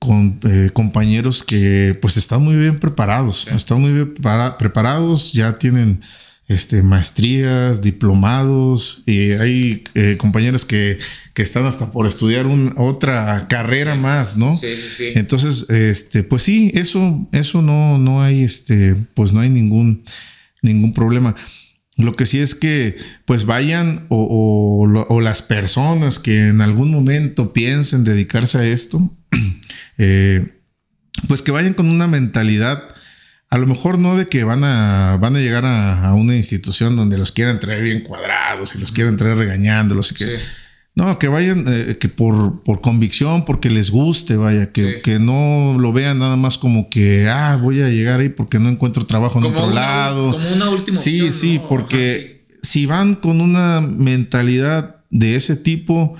con 0.00 0.40
eh, 0.42 0.70
compañeros 0.72 1.44
que 1.44 1.96
pues 2.02 2.16
están 2.16 2.42
muy 2.42 2.56
bien 2.56 2.80
preparados, 2.80 3.46
están 3.46 3.80
muy 3.80 3.92
bien 3.92 4.14
preparados, 4.58 5.32
ya 5.32 5.56
tienen 5.56 6.02
este, 6.46 6.82
maestrías, 6.82 7.80
diplomados, 7.80 9.02
y 9.06 9.32
hay 9.32 9.84
eh, 9.94 10.16
compañeros 10.18 10.64
que, 10.64 10.98
que, 11.32 11.42
están 11.42 11.64
hasta 11.64 11.90
por 11.90 12.06
estudiar 12.06 12.46
un, 12.46 12.74
otra 12.76 13.46
carrera 13.48 13.94
más, 13.94 14.36
¿no? 14.36 14.54
Sí, 14.54 14.76
sí, 14.76 14.88
sí. 14.88 15.12
Entonces, 15.14 15.68
este, 15.70 16.22
pues 16.22 16.42
sí, 16.42 16.70
eso, 16.74 17.26
eso 17.32 17.62
no, 17.62 17.98
no 17.98 18.22
hay, 18.22 18.42
este, 18.42 18.94
pues 19.14 19.32
no 19.32 19.40
hay 19.40 19.48
ningún, 19.48 20.04
ningún 20.60 20.92
problema. 20.92 21.34
Lo 21.96 22.12
que 22.12 22.26
sí 22.26 22.40
es 22.40 22.54
que, 22.54 22.96
pues 23.24 23.46
vayan 23.46 24.06
o, 24.08 24.86
o, 25.08 25.20
las 25.20 25.42
personas 25.42 26.18
que 26.18 26.48
en 26.48 26.60
algún 26.60 26.90
momento 26.90 27.52
piensen 27.52 28.04
dedicarse 28.04 28.58
a 28.58 28.66
esto, 28.66 29.16
eh, 29.98 30.46
pues 31.28 31.40
que 31.40 31.52
vayan 31.52 31.72
con 31.72 31.88
una 31.88 32.08
mentalidad 32.08 32.93
a 33.54 33.58
lo 33.58 33.68
mejor 33.68 34.00
no 34.00 34.16
de 34.16 34.26
que 34.26 34.42
van 34.42 34.64
a, 34.64 35.16
van 35.20 35.36
a 35.36 35.38
llegar 35.38 35.64
a, 35.64 36.12
una 36.14 36.34
institución 36.34 36.96
donde 36.96 37.16
los 37.18 37.30
quieran 37.30 37.60
traer 37.60 37.84
bien 37.84 38.00
cuadrados 38.00 38.74
y 38.74 38.78
los 38.78 38.90
quieran 38.90 39.16
traer 39.16 39.38
regañándolos 39.38 40.10
y 40.10 40.16
que... 40.16 40.40
No, 40.96 41.20
que 41.20 41.28
vayan, 41.28 41.64
eh, 41.68 41.96
que 41.98 42.08
por, 42.08 42.64
por 42.64 42.80
convicción, 42.80 43.44
porque 43.44 43.70
les 43.70 43.90
guste, 43.90 44.36
vaya, 44.36 44.72
que, 44.72 45.00
que, 45.02 45.20
no 45.20 45.76
lo 45.78 45.92
vean 45.92 46.18
nada 46.18 46.34
más 46.34 46.58
como 46.58 46.88
que, 46.88 47.28
ah, 47.28 47.56
voy 47.56 47.80
a 47.82 47.88
llegar 47.88 48.18
ahí 48.18 48.28
porque 48.28 48.58
no 48.58 48.68
encuentro 48.68 49.06
trabajo 49.06 49.38
en 49.38 49.44
otro 49.44 49.70
lado. 49.70 50.32
Como 50.32 50.52
una 50.52 50.70
última 50.70 50.96
Sí, 50.96 51.32
sí, 51.32 51.60
porque 51.68 52.44
si 52.62 52.86
van 52.86 53.14
con 53.14 53.40
una 53.40 53.80
mentalidad 53.80 54.96
de 55.10 55.36
ese 55.36 55.54
tipo, 55.54 56.16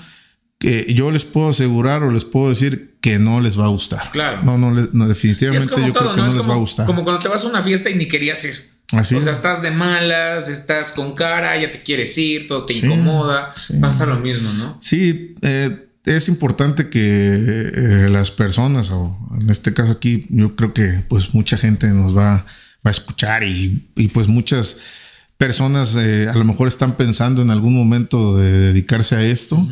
que 0.57 0.93
yo 0.93 1.11
les 1.11 1.25
puedo 1.25 1.49
asegurar 1.49 2.03
o 2.03 2.11
les 2.11 2.23
puedo 2.23 2.49
decir 2.49 2.94
que 3.05 3.19
no 3.19 3.39
les 3.39 3.55
va 3.55 3.65
a 3.65 3.67
gustar. 3.67 4.09
Claro. 4.09 4.41
No, 4.41 4.57
no, 4.57 5.07
definitivamente 5.07 5.75
yo 5.75 5.93
creo 5.93 6.15
que 6.15 6.21
no, 6.21 6.33
les 6.33 6.49
va 6.49 6.55
a 6.55 6.57
gustar. 6.57 6.87
Como 6.87 7.03
cuando 7.03 7.19
te 7.19 7.27
vas 7.27 7.43
a 7.43 7.47
una 7.47 7.61
fiesta 7.61 7.91
y 7.91 7.93
ni 7.93 8.07
querías 8.07 8.43
ir. 8.45 8.71
Así 8.93 9.13
o 9.13 9.21
sea, 9.21 9.31
estás 9.31 9.61
de 9.61 9.69
malas, 9.69 10.49
estás 10.49 10.91
con 10.91 11.13
cara, 11.13 11.55
ya 11.55 11.71
te 11.71 11.83
quieres 11.83 12.17
ir, 12.17 12.47
todo 12.47 12.65
te 12.65 12.73
incomoda. 12.73 13.49
Pasa 13.79 14.07
lo 14.07 14.15
mismo, 14.15 14.51
¿no? 14.53 14.79
Sí, 14.81 15.35
eh, 15.43 15.87
es 16.03 16.27
importante 16.29 16.89
que 16.89 16.99
eh, 16.99 18.09
las 18.09 18.31
personas, 18.31 18.89
o 18.89 19.15
en 19.39 19.51
este 19.51 19.75
caso 19.75 19.91
aquí, 19.91 20.25
yo 20.31 20.55
creo 20.55 20.73
que 20.73 21.03
pues 21.07 21.35
mucha 21.35 21.57
gente 21.57 21.85
nos 21.89 22.17
va, 22.17 22.43
a 22.83 22.89
escuchar 22.89 23.43
y, 23.43 23.87
pues 24.15 24.27
muchas 24.27 24.77
personas 25.37 25.95
eh, 25.95 26.27
a 26.27 26.35
lo 26.35 26.43
mejor 26.43 26.67
están 26.67 26.97
pensando 26.97 27.43
en 27.43 27.51
algún 27.51 27.75
momento 27.75 28.35
de 28.35 28.51
dedicarse 28.51 29.15
a 29.15 29.23
esto, 29.23 29.69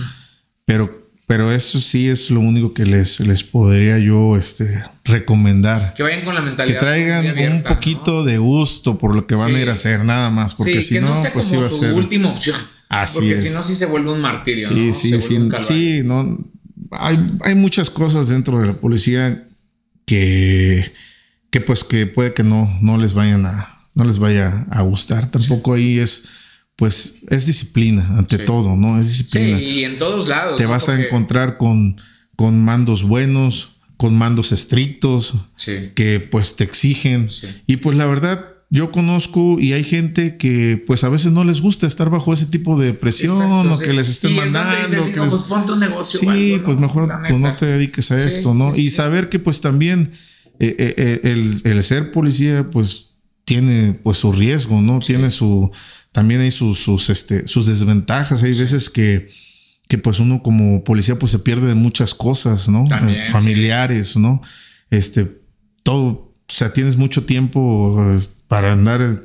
pero 0.65 1.02
pero 1.33 1.51
eso 1.51 1.79
sí 1.79 2.09
es 2.09 2.29
lo 2.29 2.41
único 2.41 2.75
que 2.75 2.85
les, 2.85 3.19
les 3.19 3.41
podría 3.41 3.97
yo 3.97 4.37
este, 4.37 4.83
recomendar. 5.03 5.95
Que 5.95 6.03
vayan 6.03 6.23
con 6.23 6.35
la 6.35 6.41
mentalidad. 6.41 6.79
Que 6.79 6.85
traigan 6.85 7.53
un 7.53 7.63
poquito 7.63 8.23
de 8.23 8.37
gusto 8.37 8.99
por 8.99 9.15
lo 9.15 9.25
que 9.25 9.33
van 9.33 9.55
a 9.55 9.59
ir 9.59 9.67
a 9.67 9.73
hacer, 9.73 10.05
nada 10.05 10.29
más. 10.29 10.53
Porque 10.53 10.83
si 10.83 10.99
no, 10.99 11.11
pues 11.33 11.47
sí 11.47 11.55
va 11.55 11.65
a 11.65 11.71
ser. 11.71 11.95
última 11.95 12.29
opción. 12.29 12.55
Así 12.87 13.15
porque 13.15 13.37
si 13.37 13.49
no, 13.49 13.63
sí 13.63 13.75
se 13.75 13.87
vuelve 13.87 14.11
un 14.11 14.21
martirio. 14.21 14.67
Sí, 14.67 14.75
¿no? 14.75 14.93
sí, 14.93 15.21
sí. 15.21 15.37
Sí, 15.63 16.01
no. 16.05 16.37
Hay, 16.91 17.17
hay 17.41 17.55
muchas 17.55 17.89
cosas 17.89 18.27
dentro 18.27 18.59
de 18.59 18.67
la 18.67 18.73
policía 18.73 19.47
que, 20.05 20.93
que 21.49 21.61
pues 21.61 21.83
que 21.83 22.05
puede 22.05 22.35
que 22.35 22.43
no, 22.43 22.71
no 22.83 22.99
les 22.99 23.15
vayan 23.15 23.47
a, 23.47 23.87
no 23.95 24.03
les 24.03 24.19
vaya 24.19 24.67
a 24.69 24.83
gustar. 24.83 25.31
Tampoco 25.31 25.73
ahí 25.73 25.97
es 25.97 26.25
pues 26.83 27.19
es 27.29 27.45
disciplina 27.45 28.05
ante 28.17 28.37
todo, 28.37 28.75
¿no? 28.75 28.99
Es 28.99 29.07
disciplina. 29.07 29.57
Sí, 29.57 29.63
y 29.63 29.83
en 29.85 29.97
todos 29.97 30.27
lados. 30.27 30.57
Te 30.57 30.65
vas 30.65 30.89
a 30.89 30.99
encontrar 30.99 31.57
con, 31.57 31.95
con 32.35 32.61
mandos 32.65 33.03
buenos, 33.03 33.77
con 33.95 34.17
mandos 34.17 34.51
estrictos, 34.51 35.33
que 35.95 36.19
pues 36.19 36.57
te 36.57 36.65
exigen. 36.65 37.29
Y 37.67 37.77
pues 37.77 37.95
la 37.95 38.05
verdad, 38.05 38.43
yo 38.69 38.91
conozco 38.91 39.61
y 39.61 39.71
hay 39.71 39.85
gente 39.85 40.35
que 40.35 40.83
pues 40.85 41.05
a 41.05 41.07
veces 41.07 41.31
no 41.31 41.45
les 41.45 41.61
gusta 41.61 41.87
estar 41.87 42.09
bajo 42.09 42.33
ese 42.33 42.47
tipo 42.47 42.77
de 42.77 42.93
presión 42.93 43.69
o 43.69 43.79
que 43.79 43.93
les 43.93 44.09
estén 44.09 44.35
mandando. 44.35 44.75
que 44.75 45.21
les... 45.21 45.41
pues 45.47 45.77
negocio. 45.77 46.19
Sí, 46.19 46.61
pues 46.65 46.77
mejor 46.79 47.09
pues, 47.29 47.39
no 47.39 47.55
te 47.55 47.65
dediques 47.65 48.11
a 48.11 48.21
esto, 48.21 48.53
¿no? 48.53 48.75
y 48.75 48.89
saber 48.89 49.29
que 49.29 49.39
pues 49.39 49.61
también 49.61 50.11
eh, 50.59 50.75
eh, 50.77 50.95
eh, 50.97 51.19
el, 51.31 51.61
el, 51.63 51.83
ser 51.85 52.11
policía 52.11 52.69
pues 52.69 53.13
tiene 53.45 53.93
pues 54.03 54.17
su 54.17 54.33
riesgo, 54.33 54.81
¿no? 54.81 54.99
Tiene 54.99 55.31
su 55.31 55.71
también 56.13 56.41
hay 56.41 56.51
sus, 56.51 56.79
sus, 56.79 57.09
este, 57.09 57.47
sus 57.47 57.65
desventajas. 57.65 58.43
Hay 58.43 58.57
veces 58.57 58.89
que, 58.89 59.27
que 59.89 59.97
pues 59.97 60.19
uno 60.19 60.41
como 60.41 60.83
policía 60.83 61.17
pues 61.17 61.31
se 61.31 61.39
pierde 61.39 61.67
de 61.67 61.75
muchas 61.75 62.13
cosas, 62.13 62.69
¿no? 62.69 62.87
Eh, 63.09 63.25
familiares, 63.29 64.15
¿no? 64.15 64.41
Este, 64.91 65.41
todo, 65.81 66.05
o 66.05 66.33
sea, 66.47 66.71
tienes 66.71 66.97
mucho 66.97 67.25
tiempo 67.25 68.13
eh, 68.13 68.19
para 68.47 68.73
andar, 68.73 69.21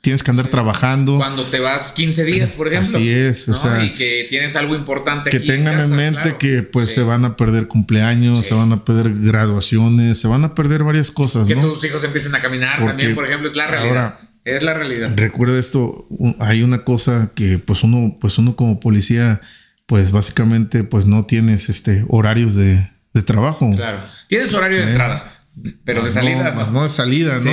tienes 0.00 0.22
que 0.22 0.30
andar 0.30 0.48
trabajando. 0.48 1.18
Cuando 1.18 1.44
te 1.44 1.60
vas 1.60 1.92
15 1.92 2.24
días, 2.24 2.52
por 2.52 2.68
ejemplo. 2.68 2.96
Así 2.96 3.10
es, 3.10 3.46
o 3.50 3.54
sea. 3.54 3.84
Y 3.84 3.94
que 3.94 4.28
tienes 4.30 4.56
algo 4.56 4.74
importante. 4.74 5.28
Que 5.28 5.40
tengan 5.40 5.78
en, 5.78 5.94
mente 5.94 6.36
que 6.38 6.62
pues 6.62 6.88
se 6.90 7.02
van 7.02 7.26
a 7.26 7.36
perder 7.36 7.68
cumpleaños, 7.68 8.46
se 8.46 8.54
van 8.54 8.72
a 8.72 8.82
perder 8.82 9.12
graduaciones, 9.12 10.18
se 10.18 10.26
van 10.26 10.42
a 10.44 10.54
perder 10.54 10.84
varias 10.84 11.10
cosas, 11.10 11.46
que 11.46 11.54
tus 11.54 11.84
hijos 11.84 12.02
empiecen 12.02 12.34
a 12.34 12.40
caminar 12.40 12.82
también, 12.82 13.14
por 13.14 13.26
ejemplo, 13.26 13.46
es 13.46 13.56
la 13.56 13.66
realidad. 13.66 14.27
Es 14.44 14.62
la 14.62 14.74
realidad. 14.74 15.12
Recuerda 15.16 15.58
esto, 15.58 16.06
hay 16.38 16.62
una 16.62 16.84
cosa 16.84 17.30
que 17.34 17.58
pues 17.58 17.82
uno, 17.82 18.16
pues 18.20 18.38
uno 18.38 18.56
como 18.56 18.80
policía, 18.80 19.40
pues 19.86 20.10
básicamente 20.10 20.84
pues 20.84 21.06
no 21.06 21.26
tienes 21.26 21.68
este 21.68 22.04
horarios 22.08 22.54
de, 22.54 22.88
trabajo. 23.26 23.68
Claro. 23.74 24.04
Tienes 24.28 24.54
horario 24.54 24.78
de 24.78 24.84
eh, 24.84 24.90
entrada, 24.90 25.32
pero 25.84 26.04
de 26.04 26.10
salida 26.10 26.52
no. 26.52 26.70
No, 26.70 26.82
de 26.84 26.88
salida, 26.88 27.36
¿no? 27.40 27.50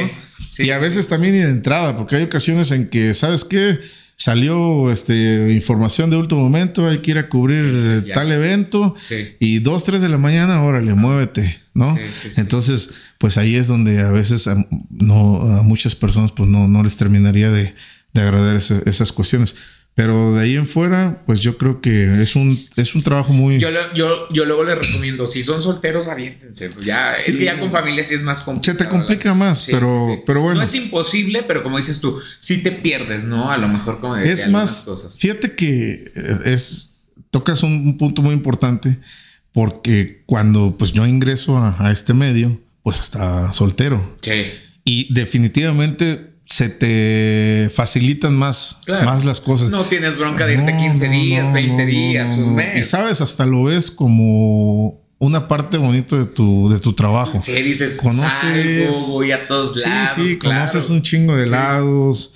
y 0.59 0.69
a 0.69 0.77
veces 0.77 1.07
también 1.07 1.33
de 1.33 1.49
entrada, 1.49 1.97
porque 1.97 2.17
hay 2.17 2.23
ocasiones 2.23 2.69
en 2.71 2.87
que, 2.89 3.15
¿sabes 3.15 3.43
qué? 3.43 3.79
Salió 4.15 4.91
este, 4.91 5.51
información 5.51 6.09
de 6.09 6.17
último 6.17 6.41
momento, 6.41 6.87
hay 6.87 6.99
que 6.99 7.11
ir 7.11 7.17
a 7.17 7.29
cubrir 7.29 8.05
tal 8.13 8.31
evento 8.31 8.95
y 9.39 9.59
dos, 9.59 9.83
tres 9.83 10.01
de 10.01 10.09
la 10.09 10.17
mañana, 10.17 10.63
órale, 10.63 10.93
muévete, 10.93 11.59
¿no? 11.73 11.97
Entonces, 12.37 12.91
pues 13.25 13.39
ahí 13.39 13.55
es 13.55 13.65
donde 13.65 14.01
a 14.01 14.11
veces 14.11 14.47
a, 14.47 14.55
no, 14.91 15.57
a 15.57 15.63
muchas 15.63 15.95
personas 15.95 16.31
pues 16.31 16.47
no, 16.47 16.67
no 16.67 16.83
les 16.83 16.95
terminaría 16.95 17.49
de, 17.49 17.73
de 18.13 18.21
agradar 18.21 18.55
esas 18.55 19.11
cuestiones. 19.11 19.55
Pero 19.95 20.35
de 20.35 20.43
ahí 20.43 20.55
en 20.55 20.67
fuera, 20.67 21.23
pues 21.25 21.41
yo 21.41 21.57
creo 21.57 21.81
que 21.81 22.21
es 22.21 22.35
un, 22.35 22.69
es 22.75 22.93
un 22.93 23.01
trabajo 23.01 23.33
muy. 23.33 23.57
Yo, 23.57 23.69
yo, 23.95 24.29
yo 24.31 24.45
luego 24.45 24.63
les 24.63 24.77
recomiendo, 24.77 25.25
si 25.25 25.41
son 25.41 25.63
solteros, 25.63 26.07
aviéntense. 26.07 26.69
Pues 26.69 26.85
ya, 26.85 27.13
es 27.13 27.35
que 27.35 27.45
ya 27.45 27.59
con 27.59 27.71
familia 27.71 28.03
sí 28.03 28.13
es 28.13 28.21
más 28.21 28.43
complicado. 28.43 28.77
Se 28.77 28.85
te 28.85 28.91
complica 28.91 29.33
más, 29.33 29.65
pero, 29.71 30.21
pero 30.27 30.41
bueno. 30.41 30.59
No 30.59 30.63
es 30.63 30.75
imposible, 30.75 31.41
pero 31.47 31.63
como 31.63 31.77
dices 31.77 31.99
tú, 32.01 32.19
sí 32.37 32.61
te 32.61 32.73
pierdes, 32.73 33.25
¿no? 33.25 33.49
A 33.49 33.57
lo 33.57 33.67
mejor 33.67 33.99
como 33.99 34.17
Es 34.17 34.47
más, 34.51 34.83
cosas. 34.85 35.17
fíjate 35.17 35.55
que 35.55 36.11
eh, 36.15 36.39
es, 36.45 36.93
tocas 37.31 37.63
un, 37.63 37.97
punto 37.97 38.21
muy 38.21 38.35
importante, 38.35 38.99
porque 39.51 40.21
cuando 40.27 40.75
pues 40.77 40.91
yo 40.91 41.07
ingreso 41.07 41.57
a, 41.57 41.75
a 41.79 41.91
este 41.91 42.13
medio, 42.13 42.61
pues 42.85 42.99
está 42.99 43.51
soltero. 43.51 44.15
Sí. 44.21 44.43
Y 44.83 45.11
definitivamente 45.11 46.35
se 46.45 46.69
te 46.69 47.71
facilitan 47.73 48.35
más, 48.35 48.81
más 48.87 49.25
las 49.25 49.41
cosas. 49.41 49.71
No 49.71 49.85
tienes 49.85 50.19
bronca 50.19 50.45
de 50.45 50.53
irte 50.53 50.77
15 50.77 51.09
días, 51.09 51.51
20 51.51 51.83
días, 51.87 52.37
un 52.37 52.53
mes. 52.53 52.77
Y 52.77 52.83
sabes, 52.83 53.21
hasta 53.21 53.47
lo 53.47 53.63
ves 53.63 53.89
como 53.89 55.01
una 55.17 55.47
parte 55.47 55.79
bonita 55.79 56.15
de 56.15 56.25
tu, 56.25 56.69
de 56.69 56.77
tu 56.77 56.93
trabajo. 56.93 57.41
Sí, 57.41 57.59
dices, 57.63 57.99
conoces, 57.99 58.95
voy 59.07 59.31
a 59.31 59.47
todos 59.47 59.77
lados. 59.77 60.11
Sí, 60.13 60.33
sí, 60.33 60.37
conoces 60.37 60.91
un 60.91 61.01
chingo 61.01 61.35
de 61.35 61.47
lados. 61.47 62.35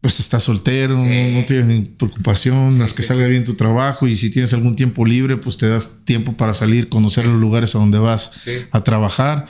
Pues 0.00 0.20
estás 0.20 0.44
soltero, 0.44 0.94
no, 0.94 1.44
tienes 1.46 1.88
preocupación, 1.98 2.78
las 2.78 2.94
que 2.94 3.02
salga 3.02 3.26
bien 3.26 3.44
tu 3.44 3.54
trabajo 3.54 4.06
y 4.06 4.16
si 4.16 4.30
tienes 4.30 4.54
algún 4.54 4.74
tiempo 4.74 5.04
libre, 5.04 5.36
pues 5.36 5.58
te 5.58 5.68
das 5.68 6.04
tiempo 6.04 6.34
para 6.34 6.54
salir, 6.54 6.88
conocer 6.88 7.26
los 7.26 7.38
lugares 7.38 7.74
a 7.74 7.80
donde 7.80 7.98
vas 7.98 8.32
a 8.70 8.82
trabajar 8.82 9.46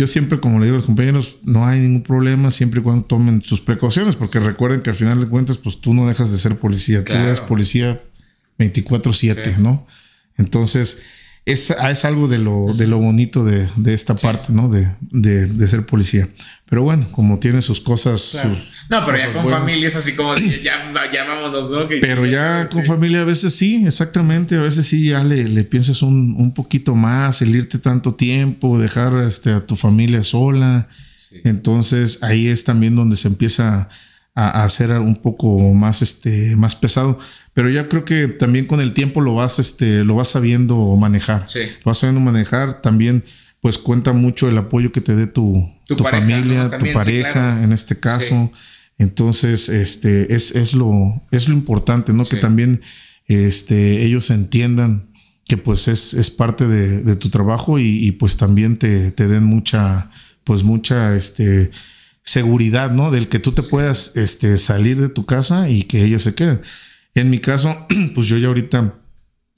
yo 0.00 0.06
siempre, 0.06 0.40
como 0.40 0.58
le 0.58 0.64
digo 0.64 0.76
a 0.76 0.78
los 0.78 0.86
compañeros, 0.86 1.36
no 1.42 1.66
hay 1.66 1.78
ningún 1.78 2.02
problema 2.02 2.50
siempre 2.50 2.80
y 2.80 2.82
cuando 2.82 3.04
tomen 3.04 3.42
sus 3.42 3.60
precauciones, 3.60 4.16
porque 4.16 4.40
recuerden 4.40 4.80
que 4.80 4.88
al 4.88 4.96
final 4.96 5.20
de 5.20 5.26
cuentas, 5.26 5.58
pues 5.58 5.78
tú 5.78 5.92
no 5.92 6.08
dejas 6.08 6.32
de 6.32 6.38
ser 6.38 6.56
policía, 6.56 7.04
tú 7.04 7.12
eres 7.12 7.40
policía 7.40 8.00
24/7, 8.58 9.58
¿no? 9.58 9.86
Entonces, 10.38 11.02
es, 11.44 11.68
es, 11.68 12.04
algo 12.06 12.28
de 12.28 12.38
lo, 12.38 12.72
de 12.74 12.86
lo 12.86 12.96
bonito 12.96 13.44
de, 13.44 13.68
de 13.76 13.92
esta 13.92 14.16
parte, 14.16 14.54
¿no? 14.54 14.70
De, 14.70 14.88
de, 15.10 15.44
de, 15.44 15.68
ser 15.68 15.84
policía. 15.84 16.30
Pero 16.66 16.82
bueno, 16.82 17.06
como 17.12 17.38
tiene 17.38 17.60
sus 17.60 17.82
cosas, 17.82 18.38
no, 18.90 19.04
pero 19.04 19.18
ya 19.18 19.32
con 19.32 19.48
familia 19.48 19.86
es 19.86 19.94
así 19.94 20.16
como 20.16 20.34
ya, 20.36 20.92
ya 21.12 21.24
vámonos, 21.24 21.70
¿no? 21.70 21.86
pero 22.00 22.26
ya 22.26 22.66
con 22.66 22.84
familia 22.84 23.20
a 23.20 23.24
veces 23.24 23.54
sí, 23.54 23.84
exactamente. 23.86 24.56
A 24.56 24.60
veces 24.60 24.84
sí 24.84 25.10
ya 25.10 25.22
le, 25.22 25.44
le 25.44 25.62
piensas 25.62 26.02
un, 26.02 26.34
un, 26.36 26.52
poquito 26.52 26.96
más, 26.96 27.40
el 27.40 27.54
irte 27.54 27.78
tanto 27.78 28.16
tiempo, 28.16 28.80
dejar 28.80 29.22
este, 29.22 29.52
a 29.52 29.64
tu 29.64 29.76
familia 29.76 30.24
sola. 30.24 30.88
Entonces 31.44 32.18
ahí 32.24 32.48
es 32.48 32.64
también 32.64 32.96
donde 32.96 33.14
se 33.14 33.28
empieza 33.28 33.88
a, 34.34 34.64
hacer 34.64 34.90
un 34.90 35.14
poco 35.14 35.60
más, 35.72 36.02
este, 36.02 36.56
más 36.56 36.74
pesado. 36.74 37.16
Pero 37.54 37.70
ya 37.70 37.88
creo 37.88 38.04
que 38.04 38.26
también 38.26 38.66
con 38.66 38.80
el 38.80 38.92
tiempo 38.92 39.20
lo 39.20 39.34
vas, 39.34 39.60
este, 39.60 40.02
lo 40.02 40.16
vas 40.16 40.30
sabiendo 40.30 40.96
manejar. 40.96 41.44
Sí. 41.46 41.60
Lo 41.84 41.90
vas 41.90 41.98
sabiendo 41.98 42.20
manejar. 42.20 42.82
También, 42.82 43.22
pues 43.60 43.78
cuenta 43.78 44.12
mucho 44.12 44.48
el 44.48 44.58
apoyo 44.58 44.90
que 44.90 45.00
te 45.00 45.14
dé 45.14 45.28
tu, 45.28 45.72
tu, 45.86 46.02
familia, 46.02 46.76
tu 46.76 46.92
pareja, 46.92 47.62
en 47.62 47.72
este 47.72 48.00
caso. 48.00 48.50
Entonces, 49.00 49.70
este, 49.70 50.34
es, 50.34 50.54
es, 50.54 50.74
lo, 50.74 50.92
es 51.30 51.48
lo 51.48 51.54
importante, 51.54 52.12
¿no? 52.12 52.26
Que 52.26 52.36
también 52.36 52.82
este, 53.28 54.04
ellos 54.04 54.28
entiendan 54.28 55.08
que 55.46 55.56
pues 55.56 55.88
es, 55.88 56.12
es 56.12 56.28
parte 56.28 56.66
de, 56.66 57.00
de, 57.00 57.16
tu 57.16 57.30
trabajo 57.30 57.78
y, 57.78 58.06
y 58.06 58.12
pues 58.12 58.36
también 58.36 58.76
te, 58.76 59.10
te, 59.10 59.26
den 59.26 59.44
mucha, 59.44 60.10
pues 60.44 60.64
mucha, 60.64 61.16
este, 61.16 61.70
seguridad, 62.22 62.92
¿no? 62.92 63.10
Del 63.10 63.28
que 63.28 63.38
tú 63.38 63.52
te 63.52 63.62
puedas, 63.62 64.18
este, 64.18 64.58
salir 64.58 65.00
de 65.00 65.08
tu 65.08 65.24
casa 65.24 65.70
y 65.70 65.84
que 65.84 66.04
ellos 66.04 66.22
se 66.22 66.34
queden. 66.34 66.60
En 67.14 67.30
mi 67.30 67.38
caso, 67.38 67.74
pues 68.14 68.26
yo 68.26 68.36
ya 68.36 68.48
ahorita, 68.48 68.99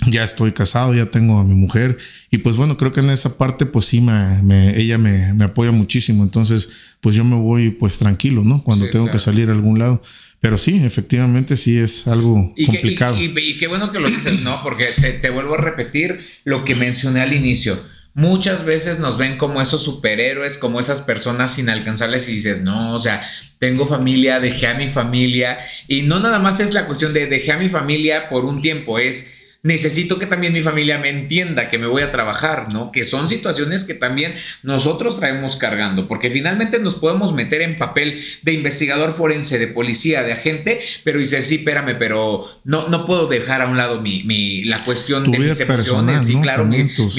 ya 0.07 0.25
estoy 0.25 0.53
casado, 0.53 0.95
ya 0.95 1.07
tengo 1.07 1.39
a 1.39 1.45
mi 1.45 1.55
mujer 1.55 1.99
y 2.31 2.39
pues 2.39 2.57
bueno, 2.57 2.77
creo 2.77 2.93
que 2.93 3.01
en 3.01 3.11
esa 3.11 3.39
parte 3.39 3.67
pues 3.67 3.87
sí, 3.87 4.01
me, 4.01 4.79
ella 4.79 4.99
me, 4.99 5.33
me, 5.35 5.45
apoya 5.45 5.71
muchísimo, 5.71 6.23
entonces 6.23 6.69
pues 7.01 7.17
yo 7.17 7.25
me 7.25 7.37
voy 7.37 7.71
pues 7.71 7.99
tranquilo, 7.99 8.43
¿no? 8.45 8.63
Cuando 8.63 8.89
tengo 8.91 9.11
que 9.11 9.19
salir 9.19 9.49
a 9.49 9.53
algún 9.53 9.79
lado. 9.79 10.03
Pero 10.41 10.59
sí, 10.59 10.83
efectivamente 10.85 11.57
sí 11.57 11.79
es 11.79 12.09
algo 12.09 12.53
complicado. 12.67 13.17
y, 13.17 13.59
qué 13.59 13.67
bueno 13.69 13.93
que 13.93 14.01
lo 14.01 14.09
dices, 14.09 14.43
¿no? 14.43 14.61
Porque 14.65 14.87
te, 15.01 15.13
te 15.13 15.31
vuelvo 15.31 15.55
a 15.55 15.59
repetir 15.59 16.19
lo 16.45 16.65
que 16.65 16.75
mencioné 16.75 17.21
al 17.21 17.33
inicio 17.33 17.79
muchas 18.15 18.65
veces 18.65 18.99
nos 18.99 19.17
ven 19.17 19.39
como 19.39 19.63
esos 19.63 19.83
superhéroes, 19.83 20.59
como 20.59 20.81
esas 20.81 21.03
personas 21.03 21.59
inalcanzables 21.59 22.29
y 22.29 22.33
dices, 22.33 22.61
no, 22.61 22.95
o 22.95 22.99
sea, 22.99 23.27
tengo 23.59 23.87
familia, 23.87 24.41
dejé 24.41 24.67
a 24.67 24.75
mi 24.75 24.89
familia 24.89 25.59
y 25.89 26.03
no 26.03 26.21
nada 26.21 26.39
más 26.39 26.61
es 26.61 26.75
la 26.75 26.87
cuestión 26.87 27.13
de 27.13 27.27
dejé 27.27 27.53
a 27.53 27.59
mi 27.59 27.69
familia 27.69 28.29
por 28.29 28.45
un 28.45 28.61
tiempo, 28.61 28.99
es 28.99 29.39
necesito 29.63 30.19
que 30.19 30.27
también 30.27 30.53
mi 30.53 30.61
familia 30.61 30.99
me 30.99 31.09
entienda 31.09 31.71
que 31.71 31.79
me 31.79 31.87
voy 31.87 32.03
a 32.03 32.11
trabajar, 32.11 32.73
¿no? 32.73 32.91
Que 32.91 33.05
son 33.05 33.29
situaciones 33.29 33.85
que 33.85 33.95
también 33.95 34.35
nosotros 34.65 35.21
traemos 35.21 35.57
cargando, 35.57 36.09
porque 36.09 36.31
finalmente 36.31 36.81
nos 36.81 36.97
podemos 36.97 37.33
meter 37.33 37.63
en 37.63 37.77
papel 37.77 38.21
de 38.43 38.53
investigador 38.55 39.13
forense, 39.13 39.61
de 39.61 39.69
policía, 39.69 40.25
de 40.25 40.33
agente, 40.33 40.81
pero 41.05 41.21
dices, 41.21 41.47
sí, 41.47 41.57
espérame, 41.57 41.97
pero 41.97 42.45
no, 42.65 42.89
no 42.89 43.07
puedo 43.07 43.29
dejar 43.29 43.63
a 43.63 43.69
un 43.69 43.77
lado 43.77 44.01
mi, 44.01 44.65
la 44.65 44.85
cuestión 44.85 45.31
de 45.31 45.39
mis 45.39 45.61
emociones, 45.61 46.27
sí, 46.27 46.37
claro, 46.43 46.69
tus, 46.97 47.15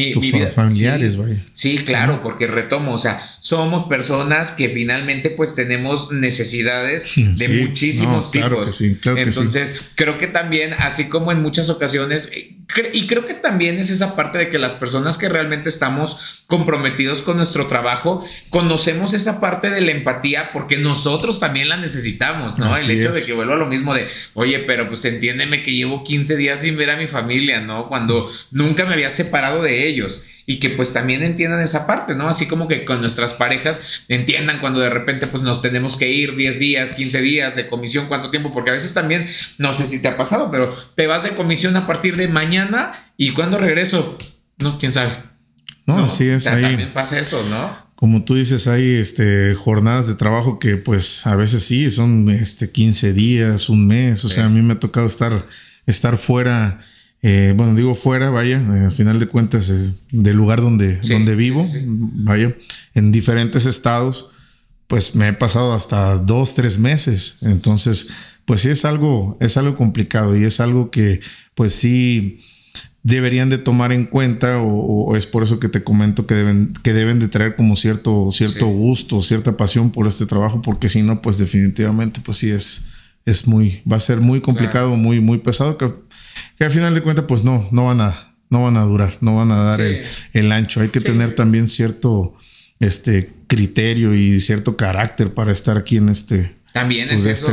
familiares, 0.53 1.17
sí, 1.53 1.77
sí, 1.77 1.77
claro, 1.85 2.21
porque 2.21 2.47
retomo, 2.47 2.93
o 2.93 2.99
sea, 2.99 3.21
somos 3.43 3.83
personas 3.83 4.51
que 4.51 4.69
finalmente 4.69 5.29
pues 5.29 5.53
tenemos 5.53 6.13
necesidades 6.13 7.11
de 7.17 7.49
muchísimos 7.49 8.31
tipos. 8.31 8.81
Entonces, 8.81 9.73
creo 9.95 10.17
que 10.17 10.27
también, 10.27 10.71
así 10.71 11.09
como 11.09 11.29
en 11.33 11.41
muchas 11.41 11.67
ocasiones, 11.67 12.31
y 12.93 13.05
creo 13.05 13.25
que 13.25 13.33
también 13.33 13.79
es 13.79 13.89
esa 13.89 14.15
parte 14.15 14.37
de 14.37 14.49
que 14.49 14.57
las 14.57 14.75
personas 14.75 15.17
que 15.17 15.27
realmente 15.27 15.67
estamos 15.67 16.43
comprometidos 16.47 17.21
con 17.21 17.35
nuestro 17.35 17.67
trabajo, 17.67 18.25
conocemos 18.49 19.13
esa 19.13 19.41
parte 19.41 19.69
de 19.69 19.81
la 19.81 19.91
empatía 19.91 20.51
porque 20.53 20.77
nosotros 20.77 21.41
también 21.41 21.67
la 21.67 21.75
necesitamos, 21.75 22.57
¿no? 22.57 22.73
el 22.77 22.91
hecho 22.91 23.11
de 23.11 23.25
que 23.25 23.33
vuelva 23.33 23.55
a 23.55 23.57
lo 23.57 23.65
mismo 23.65 23.93
de, 23.93 24.07
oye, 24.35 24.59
pero 24.59 24.87
pues 24.87 25.03
entiéndeme 25.03 25.63
que 25.63 25.73
llevo 25.73 26.05
15 26.05 26.37
días 26.37 26.61
sin 26.61 26.77
ver 26.77 26.91
a 26.91 26.97
mi 26.97 27.07
familia, 27.07 27.59
¿no? 27.59 27.89
Cuando 27.89 28.31
nunca 28.51 28.85
me 28.85 28.93
había 28.93 29.09
separado 29.09 29.61
de 29.61 29.85
ellos 29.85 30.27
y 30.45 30.59
que 30.59 30.69
pues 30.69 30.93
también 30.93 31.23
entiendan 31.23 31.61
esa 31.61 31.87
parte, 31.87 32.15
¿no? 32.15 32.27
Así 32.27 32.47
como 32.47 32.67
que 32.67 32.85
con 32.85 33.01
nuestras 33.01 33.33
parejas 33.33 34.03
entiendan 34.07 34.59
cuando 34.59 34.79
de 34.79 34.89
repente 34.89 35.27
pues 35.27 35.43
nos 35.43 35.61
tenemos 35.61 35.97
que 35.97 36.11
ir 36.11 36.35
10 36.35 36.59
días, 36.59 36.93
15 36.95 37.21
días 37.21 37.55
de 37.55 37.67
comisión, 37.67 38.07
cuánto 38.07 38.29
tiempo, 38.29 38.51
porque 38.51 38.71
a 38.71 38.73
veces 38.73 38.93
también, 38.93 39.27
no 39.57 39.73
sé 39.73 39.87
si 39.87 40.01
te 40.01 40.07
ha 40.09 40.17
pasado, 40.17 40.49
pero 40.51 40.75
te 40.95 41.07
vas 41.07 41.23
de 41.23 41.31
comisión 41.31 41.75
a 41.77 41.87
partir 41.87 42.17
de 42.17 42.27
mañana 42.27 42.91
y 43.17 43.31
cuando 43.31 43.57
regreso, 43.57 44.17
no, 44.59 44.77
quién 44.77 44.91
sabe. 44.91 45.11
No, 45.85 46.03
así 46.03 46.27
es. 46.27 46.47
ahí, 46.47 46.61
también 46.61 46.93
pasa 46.93 47.19
eso, 47.19 47.45
¿no? 47.49 47.83
Como 47.95 48.23
tú 48.23 48.35
dices, 48.35 48.67
hay 48.67 48.95
este, 48.95 49.55
jornadas 49.55 50.07
de 50.07 50.15
trabajo 50.15 50.59
que 50.59 50.75
pues 50.75 51.25
a 51.25 51.35
veces 51.35 51.63
sí, 51.63 51.89
son 51.89 52.29
este, 52.29 52.69
15 52.69 53.13
días, 53.13 53.69
un 53.69 53.87
mes, 53.87 54.25
o 54.25 54.29
sea, 54.29 54.45
a 54.45 54.49
mí 54.49 54.61
me 54.61 54.73
ha 54.73 54.79
tocado 54.79 55.07
estar, 55.07 55.45
estar 55.85 56.17
fuera 56.17 56.81
eh, 57.25 57.53
bueno, 57.55 57.73
digo 57.73 57.95
fuera, 57.95 58.29
vaya, 58.29 58.57
eh, 58.57 58.85
al 58.85 58.91
final 58.91 59.17
de 59.17 59.27
cuentas 59.27 59.69
es 59.69 60.03
del 60.11 60.35
lugar 60.35 60.61
donde, 60.61 60.97
donde 60.97 61.35
vivo, 61.35 61.65
vaya, 61.85 62.53
en 62.93 63.13
diferentes 63.13 63.65
estados, 63.65 64.27
pues 64.87 65.15
me 65.15 65.29
he 65.29 65.33
pasado 65.33 65.71
hasta 65.71 66.17
dos, 66.17 66.53
tres 66.53 66.77
meses. 66.77 67.43
Entonces, 67.43 68.09
pues 68.43 68.59
sí 68.61 68.69
es 68.69 68.83
algo, 68.83 69.37
es 69.39 69.55
algo 69.55 69.77
complicado 69.77 70.37
y 70.37 70.43
es 70.43 70.59
algo 70.59 70.91
que, 70.91 71.21
pues 71.55 71.73
sí 71.73 72.41
deberían 73.03 73.49
de 73.49 73.57
tomar 73.57 73.93
en 73.93 74.05
cuenta 74.05 74.59
o, 74.61 75.15
es 75.15 75.25
por 75.25 75.43
eso 75.43 75.59
que 75.59 75.69
te 75.69 75.83
comento 75.83 76.25
que 76.25 76.35
deben, 76.35 76.73
que 76.83 76.93
deben 76.93 77.19
de 77.19 77.29
traer 77.29 77.55
como 77.55 77.77
cierto, 77.77 78.29
cierto 78.31 78.67
gusto, 78.67 79.21
cierta 79.21 79.55
pasión 79.55 79.91
por 79.91 80.07
este 80.07 80.25
trabajo, 80.25 80.61
porque 80.61 80.89
si 80.89 81.01
no, 81.03 81.21
pues 81.21 81.37
definitivamente, 81.37 82.19
pues 82.23 82.37
sí 82.37 82.49
es, 82.49 82.89
es 83.25 83.47
muy, 83.47 83.81
va 83.89 83.97
a 83.97 84.01
ser 84.01 84.19
muy 84.19 84.41
complicado, 84.41 84.95
muy, 84.97 85.19
muy 85.21 85.37
pesado. 85.37 85.77
Que, 85.77 85.89
que 86.57 86.65
al 86.65 86.71
final 86.71 86.93
de 86.93 87.01
cuentas, 87.01 87.25
pues 87.27 87.43
no, 87.43 87.67
no 87.71 87.85
van 87.85 88.01
a, 88.01 88.35
no 88.49 88.63
van 88.63 88.77
a 88.77 88.83
durar, 88.83 89.17
no 89.21 89.35
van 89.35 89.51
a 89.51 89.63
dar 89.63 89.81
el, 90.33 90.51
ancho. 90.51 90.81
Hay 90.81 90.89
que 90.89 90.99
tener 90.99 91.35
también 91.35 91.67
cierto 91.67 92.35
este 92.79 93.31
criterio 93.47 94.13
y 94.13 94.39
cierto 94.39 94.77
carácter 94.77 95.33
para 95.33 95.51
estar 95.51 95.77
aquí 95.77 95.97
en 95.97 96.09
este. 96.09 96.55
También 96.73 97.07
pues, 97.07 97.25
es 97.25 97.43
eso. 97.43 97.51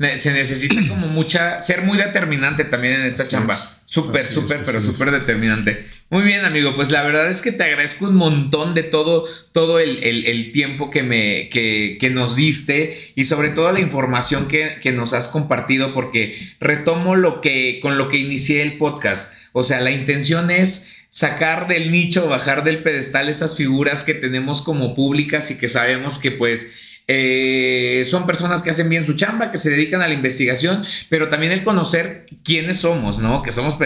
Este 0.00 0.18
se 0.18 0.32
necesita 0.32 0.88
como 0.88 1.06
mucha, 1.06 1.62
ser 1.62 1.82
muy 1.82 1.96
determinante 1.96 2.64
también 2.64 2.94
en 2.94 3.06
esta 3.06 3.26
chamba. 3.26 3.56
Súper, 3.86 4.26
súper, 4.26 4.58
pero 4.66 4.80
súper 4.80 5.12
determinante. 5.12 5.86
Muy 6.10 6.24
bien, 6.24 6.44
amigo. 6.44 6.74
Pues 6.74 6.90
la 6.90 7.04
verdad 7.04 7.30
es 7.30 7.40
que 7.40 7.52
te 7.52 7.62
agradezco 7.62 8.06
un 8.06 8.16
montón 8.16 8.74
de 8.74 8.82
todo, 8.82 9.26
todo 9.52 9.78
el, 9.78 10.50
tiempo 10.52 10.90
que, 10.90 11.04
me, 11.04 11.48
que, 11.50 11.98
que, 12.00 12.10
nos 12.10 12.34
diste 12.34 13.12
y 13.14 13.26
sobre 13.26 13.50
todo 13.50 13.70
la 13.70 13.80
información 13.80 14.48
que, 14.48 14.78
que, 14.82 14.90
nos 14.90 15.12
has 15.12 15.28
compartido, 15.28 15.94
porque 15.94 16.36
retomo 16.58 17.14
lo 17.14 17.40
que, 17.40 17.78
con 17.80 17.96
lo 17.96 18.08
que 18.08 18.16
inicié 18.18 18.62
el 18.62 18.72
podcast. 18.72 19.34
O 19.52 19.62
sea, 19.62 19.80
la 19.80 19.92
intención 19.92 20.50
es 20.50 20.94
sacar 21.10 21.68
del 21.68 21.92
nicho, 21.92 22.28
bajar 22.28 22.64
del 22.64 22.82
pedestal 22.82 23.28
esas 23.28 23.56
figuras 23.56 24.02
que 24.02 24.14
tenemos 24.14 24.62
como 24.62 24.94
públicas 24.94 25.50
y 25.52 25.58
que 25.58 25.68
sabemos 25.68 26.18
que 26.18 26.32
pues 26.32 26.87
eh, 27.10 28.04
son 28.04 28.26
personas 28.26 28.60
que 28.60 28.68
hacen 28.68 28.90
bien 28.90 29.06
su 29.06 29.14
chamba, 29.14 29.50
que 29.50 29.56
se 29.56 29.70
dedican 29.70 30.02
a 30.02 30.08
la 30.08 30.12
investigación, 30.12 30.84
pero 31.08 31.30
también 31.30 31.52
el 31.52 31.64
conocer 31.64 32.26
quiénes 32.44 32.80
somos, 32.80 33.18
¿no? 33.18 33.40
Que 33.40 33.50
somos, 33.50 33.78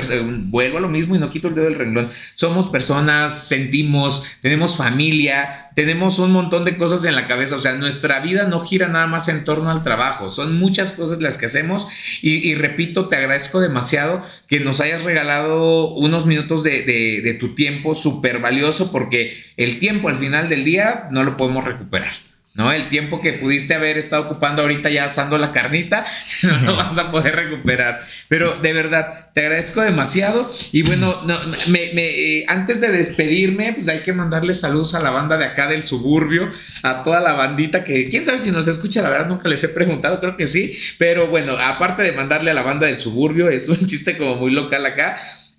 vuelvo 0.50 0.78
a 0.78 0.80
lo 0.80 0.88
mismo 0.88 1.14
y 1.14 1.20
no 1.20 1.30
quito 1.30 1.46
el 1.46 1.54
dedo 1.54 1.66
del 1.66 1.78
renglón, 1.78 2.10
somos 2.34 2.66
personas, 2.66 3.46
sentimos, 3.46 4.26
tenemos 4.42 4.76
familia, 4.76 5.70
tenemos 5.76 6.18
un 6.18 6.32
montón 6.32 6.64
de 6.64 6.76
cosas 6.76 7.04
en 7.04 7.14
la 7.14 7.28
cabeza, 7.28 7.54
o 7.54 7.60
sea, 7.60 7.74
nuestra 7.74 8.18
vida 8.18 8.48
no 8.48 8.60
gira 8.60 8.88
nada 8.88 9.06
más 9.06 9.28
en 9.28 9.44
torno 9.44 9.70
al 9.70 9.84
trabajo, 9.84 10.28
son 10.28 10.58
muchas 10.58 10.90
cosas 10.90 11.20
las 11.20 11.38
que 11.38 11.46
hacemos 11.46 11.86
y, 12.22 12.56
repito, 12.56 13.08
te 13.08 13.14
agradezco 13.14 13.60
demasiado 13.60 14.26
que 14.48 14.58
nos 14.58 14.80
hayas 14.80 15.04
regalado 15.04 15.94
unos 15.94 16.26
minutos 16.26 16.64
de, 16.64 16.82
de 16.82 17.34
tu 17.34 17.54
tiempo 17.54 17.94
súper 17.94 18.40
valioso 18.40 18.90
porque 18.90 19.40
el 19.56 19.78
tiempo 19.78 20.08
al 20.08 20.16
final 20.16 20.48
del 20.48 20.64
día 20.64 21.06
no 21.12 21.22
lo 21.22 21.36
podemos 21.36 21.64
recuperar. 21.64 22.31
¿No? 22.54 22.70
El 22.70 22.88
tiempo 22.88 23.22
que 23.22 23.32
pudiste 23.32 23.74
haber 23.74 23.96
estado 23.96 24.22
ocupando 24.24 24.62
ahorita 24.62 24.90
ya 24.90 25.04
asando 25.04 25.38
la 25.38 25.52
carnita, 25.52 26.06
no 26.42 26.60
lo 26.60 26.76
vas 26.76 26.98
a 26.98 27.10
poder 27.10 27.34
recuperar. 27.34 28.06
Pero 28.28 28.56
de 28.60 28.72
verdad, 28.72 29.30
te 29.32 29.40
agradezco 29.40 29.80
demasiado. 29.80 30.52
Y 30.70 30.82
bueno, 30.82 31.22
me, 31.68 31.92
eh, 31.94 32.44
antes 32.48 32.80
de 32.80 32.92
despedirme, 32.92 33.72
pues 33.72 33.88
hay 33.88 34.00
que 34.00 34.12
mandarle 34.12 34.54
saludos 34.54 34.94
a 34.94 35.00
la 35.00 35.10
banda 35.10 35.38
de 35.38 35.46
acá 35.46 35.66
del 35.66 35.82
suburbio, 35.82 36.50
a 36.82 37.02
toda 37.02 37.20
la 37.20 37.32
bandita 37.32 37.84
que, 37.84 38.08
quién 38.08 38.24
sabe 38.26 38.38
si 38.38 38.50
nos 38.50 38.66
escucha, 38.66 39.02
la 39.02 39.10
verdad 39.10 39.28
nunca 39.28 39.48
les 39.48 39.64
he 39.64 39.68
preguntado, 39.68 40.20
creo 40.20 40.36
que 40.36 40.46
sí. 40.46 40.78
Pero 40.98 41.28
bueno, 41.28 41.54
aparte 41.58 42.02
de 42.02 42.12
mandarle 42.12 42.50
a 42.50 42.54
la 42.54 42.62
banda 42.62 42.86
del 42.86 42.98
suburbio, 42.98 43.48
es 43.48 43.68
un 43.68 43.76
chiste 43.86 44.18
como 44.18 44.36
muy 44.36 44.50
local 44.50 44.84
acá 44.84 45.18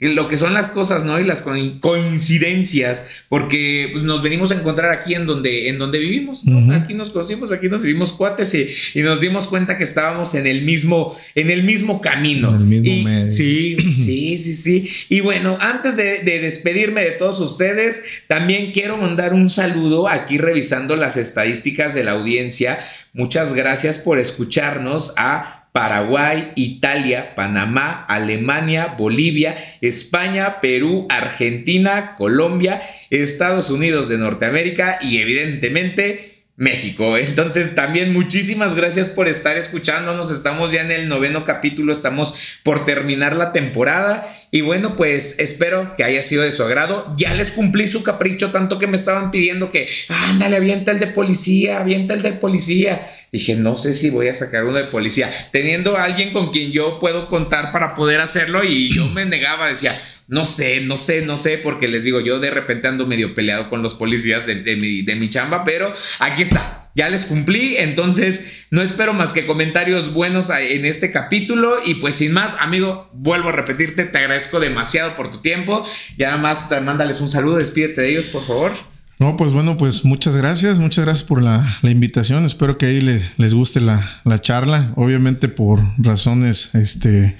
lo 0.10 0.28
que 0.28 0.38
son 0.38 0.54
las 0.54 0.70
cosas, 0.70 1.06
¿no? 1.06 1.20
Y 1.20 1.24
las 1.24 1.43
coincidencias, 1.80 3.08
porque 3.30 3.89
pues, 3.91 4.04
nos 4.04 4.22
venimos 4.22 4.51
a 4.51 4.56
encontrar 4.56 4.91
aquí 4.91 5.14
en 5.14 5.26
donde, 5.26 5.70
en 5.70 5.80
donde 5.80 5.99
vivimos, 5.99 6.45
¿no? 6.45 6.74
Aquí 6.76 6.93
nos 6.93 7.10
conocimos, 7.10 7.51
aquí 7.51 7.68
nos 7.68 7.82
vivimos 7.82 8.14
cuates 8.14 8.54
y, 8.54 9.01
nos 9.01 9.22
dimos 9.22 9.47
cuenta 9.47 9.78
que 9.78 9.84
estábamos 9.84 10.36
en 10.36 10.47
el 10.47 10.64
mismo, 10.64 11.18
en 11.36 11.49
el 11.49 11.64
mismo 11.64 12.01
camino. 12.01 12.49
En 12.49 12.56
el 12.56 12.62
mismo 12.62 13.10
medio. 13.10 13.32
Sí, 13.32 13.78
sí, 13.95 14.38
sí, 14.38 14.54
sí. 14.56 14.89
Y 15.10 15.22
bueno, 15.22 15.58
antes 15.60 15.97
de, 15.97 16.20
de 16.20 16.39
despedirme 16.39 17.01
de 17.01 17.12
todos 17.12 17.39
ustedes, 17.39 18.06
también 18.28 18.72
quiero 18.72 18.97
mandar 18.97 19.34
un 19.34 19.49
saludo 19.49 20.08
aquí 20.08 20.38
revisando 20.38 20.95
las 20.95 21.18
estadísticas 21.18 21.93
de 21.93 22.04
la 22.04 22.12
audiencia. 22.12 22.80
Muchas 23.14 23.54
gracias 23.54 23.99
por 23.99 24.20
escucharnos 24.20 25.14
a 25.18 25.62
Paraguay, 25.74 26.51
Italia, 26.55 27.34
Panamá, 27.36 28.05
Alemania, 28.07 28.95
Bolivia, 28.95 29.57
España, 29.82 30.61
Perú, 30.61 31.07
Argentina, 31.09 32.13
Colombia, 32.15 32.82
Estados 33.09 33.71
Unidos 33.71 34.07
de 34.07 34.19
Norteamérica 34.19 34.99
y 35.01 35.17
evidentemente 35.17 36.33
México. 36.56 37.18
Entonces 37.18 37.76
también 37.76 38.14
muchísimas 38.14 38.76
gracias 38.76 39.10
por 39.10 39.28
estar 39.28 39.58
escuchándonos. 39.58 40.32
Estamos 40.32 40.72
ya 40.72 40.82
en 40.82 40.91
el 40.91 41.10
noveno 41.10 41.45
capítulo, 41.45 41.91
estamos 41.91 42.36
por 42.64 42.86
terminar 42.86 43.36
la 43.36 43.51
temporada 43.54 44.28
y 44.51 44.62
bueno, 44.62 44.95
pues 44.95 45.39
espero 45.39 45.95
que 45.95 46.04
haya 46.04 46.22
sido 46.22 46.43
de 46.43 46.51
su 46.51 46.64
agrado. 46.64 47.14
Ya 47.18 47.34
les 47.34 47.51
cumplí 47.51 47.88
su 47.88 48.04
capricho 48.04 48.51
tanto 48.51 48.80
que 48.80 48.88
me 48.88 48.97
estaban 48.97 49.32
pidiendo 49.32 49.72
que, 49.72 49.89
ándale, 50.10 50.58
avienta 50.58 50.91
el 50.91 50.99
de 50.99 51.08
policía, 51.08 51.80
avienta 51.80 52.14
el 52.14 52.22
de 52.22 52.34
policía. 52.34 53.08
Dije, 53.32 53.56
no 53.56 53.74
sé 53.74 53.95
si 53.95 54.12
voy 54.12 54.28
a 54.28 54.36
sacar 54.36 54.66
uno 54.66 54.78
de 54.78 54.84
policía, 54.84 55.32
teniendo 55.51 55.97
a 55.97 56.04
alguien 56.04 56.32
con 56.32 56.51
quien 56.51 56.72
yo 56.72 56.99
puedo 56.99 57.30
contar 57.30 57.72
para 57.72 57.95
poder 57.95 58.20
hacerlo 58.20 58.64
y 58.64 58.91
yo 58.91 59.08
me 59.08 59.26
negaba, 59.26 59.70
decía, 59.70 59.99
no 60.28 60.45
sé, 60.45 60.82
no 60.82 60.97
sé, 60.97 61.26
no 61.26 61.38
sé, 61.38 61.57
porque 61.57 61.88
les 61.88 62.03
digo, 62.03 62.19
yo 62.19 62.39
de 62.39 62.51
repente 62.51 62.88
ando 62.88 63.05
medio 63.05 63.34
peleado 63.34 63.69
con 63.69 63.82
los 63.82 63.93
policías 63.95 64.45
de, 64.45 64.55
mi, 64.76 65.01
de 65.01 65.15
mi 65.15 65.30
chamba, 65.30 65.63
pero 65.63 65.93
aquí 66.19 66.43
está. 66.43 66.89
ya 66.95 67.09
les 67.09 67.26
cumplí, 67.26 67.76
entonces 67.78 68.65
no 68.69 68.82
espero 68.82 69.13
más 69.13 69.34
que 69.34 69.45
comentarios 69.45 70.13
buenos 70.13 70.49
en 70.49 70.86
este 70.86 71.11
capítulo 71.11 71.78
y 71.86 71.95
pues 71.95 72.15
sin 72.15 72.34
más, 72.34 72.55
amigo, 72.59 73.09
vuelvo 73.13 73.49
a 73.49 73.51
repetirte, 73.51 74.05
te 74.05 74.17
agradezco 74.17 74.59
demasiado 74.59 75.15
por 75.15 75.30
tu 75.32 75.39
tiempo 75.39 75.86
y 76.17 76.24
además 76.24 76.69
mándales 76.84 77.19
un 77.19 77.30
saludo, 77.30 77.57
despídete 77.57 78.01
de 78.01 78.11
ellos, 78.11 78.28
por 78.28 78.45
favor. 78.45 78.71
No, 79.19 79.38
pues 79.38 79.51
bueno, 79.51 79.78
pues 79.78 80.03
muchas 80.05 80.36
gracias, 80.36 80.80
muchas 80.80 81.05
gracias 81.05 81.28
por 81.28 81.41
la, 81.41 81.80
invitación, 81.84 82.45
espero 82.45 82.78
que 82.78 82.88
ahí 82.88 83.01
les 83.38 83.53
guste 83.53 83.80
la, 83.82 84.21
la 84.26 84.39
charla, 84.41 84.91
obviamente 84.95 85.47
por 85.47 85.80
razones, 85.97 86.76
este 86.76 87.38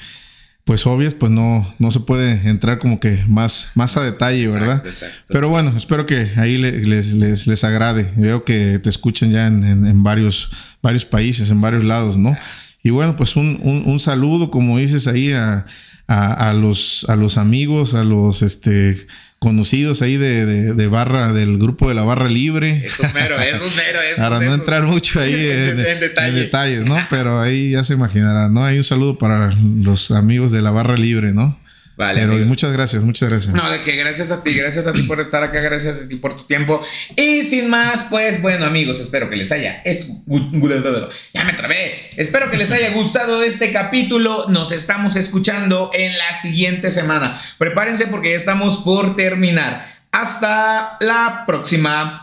pues 0.66 0.88
obvias, 0.88 1.14
pues 1.14 1.32
no, 1.32 1.68
no 1.78 1.92
se 1.92 2.00
puede 2.00 2.50
entrar 2.50 2.80
como 2.80 3.00
que 3.00 3.22
más, 3.28 3.72
más 3.76 3.98
a 3.98 4.04
detalle, 4.04 4.48
¿verdad? 4.48 4.82
Pero 5.28 5.50
bueno, 5.50 5.74
espero 5.76 6.06
que 6.06 6.32
ahí 6.38 6.58
les, 6.58 7.08
les, 7.14 7.48
les, 7.48 7.64
agrade. 7.66 8.14
Veo 8.16 8.46
que 8.46 8.80
te 8.80 8.90
escuchan 8.90 9.32
ya 9.32 9.48
en, 9.48 9.64
en, 9.86 10.04
varios, 10.04 10.52
varios 10.82 11.04
países, 11.04 11.50
en 11.50 11.60
varios 11.60 11.84
lados, 11.84 12.16
¿no? 12.16 12.36
Y 12.82 12.92
bueno, 12.92 13.18
pues 13.18 13.36
un, 13.36 13.60
un, 13.62 13.84
un 13.86 14.00
saludo, 14.00 14.52
como 14.52 14.78
dices 14.78 15.08
ahí, 15.08 15.34
a, 15.34 15.66
a, 16.08 16.50
a, 16.50 16.54
los, 16.54 17.06
a 17.10 17.18
los 17.18 17.38
amigos, 17.38 17.94
a 17.94 18.06
los 18.06 18.42
este 18.42 19.06
conocidos 19.44 20.02
ahí 20.02 20.16
de, 20.16 20.74
de, 20.74 20.88
barra, 20.88 21.34
del 21.34 21.58
grupo 21.58 21.90
de 21.90 21.96
la 21.96 22.04
barra 22.04 22.30
libre. 22.30 22.82
Eso 22.86 23.04
es 23.04 23.14
mero, 23.14 23.38
eso 23.42 23.66
es 23.66 23.76
mero. 23.76 24.00
Para 24.18 24.40
no 24.40 24.54
entrar 24.54 24.84
mucho 24.84 25.20
ahí 25.20 25.34
en, 25.50 25.76
detalles, 26.34 26.86
¿no? 26.86 26.96
Pero 27.10 27.42
ahí 27.42 27.72
ya 27.72 27.84
se 27.84 27.94
imaginará, 27.94 28.48
¿no? 28.48 28.64
Hay 28.64 28.78
un 28.78 28.86
saludo 28.86 29.18
para 29.18 29.52
los 29.82 30.12
amigos 30.12 30.54
de 30.54 30.62
la 30.62 30.72
barra 30.72 30.96
libre, 30.96 31.34
¿no? 31.34 31.60
Vale. 31.96 32.22
Pero 32.22 32.46
muchas 32.46 32.74
gracias, 32.74 33.04
muchas 33.04 33.30
gracias. 33.30 33.54
No, 33.54 33.70
de 33.70 33.82
que 33.82 33.96
gracias 33.96 34.32
a 34.32 34.44
ti, 34.44 34.54
gracias 34.54 34.88
a 34.88 34.94
ti 34.94 35.04
por 35.04 35.22
estar 35.22 35.44
acá, 35.44 35.62
gracias 35.62 35.98
a 36.04 36.08
ti 36.08 36.16
por 36.16 36.36
tu 36.36 36.44
tiempo. 36.46 36.82
Y 37.16 37.44
sin 37.44 37.70
más, 37.70 38.08
pues 38.10 38.42
bueno, 38.42 38.66
amigos, 38.66 39.00
espero 39.00 39.30
que 39.30 39.36
les 39.36 39.52
haya. 39.52 39.82
Es... 39.86 40.24
Ya 41.34 41.44
me 41.44 41.54
trabé. 41.54 42.10
Espero 42.18 42.50
que 42.50 42.58
les 42.58 42.72
haya 42.72 42.92
gustado 42.92 43.44
este 43.44 43.72
capítulo. 43.72 44.48
Nos 44.50 44.72
estamos 44.72 45.16
escuchando 45.16 45.92
en 45.94 46.18
la 46.18 46.34
siguiente 46.34 46.90
semana. 46.90 47.40
Prepárense 47.60 48.08
porque 48.08 48.32
ya 48.32 48.38
estamos 48.38 48.80
por 48.80 49.16
terminar. 49.16 49.86
Hasta 50.12 50.98
la 51.00 51.44
próxima. 51.46 52.23